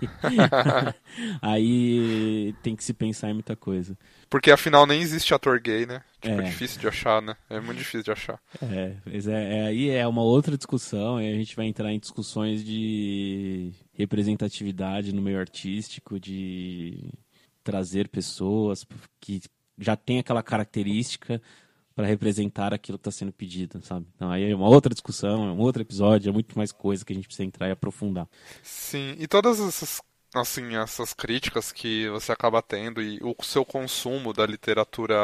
aí 1.42 2.54
tem 2.62 2.76
que 2.76 2.84
se 2.84 2.94
pensar 2.94 3.30
em 3.30 3.34
muita 3.34 3.56
coisa. 3.56 3.98
Porque 4.28 4.50
afinal 4.50 4.86
nem 4.86 5.00
existe 5.00 5.34
ator 5.34 5.60
gay, 5.60 5.86
né? 5.86 6.02
Tipo, 6.20 6.40
é, 6.40 6.46
é 6.46 6.50
difícil 6.50 6.80
de 6.80 6.86
achar, 6.86 7.20
né? 7.20 7.36
É 7.48 7.58
muito 7.58 7.78
difícil 7.78 8.04
de 8.04 8.12
achar. 8.12 8.40
É, 8.62 8.94
mas 9.04 9.26
é, 9.26 9.58
é, 9.58 9.66
aí 9.66 9.90
é 9.90 10.06
uma 10.06 10.22
outra 10.22 10.56
discussão, 10.56 11.20
e 11.20 11.28
a 11.28 11.34
gente 11.34 11.56
vai 11.56 11.66
entrar 11.66 11.92
em 11.92 11.98
discussões 11.98 12.64
de 12.64 13.72
representatividade 13.94 15.12
no 15.12 15.20
meio 15.20 15.40
artístico, 15.40 16.20
de 16.20 17.12
trazer 17.64 18.08
pessoas 18.08 18.86
que 19.20 19.40
já 19.78 19.96
tem 19.96 20.18
aquela 20.20 20.42
característica 20.42 21.42
para 22.00 22.08
representar 22.08 22.72
aquilo 22.72 22.96
que 22.96 23.08
está 23.08 23.10
sendo 23.10 23.30
pedido, 23.30 23.80
sabe? 23.84 24.06
Então 24.16 24.30
aí 24.30 24.50
é 24.50 24.54
uma 24.54 24.68
outra 24.68 24.92
discussão, 24.92 25.48
é 25.48 25.52
um 25.52 25.58
outro 25.58 25.82
episódio, 25.82 26.30
é 26.30 26.32
muito 26.32 26.56
mais 26.56 26.72
coisa 26.72 27.04
que 27.04 27.12
a 27.12 27.16
gente 27.16 27.26
precisa 27.26 27.46
entrar 27.46 27.68
e 27.68 27.72
aprofundar. 27.72 28.26
Sim, 28.62 29.14
e 29.18 29.28
todas 29.28 29.60
essas 29.60 30.00
assim 30.34 30.76
essas 30.76 31.12
críticas 31.12 31.72
que 31.72 32.08
você 32.08 32.32
acaba 32.32 32.62
tendo 32.62 33.02
e 33.02 33.18
o 33.22 33.34
seu 33.42 33.64
consumo 33.64 34.32
da 34.32 34.46
literatura 34.46 35.16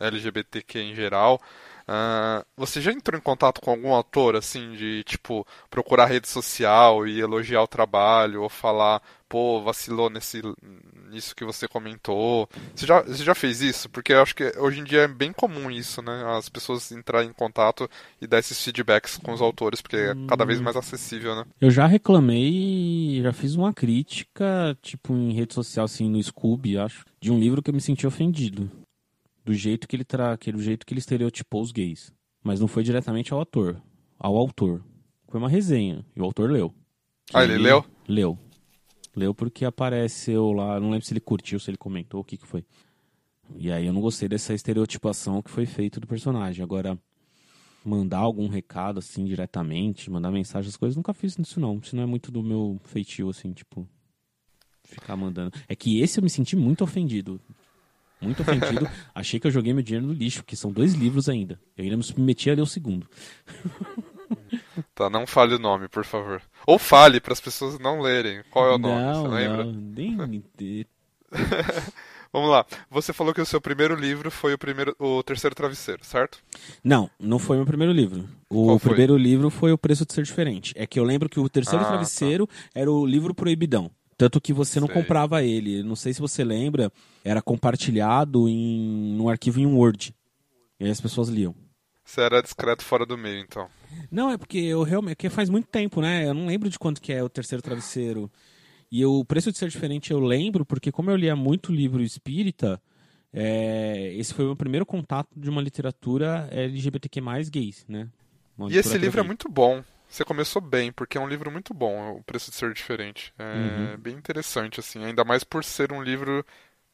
LGBTQ 0.00 0.78
em 0.78 0.94
geral 0.94 1.40
Uh, 1.82 2.44
você 2.56 2.80
já 2.80 2.92
entrou 2.92 3.18
em 3.18 3.22
contato 3.22 3.60
com 3.60 3.70
algum 3.70 3.92
autor, 3.92 4.36
assim, 4.36 4.72
de, 4.72 5.02
tipo, 5.04 5.46
procurar 5.70 6.06
rede 6.06 6.28
social 6.28 7.06
e 7.06 7.20
elogiar 7.20 7.62
o 7.62 7.68
trabalho, 7.68 8.42
ou 8.42 8.48
falar, 8.48 9.02
pô, 9.28 9.60
vacilou 9.62 10.08
nesse, 10.08 10.42
nisso 11.10 11.34
que 11.34 11.44
você 11.44 11.66
comentou? 11.66 12.48
Você 12.74 12.86
já, 12.86 13.02
você 13.02 13.24
já 13.24 13.34
fez 13.34 13.60
isso? 13.60 13.88
Porque 13.88 14.12
eu 14.12 14.22
acho 14.22 14.34
que 14.34 14.52
hoje 14.58 14.80
em 14.80 14.84
dia 14.84 15.02
é 15.02 15.08
bem 15.08 15.32
comum 15.32 15.70
isso, 15.70 16.02
né? 16.02 16.24
As 16.36 16.48
pessoas 16.48 16.92
entrarem 16.92 17.30
em 17.30 17.32
contato 17.32 17.88
e 18.20 18.26
dar 18.26 18.38
esses 18.38 18.62
feedbacks 18.62 19.18
com 19.18 19.32
os 19.32 19.40
autores, 19.40 19.80
porque 19.80 19.96
é 19.96 20.14
cada 20.28 20.44
vez 20.44 20.60
mais 20.60 20.76
acessível, 20.76 21.34
né? 21.34 21.44
Eu 21.60 21.70
já 21.70 21.86
reclamei, 21.86 23.20
já 23.22 23.32
fiz 23.32 23.54
uma 23.54 23.72
crítica, 23.72 24.76
tipo, 24.82 25.14
em 25.14 25.32
rede 25.32 25.54
social, 25.54 25.84
assim, 25.84 26.08
no 26.08 26.22
Scooby, 26.22 26.78
acho, 26.78 27.04
de 27.20 27.32
um 27.32 27.38
livro 27.38 27.62
que 27.62 27.70
eu 27.70 27.74
me 27.74 27.80
senti 27.80 28.06
ofendido 28.06 28.70
do 29.44 29.54
jeito 29.54 29.88
que 29.88 29.96
ele 29.96 30.04
tra... 30.04 30.36
que, 30.36 30.52
do 30.52 30.62
jeito 30.62 30.86
que 30.86 30.92
ele 30.92 31.00
estereotipou 31.00 31.62
os 31.62 31.72
gays. 31.72 32.12
Mas 32.42 32.60
não 32.60 32.68
foi 32.68 32.82
diretamente 32.82 33.32
ao 33.32 33.40
ator, 33.40 33.80
ao 34.18 34.36
autor. 34.36 34.84
Foi 35.28 35.38
uma 35.38 35.48
resenha 35.48 36.04
e 36.14 36.20
o 36.20 36.24
autor 36.24 36.50
leu. 36.50 36.74
Ah, 37.32 37.44
ele, 37.44 37.54
ele 37.54 37.62
leu? 37.62 37.84
Leu. 38.08 38.38
Leu 39.14 39.34
porque 39.34 39.64
apareceu 39.64 40.52
lá, 40.52 40.80
não 40.80 40.90
lembro 40.90 41.06
se 41.06 41.12
ele 41.12 41.20
curtiu, 41.20 41.60
se 41.60 41.70
ele 41.70 41.76
comentou, 41.76 42.20
o 42.20 42.24
que 42.24 42.36
que 42.36 42.46
foi. 42.46 42.64
E 43.56 43.70
aí 43.70 43.86
eu 43.86 43.92
não 43.92 44.00
gostei 44.00 44.28
dessa 44.28 44.54
estereotipação 44.54 45.42
que 45.42 45.50
foi 45.50 45.66
feita 45.66 46.00
do 46.00 46.06
personagem. 46.06 46.62
Agora, 46.62 46.98
mandar 47.84 48.18
algum 48.18 48.48
recado 48.48 48.98
assim 48.98 49.24
diretamente, 49.24 50.10
mandar 50.10 50.30
mensagem, 50.30 50.68
as 50.68 50.76
coisas, 50.76 50.96
nunca 50.96 51.12
fiz 51.12 51.36
isso 51.38 51.60
não. 51.60 51.78
Isso 51.78 51.94
não 51.94 52.02
é 52.02 52.06
muito 52.06 52.30
do 52.30 52.42
meu 52.42 52.80
feitio, 52.84 53.28
assim, 53.28 53.52
tipo, 53.52 53.86
ficar 54.84 55.16
mandando. 55.16 55.52
É 55.68 55.76
que 55.76 56.00
esse 56.00 56.18
eu 56.18 56.22
me 56.22 56.30
senti 56.30 56.56
muito 56.56 56.82
ofendido 56.84 57.40
muito 58.22 58.42
ofendido. 58.42 58.88
Achei 59.14 59.38
que 59.38 59.46
eu 59.46 59.50
joguei 59.50 59.72
meu 59.72 59.82
dinheiro 59.82 60.06
no 60.06 60.12
lixo, 60.12 60.42
porque 60.42 60.56
são 60.56 60.72
dois 60.72 60.94
livros 60.94 61.28
ainda. 61.28 61.60
Eu 61.76 61.84
ainda 61.84 61.96
me 61.96 62.02
submeti 62.02 62.50
a 62.50 62.54
ler 62.54 62.62
o 62.62 62.66
segundo. 62.66 63.06
Tá, 64.94 65.10
não 65.10 65.26
fale 65.26 65.54
o 65.54 65.58
nome, 65.58 65.88
por 65.88 66.04
favor. 66.04 66.40
Ou 66.66 66.78
fale 66.78 67.20
para 67.20 67.32
as 67.32 67.40
pessoas 67.40 67.78
não 67.78 68.00
lerem. 68.00 68.42
Qual 68.50 68.66
é 68.66 68.74
o 68.74 68.78
nome? 68.78 69.02
Não, 69.02 69.22
você 69.22 69.28
lembra? 69.28 69.64
Não, 69.64 69.72
nem 69.72 70.86
Vamos 72.32 72.48
lá. 72.48 72.64
Você 72.90 73.12
falou 73.12 73.34
que 73.34 73.40
o 73.40 73.46
seu 73.46 73.60
primeiro 73.60 73.94
livro 73.94 74.30
foi 74.30 74.54
o 74.54 74.58
primeiro, 74.58 74.96
o 74.98 75.22
terceiro 75.22 75.54
travesseiro, 75.54 76.02
certo? 76.02 76.38
Não, 76.82 77.10
não 77.20 77.38
foi 77.38 77.58
meu 77.58 77.66
primeiro 77.66 77.92
livro. 77.92 78.26
O 78.48 78.80
primeiro 78.80 79.16
livro 79.18 79.50
foi 79.50 79.70
o 79.70 79.78
preço 79.78 80.06
de 80.06 80.14
ser 80.14 80.22
diferente. 80.22 80.72
É 80.74 80.86
que 80.86 80.98
eu 80.98 81.04
lembro 81.04 81.28
que 81.28 81.38
o 81.38 81.48
terceiro 81.48 81.80
ah, 81.80 81.84
tá. 81.84 81.90
travesseiro 81.90 82.46
tá. 82.46 82.54
era 82.74 82.90
o 82.90 83.04
livro 83.04 83.34
proibidão. 83.34 83.90
Tanto 84.16 84.40
que 84.40 84.52
você 84.52 84.78
não 84.78 84.86
sei. 84.86 84.96
comprava 84.96 85.42
ele. 85.42 85.82
Não 85.82 85.96
sei 85.96 86.12
se 86.12 86.20
você 86.20 86.44
lembra, 86.44 86.92
era 87.24 87.42
compartilhado 87.42 88.48
em 88.48 89.18
um 89.20 89.28
arquivo 89.28 89.60
em 89.60 89.66
Word. 89.66 90.14
E 90.78 90.84
aí 90.84 90.90
as 90.90 91.00
pessoas 91.00 91.28
liam. 91.28 91.54
Você 92.04 92.20
era 92.20 92.42
discreto 92.42 92.84
fora 92.84 93.06
do 93.06 93.16
meio, 93.16 93.40
então. 93.40 93.68
Não, 94.10 94.30
é 94.30 94.36
porque 94.36 94.58
eu 94.58 94.82
realmente. 94.82 95.16
Porque 95.16 95.30
faz 95.30 95.48
muito 95.48 95.68
tempo, 95.68 96.00
né? 96.00 96.26
Eu 96.26 96.34
não 96.34 96.46
lembro 96.46 96.68
de 96.68 96.78
quanto 96.78 97.00
que 97.00 97.12
é 97.12 97.22
o 97.22 97.28
terceiro 97.28 97.62
travesseiro. 97.62 98.30
E 98.90 99.04
o 99.06 99.24
preço 99.24 99.50
de 99.50 99.56
ser 99.56 99.68
diferente 99.68 100.10
eu 100.10 100.20
lembro, 100.20 100.66
porque 100.66 100.92
como 100.92 101.10
eu 101.10 101.16
lia 101.16 101.34
muito 101.34 101.72
livro 101.72 102.02
espírita, 102.02 102.80
é, 103.32 104.12
esse 104.18 104.34
foi 104.34 104.44
o 104.44 104.48
meu 104.48 104.56
primeiro 104.56 104.84
contato 104.84 105.30
de 105.34 105.48
uma 105.48 105.62
literatura 105.62 106.46
LGBTQ 106.50 107.22
gays, 107.50 107.86
né? 107.88 108.08
e 108.68 108.76
esse 108.76 108.98
livro 108.98 109.18
é 109.18 109.22
muito 109.22 109.48
bom. 109.48 109.82
Você 110.12 110.26
começou 110.26 110.60
bem, 110.60 110.92
porque 110.92 111.16
é 111.16 111.20
um 111.22 111.26
livro 111.26 111.50
muito 111.50 111.72
bom, 111.72 112.18
O 112.18 112.22
Preço 112.22 112.50
de 112.50 112.56
Ser 112.58 112.74
Diferente. 112.74 113.32
É 113.38 113.94
uhum. 113.94 113.98
bem 113.98 114.14
interessante, 114.14 114.78
assim, 114.78 115.02
ainda 115.02 115.24
mais 115.24 115.42
por 115.42 115.64
ser 115.64 115.90
um 115.90 116.02
livro 116.02 116.44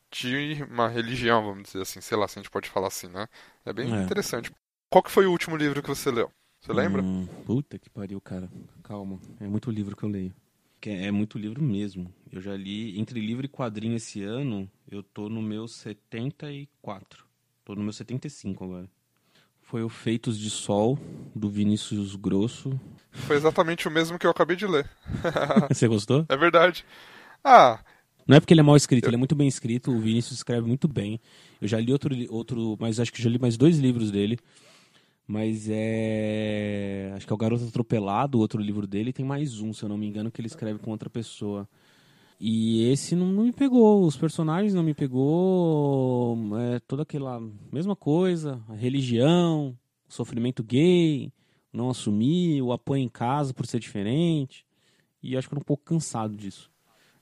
de 0.09 0.63
uma 0.71 0.87
religião, 0.87 1.43
vamos 1.43 1.65
dizer 1.65 1.83
assim, 1.83 2.01
sei 2.01 2.17
lá 2.17 2.29
se 2.29 2.39
a 2.39 2.43
gente 2.43 2.51
pode 2.51 2.69
falar 2.69 2.87
assim, 2.87 3.09
né? 3.09 3.27
É 3.65 3.73
bem 3.73 3.93
é. 3.93 4.05
interessante. 4.05 4.53
Qual 4.89 5.03
que 5.03 5.11
foi 5.11 5.27
o 5.27 5.33
último 5.33 5.57
livro 5.57 5.83
que 5.83 5.89
você 5.89 6.13
leu? 6.13 6.31
Você 6.61 6.73
lembra? 6.73 7.03
Hum, 7.03 7.27
puta 7.45 7.77
que 7.77 7.91
pariu, 7.91 8.21
cara. 8.21 8.49
Calma. 8.85 9.21
É 9.41 9.49
muito 9.49 9.69
livro 9.69 9.97
que 9.97 10.05
eu 10.05 10.09
leio. 10.09 10.33
É 10.81 11.11
muito 11.11 11.39
livro 11.39 11.61
mesmo. 11.61 12.15
Eu 12.31 12.41
já 12.41 12.57
li, 12.57 13.01
entre 13.01 13.19
livro 13.19 13.45
e 13.45 13.49
quadrinho 13.49 13.97
esse 13.97 14.23
ano, 14.23 14.71
eu 14.89 15.03
tô 15.03 15.29
no 15.29 15.43
meu 15.43 15.67
74. 15.67 17.27
Tô 17.65 17.75
no 17.75 17.83
meu 17.83 17.93
75 17.93 18.63
agora 18.63 18.89
foi 19.69 19.83
o 19.83 19.89
Feitos 19.91 20.39
de 20.39 20.49
Sol, 20.49 20.99
do 21.35 21.51
Vinícius 21.51 22.17
Grosso. 22.17 22.81
Foi 23.13 23.37
exatamente 23.37 23.87
o 23.87 23.91
mesmo 23.91 24.19
que 24.19 24.27
eu 24.27 24.31
acabei 24.31 24.57
de 24.57 24.67
ler. 24.67 24.89
Você 25.69 25.87
gostou? 25.87 26.25
É 26.27 26.37
verdade. 26.39 26.87
Ah. 27.45 27.79
Não 28.27 28.39
é 28.39 28.41
porque 28.41 28.55
ele 28.55 28.61
é 28.61 28.65
mal 28.65 28.77
escrito, 28.77 29.05
eu... 29.05 29.11
ele 29.11 29.17
é 29.17 29.19
muito 29.19 29.35
bem 29.35 29.47
escrito, 29.47 29.91
o 29.91 30.01
Vinícius 30.01 30.39
escreve 30.39 30.67
muito 30.67 30.89
bem. 30.89 31.21
Eu 31.61 31.69
já 31.69 31.79
li 31.79 31.93
outro, 31.93 32.15
outro 32.31 32.79
mas 32.81 32.99
acho 32.99 33.13
que 33.13 33.23
já 33.23 33.29
li 33.29 33.39
mais 33.39 33.59
dois 33.59 33.79
livros 33.79 34.11
dele. 34.11 34.39
Mas 35.27 35.69
é. 35.71 37.13
Acho 37.15 37.27
que 37.27 37.33
é 37.33 37.35
o 37.35 37.39
Garoto 37.39 37.67
Atropelado, 37.67 38.39
o 38.39 38.41
outro 38.41 38.63
livro 38.63 38.87
dele, 38.87 39.11
e 39.11 39.13
tem 39.13 39.27
mais 39.27 39.61
um, 39.61 39.75
se 39.75 39.83
eu 39.83 39.89
não 39.91 39.99
me 39.99 40.07
engano, 40.07 40.31
que 40.31 40.41
ele 40.41 40.49
escreve 40.49 40.79
com 40.79 40.91
outra 40.91 41.11
pessoa. 41.11 41.69
E 42.41 42.89
esse 42.91 43.17
não, 43.17 43.27
não, 43.27 43.45
me 43.45 43.53
pegou, 43.53 44.05
os 44.05 44.17
personagens 44.17 44.73
não 44.73 44.83
me 44.83 44.95
pegou, 44.95 46.39
é 46.75 46.79
toda 46.81 47.03
aquela 47.03 47.41
mesma 47.73 47.97
coisa, 47.97 48.63
a 48.69 48.75
religião, 48.75 49.77
o 50.09 50.13
sofrimento 50.13 50.63
gay, 50.63 51.33
não 51.73 51.91
assumir, 51.91 52.63
o 52.63 52.73
apoio 52.73 53.03
em 53.03 53.09
casa 53.09 53.53
por 53.53 53.67
ser 53.67 53.81
diferente. 53.81 54.65
E 55.21 55.37
acho 55.37 55.49
que 55.49 55.55
eu 55.55 55.59
tô 55.59 55.63
um 55.63 55.67
pouco 55.67 55.85
cansado 55.85 56.37
disso. 56.37 56.71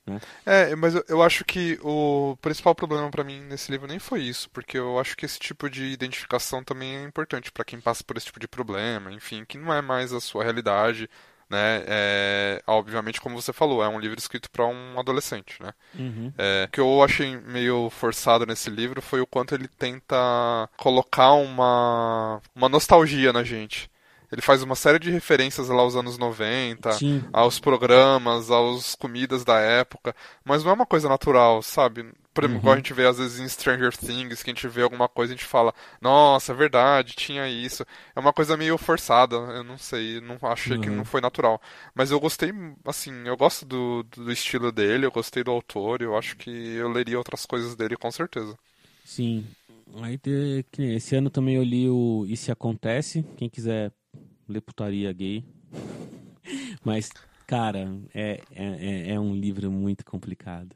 Né? 0.05 0.21
É, 0.45 0.75
mas 0.75 0.95
eu, 0.95 1.03
eu 1.09 1.21
acho 1.21 1.43
que 1.43 1.77
o 1.83 2.37
principal 2.41 2.73
problema 2.73 3.09
para 3.11 3.23
mim 3.23 3.41
nesse 3.41 3.69
livro 3.71 3.87
nem 3.87 3.99
foi 3.99 4.21
isso, 4.21 4.49
porque 4.51 4.77
eu 4.77 4.97
acho 4.99 5.17
que 5.17 5.25
esse 5.25 5.37
tipo 5.37 5.69
de 5.69 5.85
identificação 5.85 6.63
também 6.63 6.95
é 6.95 7.03
importante 7.03 7.51
para 7.51 7.65
quem 7.65 7.81
passa 7.81 8.03
por 8.03 8.15
esse 8.15 8.27
tipo 8.27 8.39
de 8.39 8.47
problema, 8.47 9.11
enfim, 9.11 9.43
que 9.43 9.57
não 9.57 9.73
é 9.73 9.81
mais 9.81 10.13
a 10.13 10.21
sua 10.21 10.43
realidade, 10.43 11.09
né? 11.49 11.83
É, 11.87 12.61
obviamente, 12.67 13.21
como 13.21 13.39
você 13.39 13.53
falou, 13.53 13.83
é 13.83 13.87
um 13.87 13.99
livro 13.99 14.19
escrito 14.19 14.49
para 14.51 14.65
um 14.65 14.99
adolescente, 14.99 15.61
né? 15.61 15.73
Uhum. 15.97 16.31
É, 16.37 16.65
o 16.65 16.71
que 16.71 16.79
eu 16.79 17.03
achei 17.03 17.37
meio 17.37 17.89
forçado 17.89 18.45
nesse 18.45 18.69
livro 18.69 19.01
foi 19.01 19.21
o 19.21 19.27
quanto 19.27 19.55
ele 19.55 19.67
tenta 19.67 20.15
colocar 20.77 21.33
uma, 21.33 22.41
uma 22.55 22.69
nostalgia 22.69 23.31
na 23.31 23.43
gente. 23.43 23.89
Ele 24.31 24.41
faz 24.41 24.61
uma 24.61 24.75
série 24.75 24.99
de 24.99 25.09
referências 25.09 25.69
lá 25.69 25.81
aos 25.81 25.95
anos 25.95 26.17
90, 26.17 26.91
Sim. 26.93 27.23
aos 27.31 27.59
programas, 27.59 28.51
aos 28.51 28.93
comidas 28.93 29.45
da 29.45 29.57
época, 29.59 30.13
mas 30.43 30.63
não 30.63 30.71
é 30.71 30.73
uma 30.73 30.85
coisa 30.85 31.07
natural, 31.07 31.61
sabe? 31.63 32.11
Por 32.37 32.43
exemplo, 32.43 32.57
uhum. 32.57 32.61
igual 32.61 32.73
a 32.75 32.77
gente 32.77 32.93
vê 32.93 33.07
às 33.07 33.17
vezes 33.17 33.39
em 33.39 33.49
Stranger 33.49 33.97
Things, 33.97 34.43
que 34.43 34.51
a 34.51 34.53
gente 34.53 34.67
vê 34.67 34.83
alguma 34.83 35.09
coisa 35.09 35.33
e 35.33 35.35
a 35.35 35.37
gente 35.37 35.47
fala, 35.47 35.73
nossa, 35.99 36.51
é 36.51 36.55
verdade, 36.55 37.15
tinha 37.15 37.49
isso. 37.49 37.83
É 38.15 38.19
uma 38.19 38.31
coisa 38.31 38.55
meio 38.55 38.77
forçada, 38.77 39.35
eu 39.35 39.63
não 39.63 39.75
sei, 39.75 40.21
não 40.21 40.37
achei 40.43 40.75
uhum. 40.75 40.81
que 40.83 40.89
não 40.91 41.03
foi 41.03 41.19
natural. 41.19 41.59
Mas 41.95 42.11
eu 42.11 42.19
gostei, 42.19 42.53
assim, 42.85 43.27
eu 43.27 43.35
gosto 43.35 43.65
do, 43.65 44.03
do 44.03 44.31
estilo 44.31 44.71
dele, 44.71 45.07
eu 45.07 45.11
gostei 45.11 45.43
do 45.43 45.49
autor, 45.49 46.03
eu 46.03 46.15
acho 46.15 46.37
que 46.37 46.51
eu 46.51 46.87
leria 46.89 47.17
outras 47.17 47.43
coisas 47.43 47.75
dele 47.75 47.97
com 47.97 48.11
certeza. 48.11 48.55
Sim. 49.03 49.43
Aí 50.03 50.19
esse 50.77 51.15
ano 51.15 51.31
também 51.31 51.55
eu 51.55 51.63
li 51.63 51.89
o 51.89 52.23
E 52.29 52.37
Se 52.37 52.51
Acontece, 52.51 53.25
quem 53.35 53.49
quiser 53.49 53.91
ler 54.47 54.61
putaria 54.61 55.11
gay. 55.11 55.43
Mas, 56.85 57.09
cara, 57.47 57.99
é, 58.13 58.41
é, 58.51 59.13
é 59.13 59.19
um 59.19 59.33
livro 59.33 59.71
muito 59.71 60.05
complicado. 60.05 60.75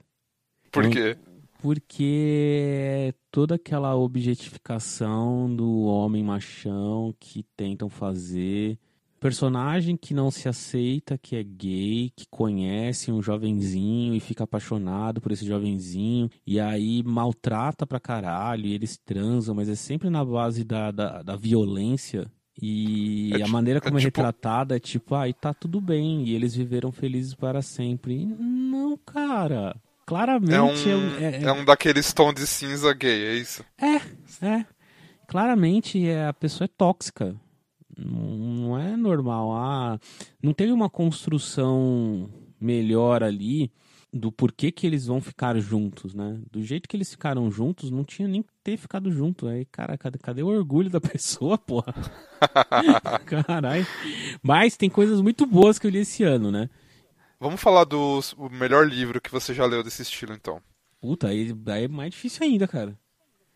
Por 0.72 0.90
quê? 0.90 1.18
Porque 1.62 3.14
toda 3.30 3.56
aquela 3.56 3.96
objetificação 3.96 5.54
do 5.56 5.84
homem 5.84 6.24
machão 6.24 7.14
que 7.20 7.44
tentam 7.56 7.88
fazer. 7.88 8.80
Personagem 9.20 9.96
que 9.96 10.16
não 10.16 10.32
se 10.32 10.50
aceita, 10.50 11.16
que 11.16 11.36
é 11.36 11.44
gay, 11.44 12.12
que 12.16 12.26
conhece 12.28 13.12
um 13.12 13.22
jovenzinho 13.22 14.16
e 14.16 14.20
fica 14.20 14.46
apaixonado 14.46 15.22
por 15.22 15.32
esse 15.32 15.46
jovenzinho, 15.46 16.28
e 16.48 16.60
aí 16.60 17.04
maltrata 17.04 17.86
pra 17.86 18.00
caralho, 18.00 18.66
e 18.66 18.74
eles 18.74 18.98
transam, 18.98 19.54
mas 19.54 19.70
é 19.70 19.76
sempre 19.76 20.10
na 20.10 20.26
base 20.26 20.64
da, 20.64 20.90
da, 20.90 21.22
da 21.22 21.36
violência 21.36 22.26
E 22.60 23.32
é 23.34 23.44
a 23.44 23.48
maneira 23.48 23.80
como 23.80 24.00
é, 24.00 24.02
é 24.02 24.06
tipo... 24.06 24.20
retratada 24.20 24.76
é 24.76 24.80
tipo, 24.80 25.14
aí 25.14 25.30
ah, 25.30 25.40
tá 25.40 25.54
tudo 25.54 25.80
bem, 25.80 26.28
e 26.28 26.34
eles 26.34 26.56
viveram 26.56 26.92
felizes 26.92 27.36
para 27.36 27.62
sempre. 27.62 28.26
Não, 28.26 28.98
cara. 28.98 29.76
Claramente 30.06 30.90
é 30.90 30.96
um, 30.96 31.18
é, 31.18 31.24
é, 31.24 31.44
é 31.44 31.54
um 31.54 31.64
daqueles 31.64 32.12
tons 32.14 32.34
de 32.34 32.46
cinza 32.48 32.94
gay, 32.94 33.26
é 33.26 33.36
isso? 33.36 33.64
É, 33.80 33.96
é. 34.46 34.66
Claramente 35.28 36.06
é, 36.08 36.28
a 36.28 36.34
pessoa 36.34 36.66
é 36.66 36.68
tóxica. 36.68 37.36
Não, 37.98 38.78
é 38.78 38.96
normal. 38.98 39.54
Ah, 39.54 40.00
não 40.42 40.54
teve 40.54 40.72
uma 40.72 40.90
construção 40.90 42.30
melhor 42.60 43.24
ali 43.24 43.72
do 44.14 44.32
porquê 44.32 44.72
que 44.72 44.86
eles 44.86 45.06
vão 45.06 45.22
ficar 45.22 45.58
juntos, 45.60 46.14
né? 46.14 46.38
Do 46.52 46.62
jeito 46.62 46.90
que 46.90 46.98
eles 46.98 47.10
ficaram 47.12 47.50
juntos, 47.50 47.90
não 47.90 48.04
tinha 48.04 48.28
nem 48.28 48.42
que 48.44 48.50
ter 48.62 48.76
ficado 48.76 49.10
junto. 49.10 49.48
Aí, 49.48 49.66
cara, 49.66 49.98
cadê, 49.98 50.18
cadê 50.18 50.44
o 50.44 50.48
orgulho 50.48 50.90
da 50.90 51.00
pessoa, 51.02 51.58
porra? 51.58 51.94
Caralho. 53.26 53.88
Mas 54.44 54.76
tem 54.76 54.90
coisas 54.90 55.22
muito 55.22 55.46
boas 55.46 55.80
que 55.80 55.88
eu 55.88 55.92
li 55.92 56.00
esse 56.00 56.24
ano, 56.24 56.52
né? 56.52 56.70
Vamos 57.42 57.60
falar 57.60 57.86
do 57.86 58.20
melhor 58.52 58.88
livro 58.88 59.20
que 59.20 59.32
você 59.32 59.52
já 59.52 59.66
leu 59.66 59.82
desse 59.82 60.04
estilo, 60.04 60.32
então. 60.32 60.62
Puta, 61.02 61.30
aí, 61.30 61.52
aí 61.70 61.86
é 61.86 61.88
mais 61.88 62.12
difícil 62.12 62.46
ainda, 62.46 62.68
cara. 62.68 62.96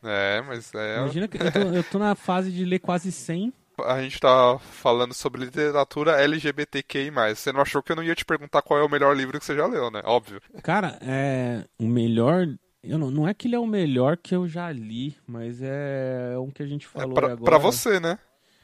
É, 0.03 0.41
mas 0.41 0.73
é. 0.73 0.97
Imagina 0.97 1.27
que 1.27 1.37
eu 1.37 1.51
tô, 1.51 1.59
eu 1.69 1.83
tô 1.83 1.99
na 1.99 2.15
fase 2.15 2.51
de 2.51 2.65
ler 2.65 2.79
quase 2.79 3.11
100 3.11 3.53
a 3.83 4.01
gente 4.01 4.21
tá 4.21 4.57
falando 4.57 5.13
sobre 5.13 5.43
literatura 5.43 6.21
LGBTQI+. 6.21 7.11
Você 7.35 7.51
não 7.51 7.59
achou 7.59 7.83
que 7.83 7.91
eu 7.91 7.95
não 7.97 8.03
ia 8.03 8.15
te 8.15 8.23
perguntar 8.23 8.61
qual 8.61 8.79
é 8.79 8.83
o 8.83 8.89
melhor 8.89 9.15
livro 9.15 9.37
que 9.37 9.45
você 9.45 9.53
já 9.53 9.65
leu, 9.65 9.91
né? 9.91 10.01
Óbvio. 10.05 10.41
Cara, 10.63 10.97
é... 11.01 11.65
O 11.77 11.85
melhor... 11.85 12.47
Eu 12.81 12.97
não, 12.97 13.11
não 13.11 13.27
é 13.27 13.33
que 13.33 13.49
ele 13.49 13.55
é 13.55 13.59
o 13.59 13.67
melhor 13.67 14.15
que 14.15 14.33
eu 14.33 14.47
já 14.47 14.71
li, 14.71 15.17
mas 15.27 15.59
é 15.61 16.37
um 16.39 16.49
que 16.49 16.63
a 16.63 16.65
gente 16.65 16.85
é 16.85 16.89
falou 16.89 17.11
é 17.11 17.13
pra, 17.13 17.25
agora. 17.33 17.43
Pra 17.43 17.57
você, 17.57 17.99
né? 17.99 18.17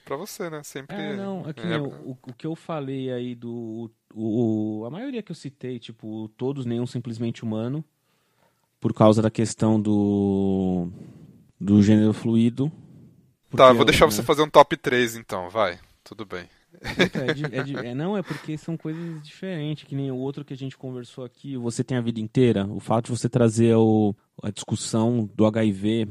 Pra 0.05 0.15
você, 0.15 0.49
né? 0.49 0.63
Sempre... 0.63 0.95
É, 0.95 1.13
não, 1.13 1.43
é 1.45 1.51
que 1.51 1.67
é... 1.67 1.77
o, 1.77 2.17
o 2.23 2.33
que 2.33 2.47
eu 2.47 2.55
falei 2.55 3.11
aí 3.11 3.35
do... 3.35 3.91
O, 4.13 4.83
a 4.85 4.89
maioria 4.89 5.21
que 5.21 5.31
eu 5.31 5.35
citei, 5.35 5.79
tipo, 5.79 6.29
todos, 6.37 6.65
nenhum 6.65 6.85
simplesmente 6.85 7.43
humano, 7.43 7.83
por 8.79 8.93
causa 8.93 9.21
da 9.21 9.29
questão 9.29 9.79
do... 9.79 10.89
do 11.59 11.81
gênero 11.81 12.13
fluido, 12.13 12.71
tá, 13.55 13.71
vou 13.73 13.85
deixar 13.85 14.05
você 14.05 14.23
fazer 14.23 14.41
um 14.41 14.49
top 14.49 14.75
3 14.77 15.15
então, 15.15 15.49
vai. 15.49 15.79
Tudo 16.03 16.25
bem. 16.25 16.47
É, 16.81 17.85
é 17.85 17.89
é, 17.89 17.95
não, 17.95 18.17
é 18.17 18.23
porque 18.23 18.57
são 18.57 18.77
coisas 18.77 19.21
diferentes, 19.21 19.83
que 19.83 19.95
nem 19.95 20.11
o 20.11 20.15
outro 20.15 20.45
que 20.45 20.53
a 20.53 20.57
gente 20.57 20.77
conversou 20.77 21.23
aqui, 21.23 21.57
você 21.57 21.83
tem 21.83 21.97
a 21.97 22.01
vida 22.01 22.19
inteira. 22.19 22.65
O 22.65 22.79
fato 22.79 23.05
de 23.05 23.19
você 23.19 23.29
trazer 23.29 23.75
o, 23.75 24.15
a 24.41 24.49
discussão 24.49 25.29
do 25.35 25.45
HIV 25.45 26.07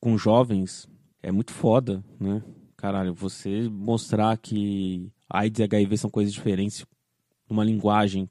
com 0.00 0.18
jovens 0.18 0.88
é 1.22 1.32
muito 1.32 1.52
foda, 1.52 2.04
né? 2.20 2.42
Caralho, 2.76 3.14
você 3.14 3.68
mostrar 3.70 4.36
que 4.36 5.08
AIDS 5.30 5.60
e 5.60 5.62
HIV 5.62 5.96
são 5.96 6.10
coisas 6.10 6.32
diferentes 6.32 6.84
numa 7.52 7.64
linguagem 7.64 8.28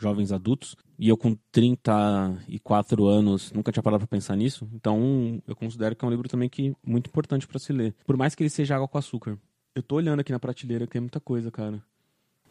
jovens 0.00 0.32
adultos. 0.32 0.76
E 0.98 1.08
eu 1.08 1.16
com 1.16 1.36
34 1.50 3.06
anos 3.06 3.52
nunca 3.52 3.72
tinha 3.72 3.82
parado 3.82 4.06
para 4.06 4.16
pensar 4.16 4.36
nisso. 4.36 4.68
Então, 4.72 5.42
eu 5.46 5.56
considero 5.56 5.94
que 5.94 6.04
é 6.04 6.08
um 6.08 6.10
livro 6.10 6.28
também 6.28 6.48
que 6.48 6.70
é 6.70 6.74
muito 6.90 7.08
importante 7.08 7.46
para 7.46 7.58
se 7.58 7.72
ler. 7.72 7.94
Por 8.06 8.16
mais 8.16 8.34
que 8.34 8.42
ele 8.42 8.50
seja 8.50 8.76
água 8.76 8.88
com 8.88 8.98
açúcar. 8.98 9.38
Eu 9.74 9.82
tô 9.82 9.96
olhando 9.96 10.20
aqui 10.20 10.30
na 10.30 10.38
prateleira 10.38 10.86
que 10.86 10.92
tem 10.92 11.00
muita 11.00 11.20
coisa, 11.20 11.50
cara. 11.50 11.82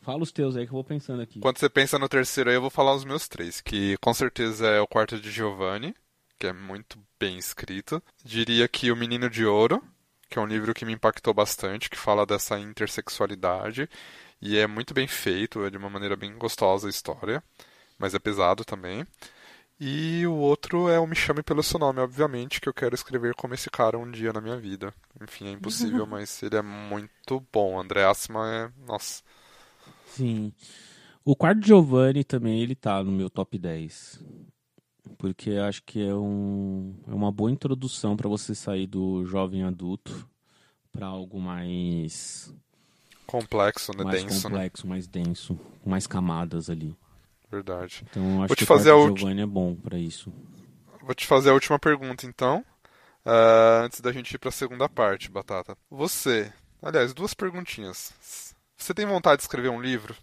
Fala 0.02 0.22
os 0.22 0.32
teus 0.34 0.58
aí 0.58 0.66
que 0.66 0.72
eu 0.72 0.76
vou 0.76 0.84
pensando 0.84 1.22
aqui. 1.22 1.40
Quando 1.40 1.58
você 1.58 1.70
pensa 1.70 1.98
no 1.98 2.10
terceiro 2.10 2.50
aí, 2.50 2.56
eu 2.58 2.62
vou 2.62 2.70
falar 2.70 2.94
os 2.94 3.06
meus 3.06 3.28
três, 3.30 3.62
que 3.62 3.96
com 3.98 4.14
certeza 4.14 4.68
é 4.68 4.82
o 4.82 4.88
quarto 4.88 5.18
de 5.18 5.32
Giovanni, 5.32 5.96
que 6.38 6.48
é 6.48 6.52
muito 6.52 7.00
bem 7.18 7.38
escrito. 7.38 8.04
Diria 8.26 8.68
que 8.68 8.92
O 8.92 8.98
Menino 8.98 9.30
de 9.30 9.46
Ouro, 9.46 9.82
que 10.34 10.40
é 10.40 10.42
um 10.42 10.48
livro 10.48 10.74
que 10.74 10.84
me 10.84 10.94
impactou 10.94 11.32
bastante, 11.32 11.92
que 11.92 11.96
fala 11.96 12.26
dessa 12.26 12.60
intersexualidade 12.60 13.88
e 14.42 14.58
é 14.58 14.66
muito 14.66 14.92
bem 14.92 15.08
feito, 15.08 15.64
é 15.64 15.70
de 15.70 15.78
uma 15.78 15.92
maneira 15.92 16.16
bem 16.16 16.36
gostosa 16.36 16.88
a 16.88 16.90
história, 16.90 17.44
mas 18.00 18.16
é 18.16 18.20
pesado 18.20 18.66
também. 18.66 19.06
E 19.80 20.26
o 20.26 20.34
outro 20.34 20.90
é 20.90 21.00
o 21.00 21.06
Me 21.06 21.16
Chame 21.16 21.44
Pelo 21.44 21.62
Seu 21.62 21.78
Nome, 21.78 22.00
obviamente, 22.00 22.60
que 22.60 22.68
eu 22.68 22.74
quero 22.74 22.96
escrever 22.96 23.36
como 23.36 23.54
esse 23.54 23.70
cara 23.70 23.96
um 23.96 24.10
dia 24.10 24.34
na 24.34 24.42
minha 24.42 24.58
vida. 24.58 24.92
Enfim, 25.22 25.50
é 25.50 25.52
impossível, 25.52 26.06
mas 26.10 26.42
ele 26.42 26.56
é 26.56 26.64
muito 26.64 27.40
bom. 27.54 27.80
André 27.80 28.04
Assman 28.04 28.52
é. 28.52 28.72
Nossa. 28.88 29.22
Sim. 30.08 30.52
O 31.24 31.36
quarto 31.36 31.64
Giovanni 31.64 32.24
também, 32.24 32.60
ele 32.60 32.74
tá 32.74 33.04
no 33.04 33.12
meu 33.12 33.30
top 33.30 33.56
10. 33.60 34.20
Porque 35.24 35.52
acho 35.52 35.82
que 35.84 36.06
é, 36.06 36.14
um, 36.14 36.94
é 37.08 37.14
uma 37.14 37.32
boa 37.32 37.50
introdução 37.50 38.18
para 38.18 38.28
você 38.28 38.54
sair 38.54 38.86
do 38.86 39.24
jovem 39.24 39.64
adulto 39.64 40.30
para 40.92 41.08
algo 41.08 41.40
mais 41.40 42.54
Complexo, 43.26 43.94
né? 43.98 44.04
Mais 44.04 44.22
denso. 44.22 44.36
Né? 44.36 44.42
complexo, 44.42 44.86
né? 44.86 44.90
mais 44.90 45.08
denso, 45.08 45.60
mais 45.86 46.06
camadas 46.06 46.70
ali. 46.70 46.94
Verdade. 47.50 48.06
Então 48.10 48.42
acho 48.42 48.50
Vou 48.50 48.56
te 48.58 48.60
que 48.60 48.66
fazer 48.66 48.92
o 48.92 49.16
Giovanni 49.16 49.44
é 49.44 49.46
bom 49.46 49.74
para 49.76 49.98
isso. 49.98 50.30
Vou 51.02 51.16
te 51.16 51.26
fazer 51.26 51.52
a 51.52 51.54
última 51.54 51.80
pergunta, 51.80 52.26
então. 52.26 52.60
Uh, 53.26 53.86
antes 53.86 54.02
da 54.02 54.12
gente 54.12 54.34
ir 54.34 54.38
para 54.38 54.50
a 54.50 54.52
segunda 54.52 54.90
parte, 54.90 55.32
Batata. 55.32 55.78
Você, 55.90 56.52
aliás, 56.82 57.14
duas 57.14 57.34
perguntinhas. 57.34 58.14
Você 58.76 58.94
tem 58.94 59.06
vontade 59.06 59.38
de 59.38 59.44
escrever 59.44 59.70
um 59.70 59.82
livro? 59.82 60.18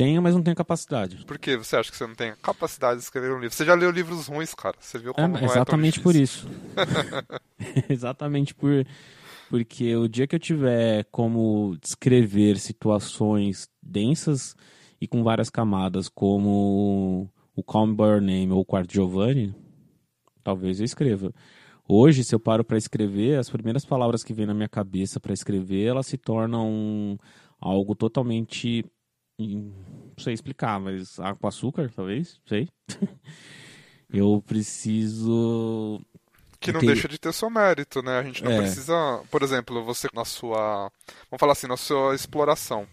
Tenho, 0.00 0.22
mas 0.22 0.34
não 0.34 0.42
tenho 0.42 0.56
capacidade. 0.56 1.26
Por 1.26 1.38
que 1.38 1.58
você 1.58 1.76
acha 1.76 1.90
que 1.90 1.96
você 1.96 2.06
não 2.06 2.14
tem 2.14 2.32
capacidade 2.40 2.96
de 2.96 3.04
escrever 3.04 3.32
um 3.32 3.38
livro? 3.38 3.54
Você 3.54 3.66
já 3.66 3.74
leu 3.74 3.90
livros 3.90 4.28
ruins, 4.28 4.54
cara. 4.54 4.74
Você 4.80 4.98
viu 4.98 5.12
como 5.12 5.36
é, 5.36 5.44
exatamente 5.44 6.00
é 6.00 6.02
por 6.02 6.16
isso. 6.16 6.48
exatamente 7.86 8.54
por 8.54 8.86
porque 9.50 9.94
o 9.96 10.08
dia 10.08 10.26
que 10.26 10.34
eu 10.34 10.38
tiver 10.40 11.04
como 11.10 11.76
descrever 11.82 12.56
situações 12.58 13.68
densas 13.82 14.56
e 14.98 15.06
com 15.06 15.22
várias 15.22 15.50
camadas, 15.50 16.08
como 16.08 17.30
o 17.54 17.62
Calm 17.62 17.94
By 17.94 18.04
Your 18.04 18.20
Name 18.22 18.52
ou 18.52 18.60
o 18.60 18.64
Quarto 18.64 18.94
Giovanni, 18.94 19.54
talvez 20.42 20.80
eu 20.80 20.84
escreva. 20.86 21.30
Hoje, 21.86 22.24
se 22.24 22.34
eu 22.34 22.40
paro 22.40 22.64
para 22.64 22.78
escrever, 22.78 23.38
as 23.38 23.50
primeiras 23.50 23.84
palavras 23.84 24.24
que 24.24 24.32
vêm 24.32 24.46
na 24.46 24.54
minha 24.54 24.68
cabeça 24.68 25.20
para 25.20 25.34
escrever, 25.34 25.88
elas 25.88 26.06
se 26.06 26.16
tornam 26.16 27.18
algo 27.60 27.94
totalmente. 27.94 28.82
Não 29.46 30.14
sei 30.18 30.34
explicar, 30.34 30.78
mas 30.78 31.18
água 31.18 31.36
com 31.36 31.48
açúcar, 31.48 31.90
talvez, 31.94 32.40
sei. 32.46 32.68
eu 34.12 34.42
preciso 34.46 36.00
que 36.60 36.72
não 36.72 36.80
deixa 36.80 37.08
de 37.08 37.18
ter 37.18 37.32
seu 37.32 37.48
mérito, 37.48 38.02
né? 38.02 38.18
A 38.18 38.22
gente 38.22 38.44
não 38.44 38.52
é. 38.52 38.58
precisa, 38.58 39.24
por 39.30 39.42
exemplo, 39.42 39.82
você 39.82 40.08
na 40.12 40.26
sua, 40.26 40.92
vamos 41.30 41.40
falar 41.40 41.52
assim, 41.52 41.66
na 41.66 41.76
sua 41.76 42.14
exploração, 42.14 42.86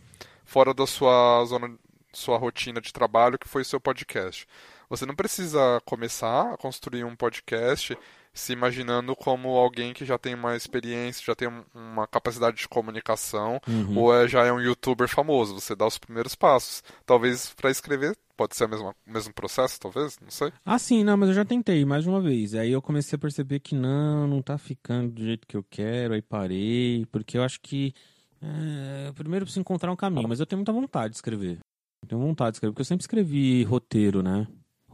fora 0.46 0.74
da 0.74 0.88
sua 0.88 1.44
zona, 1.46 1.78
sua 2.14 2.38
rotina 2.38 2.80
de 2.80 2.94
trabalho, 2.94 3.38
que 3.38 3.48
foi 3.48 3.64
o 3.64 3.66
seu 3.66 3.80
podcast. 3.80 4.48
Você 4.90 5.06
não 5.06 5.14
precisa 5.14 5.82
começar 5.84 6.54
a 6.54 6.58
construir 6.58 7.04
um 7.04 7.14
podcast 7.14 7.98
se 8.38 8.54
imaginando 8.54 9.16
como 9.16 9.50
alguém 9.50 9.94
que 9.94 10.06
já 10.06 10.18
tem 10.18 10.36
uma 10.36 10.56
experiência, 10.56 11.24
já 11.26 11.36
tem 11.36 11.50
uma 11.74 12.08
capacidade 12.08 12.58
de 12.58 12.68
comunicação, 12.68 13.60
uhum. 13.68 13.98
ou 13.98 14.16
é, 14.16 14.28
já 14.28 14.46
é 14.46 14.54
um 14.54 14.62
youtuber 14.62 15.08
famoso. 15.08 15.60
Você 15.60 15.76
dá 15.76 15.86
os 15.86 15.98
primeiros 15.98 16.36
passos. 16.36 16.84
Talvez 17.06 17.54
para 17.54 17.72
escrever 17.72 18.16
pode 18.38 18.56
ser 18.56 18.66
o 18.66 18.94
mesmo 19.06 19.34
processo, 19.34 19.80
talvez, 19.80 20.20
não 20.22 20.30
sei. 20.30 20.54
Ah, 20.64 20.78
sim, 20.78 21.04
não, 21.04 21.18
mas 21.18 21.30
eu 21.30 21.36
já 21.36 21.44
tentei 21.44 21.84
mais 21.84 22.04
de 22.04 22.10
uma 22.10 22.22
vez. 22.22 22.54
Aí 22.54 22.72
eu 22.72 22.82
comecei 22.82 23.16
a 23.16 23.20
perceber 23.20 23.60
que 23.60 23.74
não, 23.74 24.28
não 24.28 24.42
tá 24.44 24.60
ficando 24.60 25.12
do 25.12 25.24
jeito 25.24 25.48
que 25.48 25.58
eu 25.58 25.66
quero, 25.68 26.14
aí 26.14 26.22
parei, 26.22 27.08
porque 27.12 27.38
eu 27.38 27.44
acho 27.44 27.60
que 27.60 27.96
é, 28.42 29.12
primeiro 29.14 29.44
eu 29.44 29.48
preciso 29.48 29.62
encontrar 29.62 29.92
um 29.92 29.96
caminho, 29.96 30.30
mas 30.30 30.40
eu 30.40 30.46
tenho 30.46 30.60
muita 30.60 30.72
vontade 30.72 31.12
de 31.12 31.18
escrever. 31.18 31.60
Eu 32.04 32.08
tenho 32.08 32.22
vontade 32.22 32.52
de 32.52 32.58
escrever, 32.58 32.74
porque 32.74 32.82
eu 32.82 32.86
sempre 32.86 33.02
escrevi 33.02 33.64
roteiro, 33.64 34.22
né? 34.22 34.48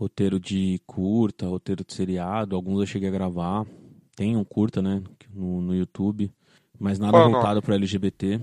Roteiro 0.04 0.38
de 0.38 0.82
curta, 0.86 1.48
roteiro 1.48 1.82
de 1.86 1.94
seriado, 1.94 2.58
alguns 2.58 2.82
eu 2.82 2.86
cheguei 2.86 3.08
a 3.08 3.12
gravar. 3.12 3.66
Tem 4.18 4.36
um 4.36 4.44
curta, 4.44 4.82
né, 4.82 5.02
no, 5.34 5.62
no 5.62 5.74
YouTube, 5.74 6.30
mas 6.78 7.00
nada 7.00 7.14
Qual 7.14 7.32
voltado 7.32 7.62
para 7.62 7.76
LGBT. 7.76 8.42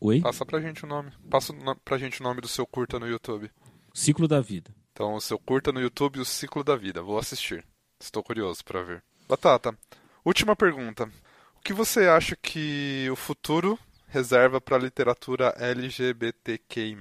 Oi? 0.00 0.20
Passa 0.20 0.46
pra 0.46 0.60
gente 0.60 0.84
o 0.84 0.86
nome. 0.86 1.10
Passa 1.28 1.52
pra 1.84 1.98
gente 1.98 2.20
o 2.20 2.22
nome 2.22 2.40
do 2.40 2.46
seu 2.46 2.64
curta 2.64 3.00
no 3.00 3.08
YouTube. 3.08 3.50
Ciclo 3.92 4.28
da 4.28 4.40
Vida. 4.40 4.70
Então, 4.92 5.14
o 5.14 5.20
seu 5.20 5.40
curta 5.40 5.72
no 5.72 5.80
YouTube, 5.80 6.20
o 6.20 6.24
Ciclo 6.24 6.62
da 6.62 6.76
Vida. 6.76 7.02
Vou 7.02 7.18
assistir. 7.18 7.64
Estou 7.98 8.22
curioso 8.22 8.64
para 8.64 8.84
ver. 8.84 9.02
Batata, 9.28 9.76
última 10.24 10.54
pergunta. 10.54 11.10
O 11.56 11.60
que 11.64 11.72
você 11.72 12.06
acha 12.06 12.36
que 12.36 13.08
o 13.10 13.16
futuro 13.16 13.76
reserva 14.10 14.60
para 14.60 14.76
a 14.76 14.80
literatura 14.80 15.54
LGBTQI+. 15.56 16.96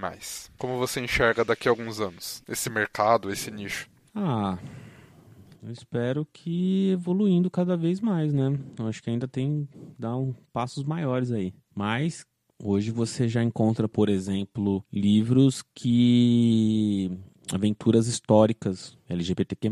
Como 0.57 0.77
você 0.77 1.01
enxerga 1.01 1.43
daqui 1.43 1.67
a 1.67 1.71
alguns 1.71 1.99
anos 1.99 2.43
esse 2.47 2.69
mercado, 2.69 3.31
esse 3.31 3.51
nicho? 3.51 3.89
Ah, 4.13 4.57
eu 5.61 5.71
espero 5.71 6.25
que 6.31 6.91
evoluindo 6.91 7.49
cada 7.49 7.75
vez 7.75 7.99
mais, 7.99 8.33
né? 8.33 8.57
Eu 8.77 8.87
acho 8.87 9.01
que 9.03 9.09
ainda 9.09 9.27
tem 9.27 9.67
dar 9.97 10.15
um, 10.15 10.33
passos 10.53 10.83
maiores 10.83 11.31
aí. 11.31 11.53
Mas 11.75 12.25
hoje 12.63 12.91
você 12.91 13.27
já 13.27 13.43
encontra, 13.43 13.89
por 13.89 14.07
exemplo, 14.07 14.85
livros 14.93 15.63
que 15.73 17.11
aventuras 17.51 18.07
históricas 18.07 18.97
LGBTQ+, 19.09 19.69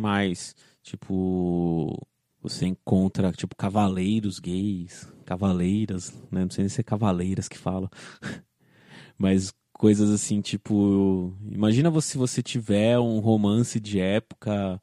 tipo 0.82 2.08
Você 2.42 2.66
encontra, 2.68 3.32
tipo, 3.32 3.56
cavaleiros 3.56 4.40
gays, 4.40 5.12
cavaleiras, 5.26 6.14
né? 6.32 6.42
Não 6.42 6.50
sei 6.50 6.70
se 6.70 6.82
é 6.82 6.84
cavaleiras 6.84 7.48
que 7.48 7.58
fala. 7.58 7.90
Mas 9.18 9.54
coisas 9.74 10.10
assim, 10.10 10.42
tipo. 10.42 11.34
Imagina 11.52 11.90
você, 11.90 12.12
se 12.12 12.18
você 12.18 12.44
tiver 12.44 13.00
um 13.00 13.20
romance 13.20 13.80
de 13.80 14.00
época 14.00 14.82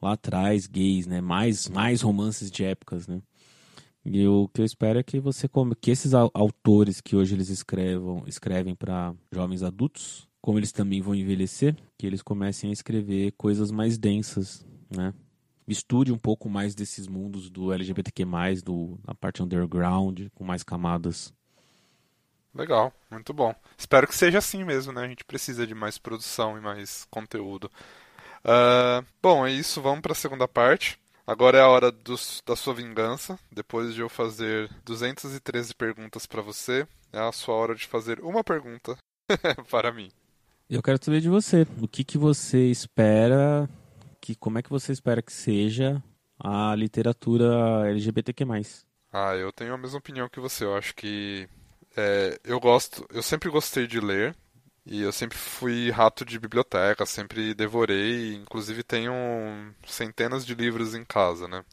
lá 0.00 0.12
atrás, 0.12 0.66
gays, 0.66 1.06
né? 1.06 1.20
Mais, 1.20 1.68
mais 1.68 2.02
romances 2.02 2.50
de 2.50 2.64
épocas, 2.64 3.06
né? 3.06 3.22
E 4.04 4.26
o 4.26 4.48
que 4.48 4.60
eu 4.60 4.64
espero 4.64 4.98
é 4.98 5.02
que 5.02 5.20
você 5.20 5.48
que 5.80 5.90
esses 5.90 6.12
autores 6.12 7.00
que 7.00 7.14
hoje 7.14 7.34
eles 7.34 7.48
escrevam, 7.48 8.24
escrevem 8.26 8.74
para 8.74 9.14
jovens 9.30 9.62
adultos, 9.62 10.28
como 10.40 10.58
eles 10.58 10.72
também 10.72 11.00
vão 11.00 11.14
envelhecer, 11.14 11.76
que 11.96 12.06
eles 12.06 12.20
comecem 12.20 12.70
a 12.70 12.72
escrever 12.72 13.32
coisas 13.32 13.70
mais 13.70 13.96
densas, 13.96 14.66
né? 14.90 15.14
Estude 15.66 16.12
um 16.12 16.18
pouco 16.18 16.48
mais 16.48 16.74
desses 16.74 17.06
mundos 17.06 17.48
do 17.48 17.72
LGBTQ+, 17.72 18.24
do, 18.64 18.98
na 19.06 19.14
parte 19.14 19.42
underground, 19.42 20.28
com 20.34 20.44
mais 20.44 20.62
camadas. 20.62 21.32
Legal, 22.54 22.92
muito 23.10 23.32
bom. 23.32 23.54
Espero 23.78 24.06
que 24.06 24.14
seja 24.14 24.38
assim 24.38 24.64
mesmo, 24.64 24.92
né? 24.92 25.04
A 25.04 25.08
gente 25.08 25.24
precisa 25.24 25.66
de 25.66 25.74
mais 25.74 25.96
produção 25.98 26.58
e 26.58 26.60
mais 26.60 27.06
conteúdo. 27.10 27.70
Uh, 28.44 29.06
bom, 29.22 29.46
é 29.46 29.52
isso. 29.52 29.80
Vamos 29.80 30.00
para 30.00 30.12
a 30.12 30.16
segunda 30.16 30.46
parte. 30.46 30.98
Agora 31.26 31.56
é 31.56 31.60
a 31.62 31.68
hora 31.68 31.90
dos, 31.90 32.42
da 32.44 32.54
sua 32.54 32.74
vingança. 32.74 33.38
Depois 33.50 33.94
de 33.94 34.00
eu 34.00 34.08
fazer 34.08 34.68
213 34.84 35.74
perguntas 35.74 36.26
para 36.26 36.42
você, 36.42 36.86
é 37.12 37.20
a 37.20 37.32
sua 37.32 37.54
hora 37.54 37.74
de 37.74 37.86
fazer 37.86 38.20
uma 38.20 38.44
pergunta 38.44 38.98
para 39.70 39.92
mim. 39.92 40.10
Eu 40.68 40.82
quero 40.82 41.02
saber 41.02 41.20
de 41.20 41.28
você. 41.28 41.66
O 41.80 41.88
que, 41.88 42.04
que 42.04 42.18
você 42.18 42.70
espera? 42.70 43.68
Que, 44.22 44.34
como 44.36 44.58
é 44.58 44.62
que 44.62 44.70
você 44.70 44.92
espera 44.92 45.20
que 45.20 45.32
seja 45.32 46.02
a 46.38 46.74
literatura 46.74 47.88
LGBTQ+. 47.88 48.44
Ah, 49.12 49.34
eu 49.36 49.52
tenho 49.52 49.74
a 49.74 49.78
mesma 49.78 49.98
opinião 49.98 50.28
que 50.28 50.40
você. 50.40 50.64
Eu 50.64 50.76
acho 50.76 50.94
que 50.94 51.48
é, 51.96 52.38
eu 52.44 52.58
gosto, 52.58 53.06
eu 53.10 53.22
sempre 53.22 53.50
gostei 53.50 53.86
de 53.86 54.00
ler. 54.00 54.34
E 54.84 55.00
eu 55.00 55.12
sempre 55.12 55.38
fui 55.38 55.90
rato 55.92 56.24
de 56.24 56.40
biblioteca, 56.40 57.06
sempre 57.06 57.54
devorei, 57.54 58.34
inclusive 58.34 58.82
tenho 58.82 59.12
centenas 59.86 60.44
de 60.44 60.56
livros 60.56 60.92
em 60.92 61.04
casa, 61.04 61.46
né? 61.46 61.64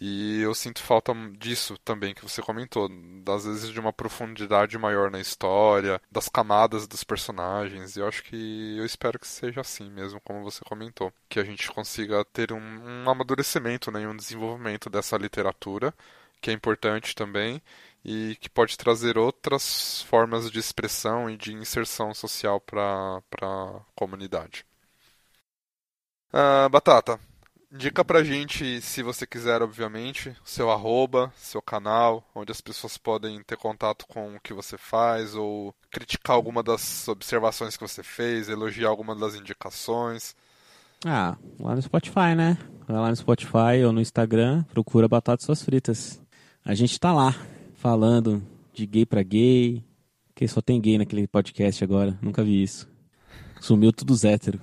E 0.00 0.40
eu 0.42 0.54
sinto 0.54 0.80
falta 0.80 1.12
disso 1.38 1.76
também 1.78 2.14
que 2.14 2.22
você 2.22 2.40
comentou, 2.40 2.88
às 3.28 3.44
vezes 3.44 3.70
de 3.70 3.80
uma 3.80 3.92
profundidade 3.92 4.78
maior 4.78 5.10
na 5.10 5.18
história, 5.20 6.00
das 6.10 6.28
camadas 6.28 6.86
dos 6.86 7.02
personagens. 7.02 7.96
E 7.96 8.00
eu 8.00 8.06
acho 8.06 8.22
que 8.22 8.76
eu 8.78 8.84
espero 8.86 9.18
que 9.18 9.26
seja 9.26 9.60
assim 9.60 9.90
mesmo, 9.90 10.20
como 10.20 10.44
você 10.44 10.64
comentou, 10.64 11.12
que 11.28 11.40
a 11.40 11.44
gente 11.44 11.70
consiga 11.72 12.24
ter 12.26 12.52
um, 12.52 12.58
um 13.04 13.10
amadurecimento, 13.10 13.90
né, 13.90 14.06
um 14.06 14.16
desenvolvimento 14.16 14.88
dessa 14.88 15.16
literatura, 15.16 15.92
que 16.40 16.50
é 16.50 16.54
importante 16.54 17.14
também 17.14 17.60
e 18.04 18.36
que 18.40 18.48
pode 18.48 18.78
trazer 18.78 19.18
outras 19.18 20.02
formas 20.02 20.50
de 20.50 20.58
expressão 20.60 21.28
e 21.28 21.36
de 21.36 21.52
inserção 21.52 22.14
social 22.14 22.60
para 22.60 23.20
a 23.42 23.80
comunidade. 23.96 24.64
Ah, 26.32 26.68
Batata, 26.70 27.18
indica 27.72 28.04
pra 28.04 28.24
gente, 28.24 28.80
se 28.80 29.02
você 29.02 29.26
quiser, 29.26 29.62
obviamente, 29.62 30.34
seu 30.44 30.70
arroba, 30.70 31.32
seu 31.36 31.60
canal, 31.60 32.26
onde 32.34 32.50
as 32.50 32.60
pessoas 32.60 32.96
podem 32.96 33.42
ter 33.42 33.56
contato 33.56 34.06
com 34.06 34.34
o 34.34 34.40
que 34.40 34.54
você 34.54 34.78
faz, 34.78 35.34
ou 35.34 35.74
criticar 35.90 36.34
alguma 36.34 36.62
das 36.62 37.06
observações 37.08 37.76
que 37.76 37.86
você 37.86 38.02
fez, 38.02 38.48
elogiar 38.48 38.88
alguma 38.88 39.14
das 39.14 39.34
indicações. 39.34 40.34
Ah, 41.04 41.36
lá 41.60 41.74
no 41.74 41.82
Spotify, 41.82 42.34
né? 42.36 42.58
Vai 42.86 42.96
lá 42.96 43.10
no 43.10 43.16
Spotify 43.16 43.84
ou 43.84 43.92
no 43.92 44.00
Instagram, 44.00 44.64
procura 44.64 45.06
Batatas 45.06 45.44
Suas 45.44 45.62
Fritas. 45.62 46.20
A 46.64 46.74
gente 46.74 46.98
tá 46.98 47.12
lá 47.12 47.34
falando 47.74 48.42
de 48.72 48.86
gay 48.86 49.06
pra 49.06 49.22
gay. 49.22 49.84
Que 50.34 50.46
só 50.46 50.60
tem 50.60 50.80
gay 50.80 50.98
naquele 50.98 51.26
podcast 51.26 51.82
agora. 51.82 52.16
Nunca 52.22 52.44
vi 52.44 52.62
isso. 52.62 52.88
Sumiu 53.60 53.92
tudo 53.92 54.14
hétero. 54.24 54.60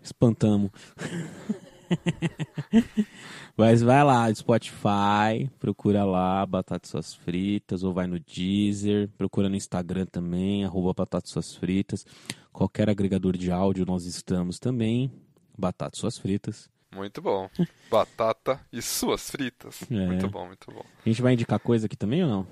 Espantamos. 0.00 0.70
Mas 3.56 3.82
vai 3.82 4.04
lá, 4.04 4.32
Spotify, 4.34 5.50
procura 5.58 6.04
lá, 6.04 6.44
Batatas 6.44 6.90
Suas 6.90 7.14
Fritas, 7.14 7.82
ou 7.82 7.92
vai 7.92 8.06
no 8.06 8.20
Deezer, 8.20 9.08
procura 9.16 9.48
no 9.48 9.56
Instagram 9.56 10.06
também, 10.06 10.64
arroba 10.64 10.92
Batatas 10.92 11.30
Suas 11.30 11.54
Fritas. 11.54 12.04
Qualquer 12.52 12.88
agregador 12.90 13.36
de 13.36 13.50
áudio 13.50 13.86
nós 13.86 14.04
estamos 14.04 14.58
também, 14.58 15.10
Batatas 15.56 15.98
Suas 15.98 16.18
Fritas. 16.18 16.68
Muito 16.94 17.20
bom. 17.20 17.50
Batata 17.90 18.60
e 18.72 18.80
suas 18.80 19.30
fritas. 19.30 19.82
É. 19.90 20.06
Muito 20.06 20.28
bom, 20.28 20.46
muito 20.46 20.70
bom. 20.72 20.84
A 21.04 21.08
gente 21.08 21.20
vai 21.20 21.34
indicar 21.34 21.60
coisa 21.60 21.86
aqui 21.86 21.96
também 21.96 22.22
ou 22.24 22.30
não? 22.30 22.46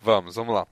Vamos, 0.00 0.34
vamos 0.34 0.54
lá. 0.54 0.66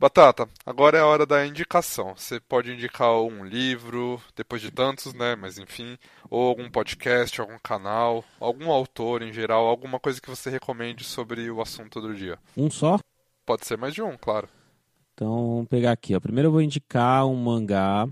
Batata, 0.00 0.48
agora 0.64 0.96
é 0.96 1.00
a 1.02 1.06
hora 1.06 1.26
da 1.26 1.46
indicação. 1.46 2.14
Você 2.16 2.40
pode 2.40 2.72
indicar 2.72 3.20
um 3.20 3.44
livro, 3.44 4.18
depois 4.34 4.62
de 4.62 4.70
tantos, 4.70 5.12
né? 5.12 5.36
Mas 5.36 5.58
enfim, 5.58 5.98
ou 6.30 6.48
algum 6.48 6.70
podcast, 6.70 7.38
algum 7.38 7.58
canal, 7.58 8.24
algum 8.40 8.70
autor 8.70 9.20
em 9.20 9.30
geral, 9.30 9.66
alguma 9.66 10.00
coisa 10.00 10.18
que 10.18 10.30
você 10.30 10.48
recomende 10.48 11.04
sobre 11.04 11.50
o 11.50 11.60
assunto 11.60 12.00
do 12.00 12.14
dia. 12.14 12.38
Um 12.56 12.70
só? 12.70 12.98
Pode 13.44 13.66
ser 13.66 13.76
mais 13.76 13.92
de 13.92 14.00
um, 14.00 14.16
claro. 14.16 14.48
Então, 15.12 15.56
vamos 15.56 15.68
pegar 15.68 15.92
aqui. 15.92 16.16
Ó. 16.16 16.20
Primeiro 16.20 16.46
eu 16.46 16.52
vou 16.52 16.62
indicar 16.62 17.26
um 17.26 17.36
mangá. 17.36 18.08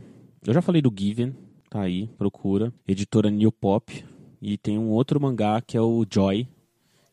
Eu 0.47 0.53
já 0.53 0.61
falei 0.61 0.83
do 0.83 0.93
Given, 0.95 1.35
tá 1.71 1.81
aí, 1.81 2.07
procura. 2.19 2.71
Editora 2.87 3.31
New 3.31 3.51
Pop. 3.51 4.05
E 4.43 4.59
tem 4.59 4.79
um 4.79 4.91
outro 4.91 5.19
mangá 5.19 5.63
que 5.63 5.75
é 5.75 5.81
o 5.81 6.05
Joy, 6.07 6.47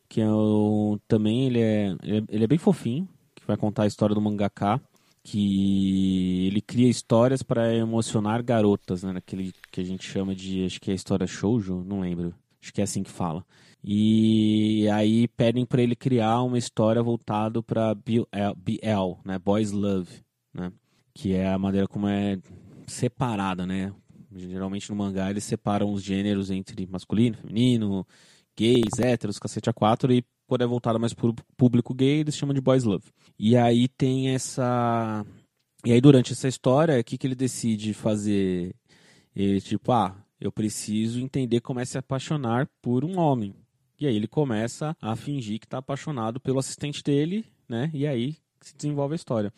que 0.06 0.20
é 0.20 0.28
o, 0.30 0.98
também 1.08 1.46
ele 1.46 1.62
é, 1.62 1.96
ele 2.28 2.44
é 2.44 2.46
bem 2.46 2.58
fofinho, 2.58 3.08
vai 3.46 3.56
contar 3.56 3.84
a 3.84 3.86
história 3.86 4.14
do 4.14 4.20
mangaka, 4.20 4.80
que 5.22 6.46
ele 6.46 6.60
cria 6.60 6.88
histórias 6.88 7.42
para 7.42 7.74
emocionar 7.74 8.42
garotas, 8.42 9.02
né, 9.02 9.12
naquele 9.12 9.52
que 9.72 9.80
a 9.80 9.84
gente 9.84 10.04
chama 10.08 10.34
de, 10.34 10.64
acho 10.64 10.80
que 10.80 10.90
é 10.90 10.94
história 10.94 11.26
shoujo, 11.26 11.84
não 11.84 12.00
lembro. 12.00 12.34
Acho 12.62 12.72
que 12.72 12.80
é 12.80 12.84
assim 12.84 13.02
que 13.02 13.10
fala. 13.10 13.44
E 13.82 14.88
aí 14.92 15.28
pedem 15.28 15.64
para 15.64 15.82
ele 15.82 15.94
criar 15.94 16.42
uma 16.42 16.58
história 16.58 17.02
voltada 17.02 17.62
para 17.62 17.94
BL, 17.94 19.18
né, 19.24 19.38
Boys 19.38 19.72
Love, 19.72 20.10
né, 20.54 20.72
que 21.14 21.34
é 21.34 21.48
a 21.48 21.58
maneira 21.58 21.88
como 21.88 22.08
é 22.08 22.38
separada, 22.86 23.66
né, 23.66 23.92
Geralmente 24.36 24.90
no 24.90 24.96
mangá 24.96 25.30
eles 25.30 25.44
separam 25.44 25.90
os 25.92 26.02
gêneros 26.02 26.50
entre 26.50 26.86
masculino, 26.86 27.36
feminino, 27.36 28.06
gays, 28.56 28.98
héteros, 28.98 29.38
cacete 29.38 29.70
a 29.70 29.72
quatro, 29.72 30.12
e 30.12 30.24
quando 30.46 30.62
é 30.62 30.66
voltado 30.66 31.00
mais 31.00 31.12
para 31.12 31.28
o 31.28 31.34
público 31.56 31.94
gay, 31.94 32.20
eles 32.20 32.36
chamam 32.36 32.54
de 32.54 32.60
boys 32.60 32.84
love. 32.84 33.04
E 33.38 33.56
aí 33.56 33.88
tem 33.88 34.30
essa. 34.30 35.24
E 35.84 35.92
aí 35.92 36.00
durante 36.00 36.32
essa 36.32 36.48
história, 36.48 36.98
o 36.98 37.04
que, 37.04 37.18
que 37.18 37.26
ele 37.26 37.34
decide 37.34 37.94
fazer? 37.94 38.74
Ele, 39.34 39.60
tipo, 39.60 39.92
ah, 39.92 40.16
eu 40.40 40.50
preciso 40.50 41.20
entender 41.20 41.60
como 41.60 41.80
é 41.80 41.84
se 41.84 41.98
apaixonar 41.98 42.68
por 42.80 43.04
um 43.04 43.18
homem. 43.18 43.54
E 43.98 44.06
aí 44.06 44.14
ele 44.14 44.26
começa 44.26 44.96
a 45.00 45.16
fingir 45.16 45.58
que 45.58 45.66
está 45.66 45.78
apaixonado 45.78 46.40
pelo 46.40 46.58
assistente 46.58 47.02
dele, 47.02 47.44
né? 47.68 47.90
E 47.94 48.06
aí 48.06 48.36
se 48.60 48.74
desenvolve 48.76 49.14
a 49.14 49.16
história. 49.16 49.52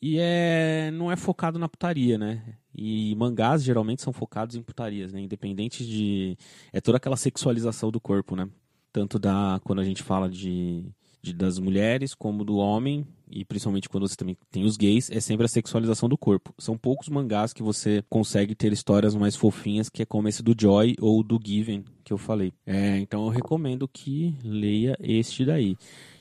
E 0.00 0.18
é, 0.18 0.90
não 0.92 1.10
é 1.10 1.16
focado 1.16 1.58
na 1.58 1.68
putaria, 1.68 2.18
né? 2.18 2.42
E 2.74 3.14
mangás 3.16 3.62
geralmente 3.62 4.02
são 4.02 4.12
focados 4.12 4.54
em 4.54 4.62
putarias, 4.62 5.12
né? 5.12 5.20
Independente 5.20 5.86
de. 5.86 6.36
É 6.72 6.80
toda 6.80 6.98
aquela 6.98 7.16
sexualização 7.16 7.90
do 7.90 8.00
corpo, 8.00 8.36
né? 8.36 8.48
Tanto 8.96 9.18
da. 9.18 9.60
Quando 9.62 9.82
a 9.82 9.84
gente 9.84 10.02
fala 10.02 10.26
de, 10.26 10.82
de 11.20 11.34
das 11.34 11.58
mulheres, 11.58 12.14
como 12.14 12.42
do 12.42 12.56
homem, 12.56 13.06
e 13.30 13.44
principalmente 13.44 13.90
quando 13.90 14.08
você 14.08 14.16
também 14.16 14.38
tem 14.50 14.64
os 14.64 14.78
gays, 14.78 15.10
é 15.10 15.20
sempre 15.20 15.44
a 15.44 15.48
sexualização 15.48 16.08
do 16.08 16.16
corpo. 16.16 16.54
São 16.58 16.78
poucos 16.78 17.10
mangás 17.10 17.52
que 17.52 17.62
você 17.62 18.02
consegue 18.08 18.54
ter 18.54 18.72
histórias 18.72 19.14
mais 19.14 19.36
fofinhas, 19.36 19.90
que 19.90 20.00
é 20.00 20.06
como 20.06 20.28
esse 20.28 20.42
do 20.42 20.56
Joy 20.58 20.96
ou 20.98 21.22
do 21.22 21.38
Given, 21.44 21.84
que 22.02 22.10
eu 22.10 22.16
falei. 22.16 22.54
É, 22.64 22.96
então 22.96 23.22
eu 23.24 23.28
recomendo 23.28 23.86
que 23.86 24.34
leia 24.42 24.96
este 24.98 25.44
daí. 25.44 25.76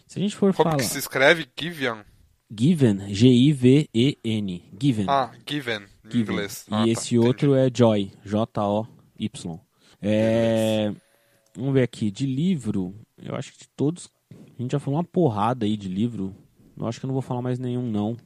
Se 0.05 0.19
a 0.19 0.21
gente 0.21 0.35
for 0.35 0.53
como 0.53 0.55
falar. 0.55 0.71
Como 0.71 0.79
que 0.79 0.93
se 0.93 0.99
escreve 0.99 1.47
Given? 1.57 2.03
Given, 2.51 3.07
G-I-V-E-N. 3.07 4.63
Given. 4.77 5.05
Ah, 5.07 5.31
Given, 5.49 5.83
em 6.03 6.11
Given. 6.11 6.21
inglês. 6.21 6.65
Ah, 6.69 6.85
e 6.85 6.93
tá, 6.93 6.99
esse 6.99 7.17
outro 7.17 7.55
é 7.55 7.69
Joy, 7.73 8.11
J-O-Y. 8.25 9.59
É... 10.01 10.93
Vamos 11.55 11.73
ver 11.73 11.83
aqui, 11.83 12.11
de 12.11 12.25
livro, 12.25 12.93
eu 13.17 13.35
acho 13.35 13.53
que 13.53 13.59
de 13.59 13.69
todos, 13.75 14.11
a 14.31 14.61
gente 14.61 14.73
já 14.73 14.79
falou 14.79 14.99
uma 14.99 15.03
porrada 15.03 15.65
aí 15.65 15.77
de 15.77 15.87
livro. 15.87 16.35
Eu 16.77 16.85
acho 16.85 16.99
que 16.99 17.05
eu 17.05 17.07
não 17.07 17.13
vou 17.13 17.21
falar 17.21 17.41
mais 17.41 17.57
nenhum, 17.57 17.89
não. 17.89 18.17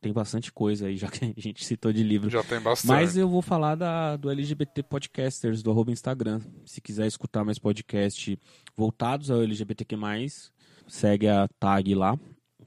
Tem 0.00 0.12
bastante 0.12 0.50
coisa 0.50 0.88
aí, 0.88 0.96
já 0.96 1.06
que 1.06 1.24
a 1.24 1.40
gente 1.40 1.64
citou 1.64 1.92
de 1.92 2.02
livro. 2.02 2.28
Já 2.28 2.42
tem 2.42 2.60
bastante. 2.60 2.88
Mas 2.88 3.16
eu 3.16 3.28
vou 3.28 3.40
falar 3.40 3.76
da, 3.76 4.16
do 4.16 4.28
LGBT 4.28 4.82
Podcasters, 4.82 5.62
do 5.62 5.70
arroba 5.70 5.92
Instagram. 5.92 6.40
Se 6.66 6.80
quiser 6.80 7.06
escutar 7.06 7.44
mais 7.44 7.60
podcast 7.60 8.36
voltados 8.76 9.30
ao 9.30 9.40
LGBTQ+, 9.40 9.96
segue 10.88 11.28
a 11.28 11.46
tag 11.60 11.94
lá, 11.94 12.18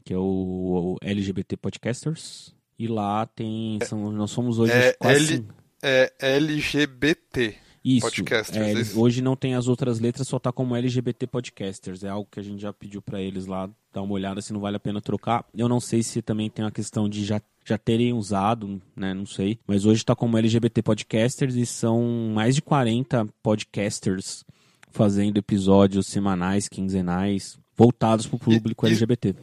que 0.05 0.13
é 0.13 0.17
o, 0.17 0.95
LGBT 1.01 1.57
Podcasters. 1.57 2.55
E 2.79 2.87
lá 2.87 3.25
tem. 3.25 3.79
São, 3.83 4.11
nós 4.13 4.31
somos 4.31 4.57
hoje 4.57 4.71
é 4.71 4.93
quase. 4.93 5.33
L, 5.35 5.47
é 5.83 6.13
LGBT. 6.19 7.64
Isso, 7.85 8.07
Podcasters. 8.07 8.65
É, 8.65 8.71
eles, 8.71 8.97
hoje 8.97 9.21
não 9.21 9.35
tem 9.35 9.53
as 9.53 9.67
outras 9.67 9.99
letras, 9.99 10.27
só 10.27 10.39
tá 10.39 10.51
como 10.51 10.75
LGBT 10.75 11.27
Podcasters. 11.27 12.03
É 12.03 12.09
algo 12.09 12.27
que 12.31 12.39
a 12.39 12.43
gente 12.43 12.59
já 12.59 12.73
pediu 12.73 12.99
para 12.99 13.21
eles 13.21 13.45
lá 13.45 13.69
dar 13.93 14.01
uma 14.01 14.13
olhada 14.13 14.41
se 14.41 14.51
não 14.51 14.59
vale 14.59 14.77
a 14.77 14.79
pena 14.79 14.99
trocar. 14.99 15.45
Eu 15.55 15.69
não 15.69 15.79
sei 15.79 16.01
se 16.01 16.23
também 16.23 16.49
tem 16.49 16.65
a 16.65 16.71
questão 16.71 17.07
de 17.07 17.23
já, 17.23 17.39
já 17.63 17.77
terem 17.77 18.11
usado, 18.11 18.81
né? 18.95 19.13
Não 19.13 19.27
sei. 19.27 19.59
Mas 19.67 19.85
hoje 19.85 20.03
tá 20.03 20.15
como 20.15 20.35
LGBT 20.35 20.81
Podcasters 20.81 21.53
e 21.53 21.63
são 21.63 22.31
mais 22.33 22.55
de 22.55 22.63
40 22.63 23.27
podcasters 23.43 24.43
fazendo 24.89 25.37
episódios 25.37 26.07
semanais, 26.07 26.67
quinzenais, 26.67 27.59
voltados 27.77 28.25
pro 28.25 28.39
público 28.39 28.87
e, 28.87 28.89
LGBT. 28.89 29.35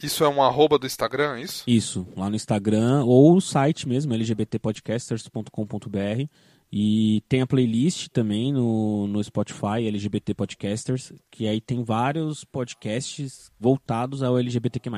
Isso 0.00 0.22
é 0.22 0.28
um 0.28 0.40
arroba 0.40 0.78
do 0.78 0.86
Instagram, 0.86 1.38
é 1.38 1.42
isso? 1.42 1.64
Isso, 1.66 2.06
lá 2.16 2.30
no 2.30 2.36
Instagram 2.36 3.02
ou 3.04 3.36
o 3.36 3.40
site 3.40 3.88
mesmo, 3.88 4.14
lgbtpodcasters.com.br. 4.14 6.28
E 6.70 7.22
tem 7.28 7.40
a 7.40 7.46
playlist 7.46 8.08
também 8.08 8.52
no, 8.52 9.06
no 9.06 9.22
Spotify, 9.24 9.86
LGBT 9.86 10.34
Podcasters, 10.34 11.12
que 11.30 11.48
aí 11.48 11.60
tem 11.60 11.82
vários 11.82 12.44
podcasts 12.44 13.50
voltados 13.58 14.22
ao 14.22 14.38
LGBTQ+. 14.38 14.90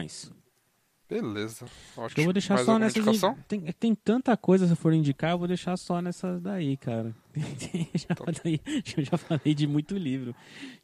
Beleza, 1.08 1.66
ótimo. 1.96 2.20
Eu 2.20 2.24
vou 2.24 2.32
deixar 2.32 2.54
Mais 2.54 2.66
só 2.66 2.78
indicação? 2.78 3.36
Tem, 3.48 3.60
tem 3.72 3.94
tanta 3.96 4.36
coisa 4.36 4.66
se 4.66 4.72
eu 4.72 4.76
for 4.76 4.92
indicar, 4.92 5.32
eu 5.32 5.38
vou 5.38 5.48
deixar 5.48 5.76
só 5.76 6.00
nessas 6.00 6.40
daí, 6.40 6.76
cara. 6.76 7.12
já 7.34 8.06
Então. 8.12 8.26
falei, 8.32 8.60
eu 8.96 9.04
já 9.04 9.16
falei 9.18 9.52
de 9.54 9.66
muito 9.66 9.96
livro. 9.96 10.34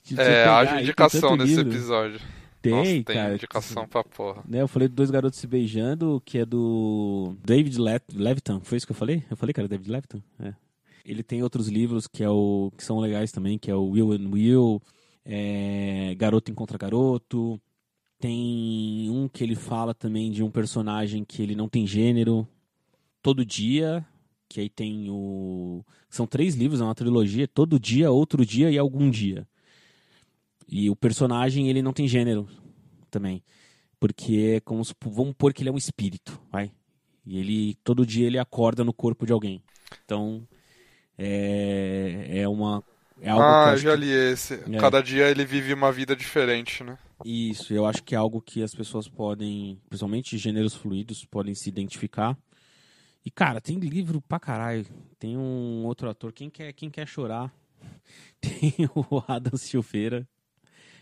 De 0.03 0.21
É, 0.21 0.45
haja 0.45 0.73
tem 0.75 0.83
indicação 0.83 1.37
nesse 1.37 1.57
livro. 1.57 1.73
episódio. 1.73 2.21
Tem, 2.61 2.73
Nossa, 2.73 2.91
tem 2.91 3.05
cara. 3.05 3.35
indicação 3.35 3.87
pra 3.87 4.03
porra. 4.03 4.43
Né, 4.49 4.61
eu 4.63 4.67
falei 4.67 4.89
de 4.89 4.95
Dois 4.95 5.11
Garotos 5.13 5.39
Se 5.39 5.47
Beijando, 5.47 6.21
que 6.25 6.39
é 6.39 6.45
do 6.45 7.37
David 7.45 7.79
Le 7.81 8.01
Levitan. 8.13 8.61
Foi 8.65 8.79
isso 8.79 8.87
que 8.87 8.91
eu 8.93 8.97
falei? 8.97 9.23
Eu 9.31 9.37
falei 9.37 9.53
que 9.53 9.61
era 9.61 9.69
David 9.69 9.89
Levitan? 9.89 10.21
É. 10.41 10.53
Ele 11.07 11.23
tem 11.23 11.41
outros 11.41 11.69
livros 11.69 12.09
que, 12.09 12.25
é 12.25 12.29
o, 12.29 12.73
que 12.77 12.83
são 12.83 12.99
legais 12.99 13.31
também, 13.31 13.57
que 13.57 13.71
é 13.71 13.75
o 13.75 13.91
Will 13.91 14.11
and 14.11 14.29
Will, 14.29 14.83
é, 15.25 16.13
Garoto 16.17 16.51
Encontra 16.51 16.77
Garoto. 16.77 17.61
Tem 18.19 19.09
um 19.09 19.29
que 19.29 19.45
ele 19.45 19.55
fala 19.55 19.95
também 19.95 20.33
de 20.33 20.43
um 20.43 20.51
personagem 20.51 21.25
que 21.25 21.41
ele 21.41 21.55
não 21.55 21.69
tem 21.69 21.87
gênero. 21.87 22.47
Todo 23.23 23.45
Dia, 23.45 24.05
que 24.49 24.61
aí 24.61 24.69
tem 24.69 25.09
o... 25.09 25.85
São 26.11 26.27
três 26.27 26.57
livros, 26.57 26.81
é 26.81 26.85
uma 26.85 26.95
trilogia. 26.95 27.47
Todo 27.47 27.79
Dia, 27.79 28.11
Outro 28.11 28.45
Dia 28.45 28.69
e 28.69 28.77
Algum 28.77 29.09
Dia. 29.09 29.47
E 30.67 30.91
o 30.91 30.97
personagem, 30.97 31.69
ele 31.69 31.83
não 31.83 31.93
tem 31.93 32.09
gênero 32.09 32.49
também. 33.11 33.45
Porque 34.01 34.57
é 34.57 34.61
como 34.61 34.85
se, 34.85 34.93
vamos 35.05 35.35
pôr 35.39 35.53
que 35.55 35.63
ele 35.63 35.69
é 35.69 35.73
um 35.73 35.79
espírito, 35.79 36.41
vai. 36.51 36.73
E 37.25 37.39
ele, 37.39 37.75
todo 37.85 38.07
dia 38.07 38.27
ele 38.27 38.39
acorda 38.39 38.85
no 38.85 38.93
corpo 38.93 39.25
de 39.25 39.33
alguém. 39.33 39.63
Então, 40.05 40.47
é, 41.19 42.41
é 42.41 42.49
uma... 42.49 42.83
É 43.21 43.31
algo 43.31 43.43
que 43.45 43.51
eu 43.51 43.73
Ah, 43.73 43.77
já 43.77 43.91
que- 43.93 44.01
li 44.05 44.11
esse. 44.11 44.55
É. 44.55 44.77
Cada 44.79 45.03
dia 45.03 45.31
ele 45.31 45.45
vive 45.45 45.73
uma 45.73 45.91
vida 45.91 46.15
diferente, 46.15 46.85
né? 46.85 46.99
Isso, 47.25 47.73
eu 47.73 47.87
acho 47.87 48.03
que 48.03 48.15
é 48.15 48.19
algo 48.19 48.43
que 48.43 48.63
as 48.63 48.75
pessoas 48.75 49.09
podem, 49.09 49.81
principalmente 49.89 50.37
gêneros 50.37 50.75
fluidos, 50.75 51.25
podem 51.25 51.55
se 51.55 51.67
identificar. 51.69 52.37
E, 53.25 53.31
cara, 53.31 53.59
tem 53.61 53.79
livro 53.79 54.21
pra 54.21 54.39
caralho. 54.39 54.85
Tem 55.19 55.37
um 55.37 55.85
outro 55.87 56.11
ator, 56.11 56.31
quem 56.33 56.51
quer, 56.51 56.73
quem 56.75 56.91
quer 56.91 57.09
chorar? 57.09 57.51
Tem 58.41 58.73
o 58.95 59.23
Adam 59.27 59.57
Silveira. 59.57 60.29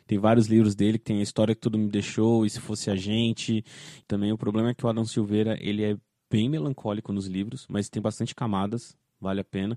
Tem 0.07 0.19
vários 0.19 0.47
livros 0.47 0.75
dele, 0.75 0.99
que 0.99 1.05
tem 1.05 1.19
a 1.21 1.23
história 1.23 1.55
que 1.55 1.61
tudo 1.61 1.79
me 1.79 1.89
deixou, 1.89 2.45
e 2.47 2.51
se 2.51 2.61
fosse 2.61 2.91
a 2.91 2.97
gente. 2.97 3.65
Também 4.07 4.33
o 4.33 4.39
problema 4.39 4.71
é 4.71 4.75
que 4.75 4.85
o 4.85 4.89
Adam 4.89 5.05
Silveira, 5.05 5.57
ele 5.61 5.83
é 5.83 5.97
bem 6.31 6.49
melancólico 6.49 7.12
nos 7.12 7.27
livros, 7.27 7.67
mas 7.69 7.89
tem 7.89 8.01
bastante 8.03 8.35
camadas, 8.35 8.97
vale 9.21 9.41
a 9.41 9.45
pena. 9.45 9.77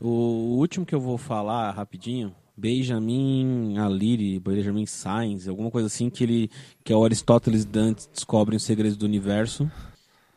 O 0.00 0.56
último 0.58 0.84
que 0.84 0.94
eu 0.94 1.00
vou 1.00 1.16
falar 1.16 1.70
rapidinho, 1.70 2.34
Benjamin 2.56 3.78
Aliri, 3.78 4.38
Benjamin 4.38 4.86
Sainz, 4.86 5.48
alguma 5.48 5.70
coisa 5.70 5.86
assim 5.86 6.08
que 6.08 6.24
ele 6.24 6.50
que 6.84 6.92
é 6.92 6.96
o 6.96 7.04
Aristóteles 7.04 7.62
e 7.62 7.66
Dante 7.66 8.08
descobrem 8.12 8.56
os 8.56 8.62
segredos 8.62 8.96
do 8.96 9.06
universo. 9.06 9.70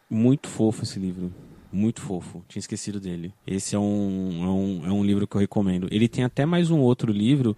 Muito 0.09 0.47
fofo 0.47 0.83
esse 0.83 0.99
livro. 0.99 1.33
Muito 1.71 2.01
fofo. 2.01 2.43
Tinha 2.47 2.59
esquecido 2.59 2.99
dele. 2.99 3.33
Esse 3.45 3.75
é 3.75 3.79
um, 3.79 4.43
é 4.43 4.47
um, 4.47 4.85
é 4.87 4.91
um 4.91 5.03
livro 5.03 5.27
que 5.27 5.35
eu 5.35 5.41
recomendo. 5.41 5.87
Ele 5.91 6.07
tem 6.07 6.23
até 6.23 6.45
mais 6.45 6.71
um 6.71 6.79
outro 6.79 7.11
livro 7.11 7.55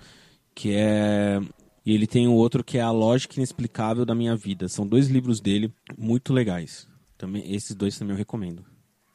que 0.53 0.73
é. 0.73 1.39
E 1.85 1.93
ele 1.93 2.05
tem 2.05 2.27
outro 2.27 2.63
que 2.63 2.77
é 2.77 2.81
A 2.81 2.91
Lógica 2.91 3.35
Inexplicável 3.35 4.05
da 4.05 4.13
Minha 4.13 4.35
Vida. 4.35 4.67
São 4.67 4.85
dois 4.85 5.07
livros 5.07 5.39
dele 5.39 5.73
muito 5.97 6.33
legais. 6.33 6.87
Também, 7.17 7.53
esses 7.53 7.75
dois 7.75 7.97
também 7.97 8.13
eu 8.13 8.17
recomendo. 8.17 8.65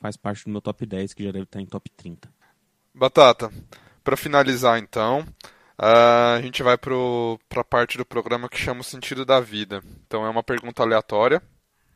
Faz 0.01 0.17
parte 0.17 0.45
do 0.45 0.51
meu 0.51 0.61
top 0.61 0.87
10, 0.87 1.13
que 1.13 1.25
já 1.25 1.33
deve 1.33 1.45
estar 1.45 1.61
em 1.61 1.67
top 1.67 1.91
30. 1.91 2.33
Batata, 2.95 3.51
pra 4.05 4.17
finalizar 4.17 4.79
então, 4.79 5.27
ah, 5.77 6.35
a 6.35 6.41
gente 6.41 6.63
vai 6.63 6.79
pro, 6.79 7.39
pra 7.49 7.65
parte 7.65 7.99
do 7.99 8.07
programa 8.07 8.49
que 8.49 8.57
chama 8.57 8.83
o 8.83 8.85
sentido 8.85 9.25
da 9.25 9.41
vida. 9.41 9.83
Então 10.07 10.25
é 10.25 10.31
uma 10.31 10.43
pergunta 10.43 10.83
aleatória 10.83 11.43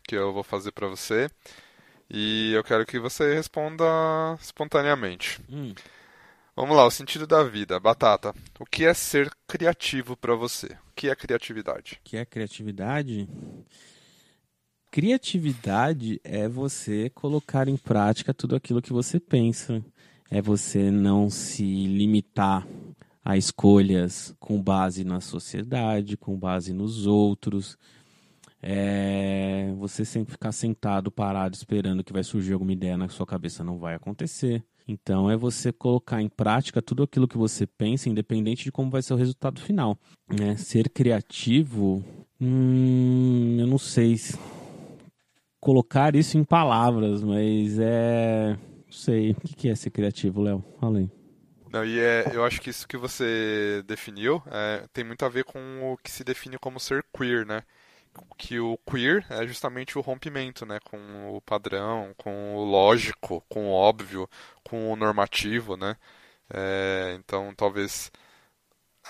que 0.02 0.16
eu 0.16 0.32
vou 0.32 0.42
fazer 0.42 0.72
pra 0.72 0.88
você 0.88 1.30
e 2.10 2.52
eu 2.52 2.64
quero 2.64 2.84
que 2.84 2.98
você 2.98 3.34
responda 3.34 3.84
espontaneamente. 4.40 5.40
Hum. 5.48 5.74
Vamos 6.56 6.76
lá, 6.76 6.84
o 6.84 6.90
sentido 6.90 7.24
da 7.24 7.44
vida. 7.44 7.78
Batata, 7.78 8.34
o 8.58 8.66
que 8.66 8.84
é 8.84 8.92
ser 8.92 9.30
criativo 9.46 10.16
pra 10.16 10.34
você? 10.34 10.66
O 10.66 10.94
que 10.96 11.08
é 11.08 11.14
criatividade? 11.14 12.00
que 12.02 12.16
é 12.16 12.24
criatividade? 12.24 13.28
Criatividade 14.90 16.20
é 16.24 16.48
você 16.48 17.10
colocar 17.10 17.68
em 17.68 17.76
prática 17.76 18.34
tudo 18.34 18.56
aquilo 18.56 18.82
que 18.82 18.92
você 18.92 19.20
pensa. 19.20 19.84
É 20.30 20.40
você 20.42 20.90
não 20.90 21.30
se 21.30 21.62
limitar 21.86 22.66
a 23.24 23.36
escolhas 23.36 24.34
com 24.38 24.60
base 24.62 25.04
na 25.04 25.20
sociedade, 25.20 26.16
com 26.16 26.38
base 26.38 26.72
nos 26.72 27.06
outros. 27.06 27.76
É 28.62 29.72
você 29.78 30.04
sempre 30.04 30.32
ficar 30.32 30.52
sentado, 30.52 31.10
parado, 31.10 31.54
esperando 31.54 32.02
que 32.02 32.12
vai 32.12 32.24
surgir 32.24 32.52
alguma 32.52 32.72
ideia 32.72 32.96
na 32.96 33.08
sua 33.08 33.26
cabeça. 33.26 33.62
Não 33.62 33.78
vai 33.78 33.94
acontecer. 33.94 34.62
Então 34.86 35.30
é 35.30 35.36
você 35.36 35.70
colocar 35.72 36.20
em 36.22 36.28
prática 36.28 36.80
tudo 36.80 37.02
aquilo 37.02 37.28
que 37.28 37.36
você 37.36 37.66
pensa, 37.66 38.08
independente 38.08 38.64
de 38.64 38.72
como 38.72 38.90
vai 38.90 39.02
ser 39.02 39.12
o 39.14 39.16
resultado 39.18 39.60
final. 39.60 39.98
né? 40.28 40.56
Ser 40.56 40.88
criativo, 40.88 42.02
hum, 42.40 43.56
eu 43.60 43.66
não 43.66 43.78
sei 43.78 44.16
se- 44.16 44.38
colocar 45.60 46.14
isso 46.16 46.38
em 46.38 46.44
palavras, 46.44 47.22
mas 47.22 47.78
é. 47.78 48.56
Sei. 48.90 49.32
O 49.32 49.34
que 49.34 49.68
é 49.68 49.74
ser 49.74 49.90
criativo, 49.90 50.42
Léo? 50.42 50.64
Aí. 50.82 51.10
Não, 51.70 51.84
e 51.84 51.98
é, 52.00 52.30
eu 52.32 52.44
acho 52.44 52.60
que 52.60 52.70
isso 52.70 52.88
que 52.88 52.96
você 52.96 53.82
definiu 53.86 54.42
é, 54.46 54.86
tem 54.92 55.04
muito 55.04 55.24
a 55.24 55.28
ver 55.28 55.44
com 55.44 55.92
o 55.92 55.96
que 55.98 56.10
se 56.10 56.24
define 56.24 56.58
como 56.58 56.80
ser 56.80 57.04
queer, 57.16 57.44
né? 57.44 57.62
Que 58.38 58.58
o 58.58 58.78
queer 58.90 59.24
é 59.30 59.46
justamente 59.46 59.98
o 59.98 60.00
rompimento, 60.00 60.64
né? 60.64 60.78
Com 60.80 61.36
o 61.36 61.40
padrão, 61.42 62.14
com 62.16 62.56
o 62.56 62.64
lógico, 62.64 63.44
com 63.48 63.66
o 63.66 63.70
óbvio, 63.70 64.28
com 64.64 64.90
o 64.90 64.96
normativo, 64.96 65.76
né? 65.76 65.96
É, 66.52 67.14
então, 67.18 67.54
talvez 67.54 68.10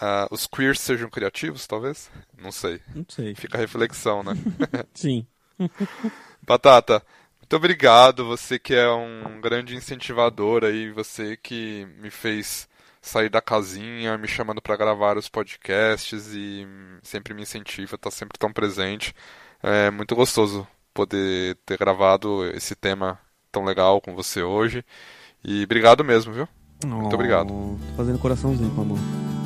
ah, 0.01 0.29
os 0.31 0.47
queers 0.47 0.81
sejam 0.81 1.09
criativos, 1.11 1.67
talvez? 1.67 2.11
Não 2.37 2.53
sei. 2.53 2.81
Não 2.95 3.05
sei. 3.09 3.35
Fica 3.35 3.57
a 3.57 3.61
reflexão, 3.61 4.23
né? 4.23 4.33
Sim. 4.95 5.27
Batata, 6.43 7.05
muito 7.49 7.57
obrigado. 7.57 8.27
Você 8.27 8.59
que 8.59 8.75
é 8.75 8.91
um 8.91 9.41
grande 9.41 9.75
incentivador 9.75 10.65
aí, 10.65 10.93
você 10.93 11.35
que 11.35 11.89
me 11.99 12.11
fez 12.11 12.69
sair 13.01 13.31
da 13.31 13.41
casinha, 13.41 14.19
me 14.19 14.29
chamando 14.29 14.61
para 14.61 14.77
gravar 14.77 15.17
os 15.17 15.31
podcasts 15.31 16.35
e 16.35 16.69
sempre 17.03 17.33
me 17.33 17.41
incentiva, 17.41 17.97
tá 17.97 18.11
sempre 18.11 18.39
tão 18.39 18.53
presente. 18.53 19.15
É 19.63 19.91
muito 19.91 20.15
gostoso 20.15 20.69
poder 20.93 21.57
ter 21.65 21.79
gravado 21.79 22.45
esse 22.55 22.75
tema 22.75 23.19
tão 23.51 23.65
legal 23.65 23.99
com 23.99 24.15
você 24.15 24.43
hoje. 24.43 24.85
E 25.43 25.65
obrigado 25.65 26.05
mesmo, 26.05 26.35
viu? 26.35 26.49
Muito 26.85 27.15
obrigado. 27.15 27.49
Tô 27.49 27.97
fazendo 27.97 28.19
coraçãozinho 28.19 28.71
com 28.75 28.83
a 28.83 28.85
mão. 28.85 29.38